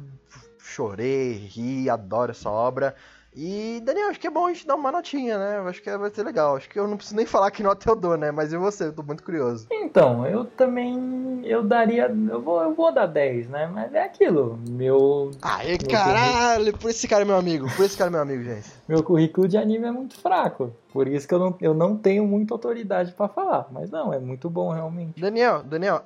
Chorei, 0.68 1.33
ri, 1.33 1.88
adoro 1.88 2.31
essa 2.31 2.50
obra. 2.50 2.94
E, 3.35 3.81
Daniel, 3.85 4.09
acho 4.09 4.18
que 4.18 4.26
é 4.26 4.31
bom 4.31 4.46
a 4.46 4.52
gente 4.52 4.66
dar 4.66 4.74
uma 4.74 4.90
notinha, 4.90 5.38
né? 5.38 5.68
Acho 5.68 5.81
que 5.81 5.96
vai 5.96 6.11
ser 6.11 6.24
legal. 6.24 6.57
Acho 6.57 6.68
que 6.68 6.78
eu 6.78 6.88
não 6.88 6.96
preciso 6.96 7.16
nem 7.16 7.26
falar 7.26 7.50
que 7.50 7.62
nota 7.62 7.88
eu 7.88 7.94
dou, 7.94 8.16
né? 8.16 8.33
Mas 8.33 8.52
e 8.52 8.57
você? 8.57 8.87
Eu 8.87 8.92
tô 8.92 9.02
muito 9.02 9.22
curioso. 9.22 9.66
Então, 9.70 10.26
eu 10.26 10.44
também. 10.44 11.40
Eu 11.44 11.62
daria. 11.62 12.12
Eu 12.31 12.42
vou, 12.42 12.61
eu 12.62 12.74
vou 12.74 12.92
dar 12.92 13.07
10, 13.07 13.48
né? 13.48 13.70
Mas 13.72 13.94
é 13.94 14.02
aquilo. 14.02 14.59
Meu, 14.68 15.31
Aê, 15.40 15.78
caralho! 15.78 16.76
Por 16.76 16.90
esse 16.90 17.07
cara 17.07 17.22
é 17.22 17.24
meu 17.24 17.37
amigo. 17.37 17.68
Por 17.76 17.85
esse 17.85 17.96
cara 17.96 18.11
é 18.11 18.12
meu 18.12 18.20
amigo, 18.22 18.42
gente. 18.42 18.68
meu 18.88 19.02
currículo 19.02 19.46
de 19.46 19.57
anime 19.57 19.87
é 19.87 19.92
muito 19.92 20.18
fraco. 20.20 20.72
Por 20.92 21.07
isso 21.07 21.28
que 21.28 21.35
eu 21.35 21.38
não, 21.38 21.57
eu 21.61 21.74
não 21.74 21.96
tenho 21.96 22.26
muita 22.26 22.54
autoridade 22.54 23.12
pra 23.12 23.28
falar. 23.28 23.68
Mas 23.70 23.90
não, 23.90 24.12
é 24.12 24.18
muito 24.18 24.50
bom 24.50 24.72
realmente. 24.72 25.20
Daniel, 25.20 25.62
Daniel, 25.62 26.02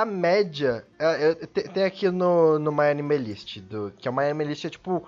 a 0.00 0.04
média. 0.04 0.86
é, 0.98 1.30
é, 1.30 1.34
te- 1.34 1.68
tem 1.68 1.84
aqui 1.84 2.10
no, 2.10 2.58
no 2.58 2.70
My 2.70 2.90
Anime 2.90 3.16
List. 3.16 3.60
Do, 3.60 3.92
que 3.96 4.08
a 4.08 4.12
My 4.12 4.24
Anime 4.24 4.44
List 4.44 4.64
é 4.64 4.70
tipo. 4.70 5.06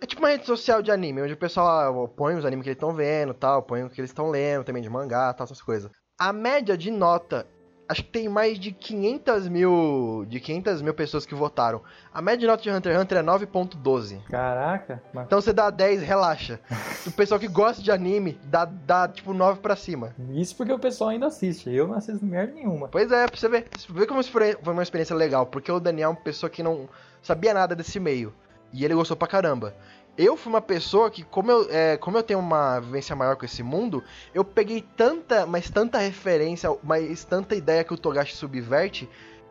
É 0.00 0.06
tipo 0.06 0.20
uma 0.20 0.28
rede 0.28 0.44
social 0.44 0.82
de 0.82 0.90
anime, 0.90 1.22
onde 1.22 1.32
o 1.32 1.36
pessoal 1.36 2.04
ah, 2.04 2.08
põe 2.08 2.34
os 2.34 2.44
animes 2.44 2.64
que 2.64 2.70
eles 2.70 2.76
estão 2.76 2.92
vendo 2.92 3.32
tal, 3.32 3.62
põe 3.62 3.84
o 3.84 3.88
que 3.88 4.00
eles 4.00 4.10
estão 4.10 4.28
lendo 4.28 4.64
também 4.64 4.82
de 4.82 4.90
mangá 4.90 5.32
tal, 5.32 5.44
essas 5.44 5.62
coisas. 5.62 5.90
A 6.18 6.32
média 6.32 6.76
de 6.76 6.90
nota. 6.90 7.46
Acho 7.86 8.02
que 8.02 8.10
tem 8.10 8.28
mais 8.28 8.58
de 8.58 8.72
500 8.72 9.48
mil. 9.48 10.24
De 10.26 10.40
500 10.40 10.80
mil 10.80 10.94
pessoas 10.94 11.26
que 11.26 11.34
votaram. 11.34 11.82
A 12.12 12.22
média 12.22 12.40
de 12.40 12.46
nota 12.46 12.62
de 12.62 12.70
Hunter 12.70 12.92
x 12.92 13.02
Hunter 13.02 13.18
é 13.18 13.22
9.12. 13.22 14.22
Caraca, 14.24 15.02
mas 15.12 15.26
Então 15.26 15.40
você 15.40 15.52
dá 15.52 15.68
10, 15.70 16.02
relaxa. 16.02 16.60
O 17.06 17.12
pessoal 17.12 17.38
que 17.38 17.46
gosta 17.48 17.82
de 17.82 17.92
anime 17.92 18.38
dá, 18.44 18.64
dá 18.64 19.06
tipo 19.06 19.34
9 19.34 19.60
pra 19.60 19.76
cima. 19.76 20.14
isso 20.32 20.56
porque 20.56 20.72
o 20.72 20.78
pessoal 20.78 21.10
ainda 21.10 21.26
assiste. 21.26 21.70
Eu 21.70 21.86
não 21.86 21.94
assisto 21.96 22.24
merda 22.24 22.54
nenhuma. 22.54 22.88
Pois 22.88 23.12
é, 23.12 23.26
pra 23.26 23.36
você 23.36 23.48
ver. 23.48 23.66
Vê 23.90 24.06
como 24.06 24.22
foi 24.24 24.56
uma 24.62 24.82
experiência 24.82 25.14
legal, 25.14 25.44
porque 25.44 25.70
o 25.70 25.78
Daniel 25.78 26.08
é 26.08 26.12
uma 26.12 26.20
pessoa 26.20 26.48
que 26.48 26.62
não 26.62 26.88
sabia 27.22 27.52
nada 27.52 27.76
desse 27.76 28.00
meio. 28.00 28.32
E 28.72 28.84
ele 28.84 28.94
gostou 28.94 29.16
pra 29.16 29.28
caramba. 29.28 29.74
Eu 30.16 30.36
fui 30.36 30.50
uma 30.52 30.60
pessoa 30.60 31.10
que, 31.10 31.24
como 31.24 31.50
eu, 31.50 31.66
é, 31.70 31.96
como 31.96 32.16
eu 32.16 32.22
tenho 32.22 32.38
uma 32.38 32.78
vivência 32.78 33.16
maior 33.16 33.34
com 33.36 33.44
esse 33.44 33.62
mundo, 33.64 34.02
eu 34.32 34.44
peguei 34.44 34.80
tanta, 34.96 35.44
mas 35.44 35.68
tanta 35.68 35.98
referência, 35.98 36.70
mas 36.84 37.24
tanta 37.24 37.56
ideia 37.56 37.82
que 37.82 37.92
o 37.92 37.98
Togashi 37.98 38.36
subverte, 38.36 39.08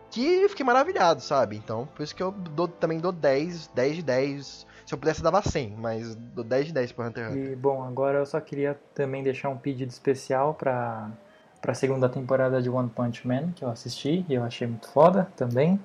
que 0.10 0.42
eu 0.44 0.50
fiquei 0.50 0.66
maravilhado, 0.66 1.22
sabe? 1.22 1.58
Então, 1.58 1.86
por 1.94 2.02
isso 2.04 2.16
que 2.16 2.24
eu 2.24 2.32
dou- 2.32 2.68
também 2.70 2.98
dou 3.00 3.12
10, 3.12 3.68
10 3.76 3.98
de 3.98 4.04
10. 4.04 4.66
Se 4.86 4.94
eu 4.94 4.98
pudesse, 4.98 5.20
eu 5.20 5.24
dava 5.24 5.42
100, 5.42 5.76
mas 5.78 6.16
dou 6.16 6.44
10 6.46 6.68
de 6.68 6.74
10 6.74 6.92
pro 6.94 7.06
Hunter 7.06 7.26
x 7.26 7.34
Hunter. 7.36 7.52
E 7.52 7.56
bom, 7.56 7.84
agora 7.84 8.20
eu 8.20 8.26
só 8.26 8.40
queria 8.40 8.80
também 8.94 9.22
deixar 9.22 9.50
um 9.50 9.58
pedido 9.58 9.90
especial 9.90 10.54
pra, 10.54 11.10
pra 11.62 11.74
segunda 11.74 12.08
temporada 12.08 12.62
de 12.62 12.70
One 12.70 12.90
Punch 12.90 13.28
Man, 13.28 13.52
que 13.54 13.66
eu 13.66 13.70
assisti 13.70 14.26
e 14.30 14.34
eu 14.34 14.44
achei 14.44 14.66
muito 14.68 14.88
foda 14.90 15.28
também. 15.36 15.78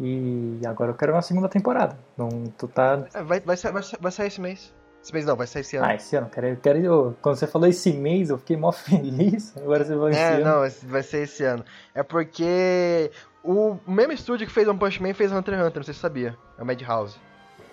E 0.00 0.60
agora 0.66 0.90
eu 0.90 0.94
quero 0.94 1.12
uma 1.12 1.22
segunda 1.22 1.48
temporada. 1.48 1.98
Não, 2.16 2.28
tu 2.56 2.68
tá. 2.68 3.04
É, 3.14 3.22
vai, 3.22 3.40
vai, 3.40 3.56
sair, 3.56 3.72
vai, 3.72 3.82
vai 4.00 4.12
sair 4.12 4.28
esse 4.28 4.40
mês. 4.40 4.72
Esse 5.02 5.12
mês 5.12 5.24
não, 5.24 5.36
vai 5.36 5.46
sair 5.46 5.62
esse 5.62 5.76
ano. 5.76 5.86
Ah, 5.86 5.94
esse 5.94 6.14
ano, 6.16 6.26
eu 6.26 6.30
quero, 6.30 6.46
eu 6.48 6.56
quero. 6.56 6.78
eu- 6.78 7.16
quando 7.22 7.36
você 7.36 7.46
falou 7.46 7.68
esse 7.68 7.92
mês, 7.92 8.30
eu 8.30 8.38
fiquei 8.38 8.56
mó 8.56 8.70
feliz. 8.72 9.56
Agora 9.56 9.84
você 9.84 9.94
esse 10.10 10.18
É, 10.20 10.32
ano. 10.34 10.44
não, 10.44 10.64
esse- 10.64 10.86
vai 10.86 11.02
ser 11.02 11.22
esse 11.22 11.44
ano. 11.44 11.64
É 11.94 12.02
porque 12.02 13.10
o 13.42 13.76
mesmo 13.86 14.12
estúdio 14.12 14.46
que 14.46 14.52
fez 14.52 14.66
One 14.68 14.78
Punch 14.78 15.02
Man 15.02 15.14
fez 15.14 15.32
Hunter 15.32 15.54
x 15.54 15.64
Hunter, 15.66 15.78
não 15.78 15.84
sei 15.84 15.94
se 15.94 16.00
você 16.00 16.06
sabia. 16.06 16.36
É 16.58 16.62
o 16.62 16.66
Madhouse. 16.66 17.16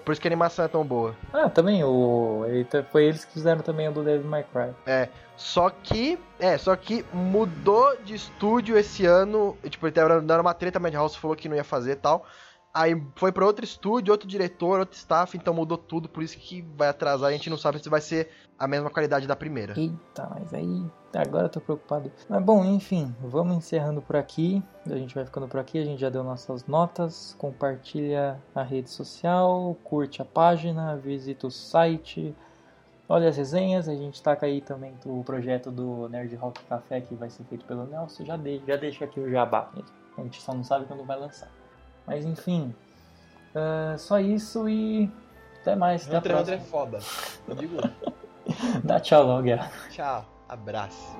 Por 0.05 0.11
isso 0.11 0.21
que 0.21 0.27
a 0.27 0.29
animação 0.29 0.63
é 0.63 0.67
tão 0.67 0.85
boa. 0.85 1.15
Ah, 1.33 1.49
também, 1.49 1.83
o. 1.83 2.45
eita, 2.47 2.87
Foi 2.91 3.05
eles 3.05 3.25
que 3.25 3.33
fizeram 3.33 3.61
também 3.61 3.89
o 3.89 3.91
do 3.91 4.03
Devil 4.03 4.29
May 4.29 4.45
Cry. 4.53 4.69
Só 5.35 5.69
que, 5.69 6.17
é, 6.39 6.57
só 6.57 6.75
que 6.75 7.03
mudou 7.11 7.97
de 8.03 8.13
estúdio 8.13 8.77
esse 8.77 9.05
ano. 9.05 9.57
Tipo, 9.67 9.87
era, 9.87 10.23
era 10.23 10.41
uma 10.41 10.53
treta, 10.53 10.77
a 10.77 10.81
Madhouse 10.81 11.17
falou 11.17 11.35
que 11.35 11.49
não 11.49 11.55
ia 11.55 11.63
fazer 11.63 11.93
e 11.93 11.95
tal. 11.95 12.25
Aí 12.75 13.01
foi 13.15 13.31
pra 13.31 13.45
outro 13.45 13.63
estúdio, 13.63 14.11
outro 14.11 14.27
diretor, 14.27 14.79
outro 14.79 14.97
staff, 14.97 15.37
então 15.37 15.53
mudou 15.53 15.77
tudo, 15.77 16.09
por 16.09 16.21
isso 16.21 16.37
que 16.37 16.61
vai 16.75 16.89
atrasar. 16.89 17.29
A 17.29 17.31
gente 17.31 17.49
não 17.49 17.57
sabe 17.57 17.81
se 17.81 17.87
vai 17.87 18.01
ser 18.01 18.29
a 18.59 18.67
mesma 18.67 18.89
qualidade 18.89 19.25
da 19.25 19.33
primeira. 19.33 19.79
Eita, 19.79 20.29
mas 20.29 20.53
aí 20.53 20.85
agora 21.15 21.45
eu 21.45 21.49
tô 21.49 21.61
preocupado. 21.61 22.11
Mas 22.27 22.43
bom, 22.43 22.65
enfim, 22.65 23.15
vamos 23.21 23.55
encerrando 23.55 24.01
por 24.01 24.17
aqui. 24.17 24.61
A 24.85 24.97
gente 24.97 25.15
vai 25.15 25.23
ficando 25.23 25.47
por 25.47 25.57
aqui, 25.57 25.79
a 25.79 25.85
gente 25.85 26.01
já 26.01 26.09
deu 26.09 26.21
nossas 26.21 26.67
notas. 26.67 27.33
Compartilha 27.39 28.43
a 28.53 28.61
rede 28.61 28.89
social, 28.89 29.77
curte 29.81 30.21
a 30.21 30.25
página, 30.25 30.97
visita 30.97 31.47
o 31.47 31.51
site, 31.51 32.35
olha 33.07 33.29
as 33.29 33.37
resenhas. 33.37 33.87
A 33.87 33.95
gente 33.95 34.21
taca 34.21 34.47
aí 34.47 34.59
também 34.59 34.93
o 35.05 35.23
projeto 35.23 35.71
do 35.71 36.09
Nerd 36.09 36.35
Rock 36.35 36.61
Café 36.65 36.99
que 36.99 37.15
vai 37.15 37.29
ser 37.29 37.45
feito 37.45 37.63
pelo 37.63 37.85
Nelson. 37.85 38.25
Já, 38.25 38.35
de, 38.35 38.61
já 38.67 38.75
deixa 38.75 39.05
aqui 39.05 39.21
o 39.21 39.31
jabá. 39.31 39.71
A 40.17 40.21
gente 40.21 40.41
só 40.41 40.53
não 40.53 40.63
sabe 40.65 40.85
quando 40.85 41.05
vai 41.05 41.17
lançar. 41.17 41.49
Mas 42.07 42.25
enfim, 42.25 42.73
ah, 43.55 43.95
só 43.97 44.19
isso 44.19 44.67
e 44.69 45.09
até 45.61 45.75
mais. 45.75 46.07
Hunter 46.07 46.31
x 46.31 46.41
Hunter 46.41 46.53
é 46.53 46.59
foda. 46.59 46.99
Eu 47.47 47.55
digo, 47.55 47.77
Dá 48.83 48.99
tchau 48.99 49.23
logo, 49.25 49.43
Guerra. 49.43 49.71
tchau, 49.89 50.25
abraço. 50.47 51.17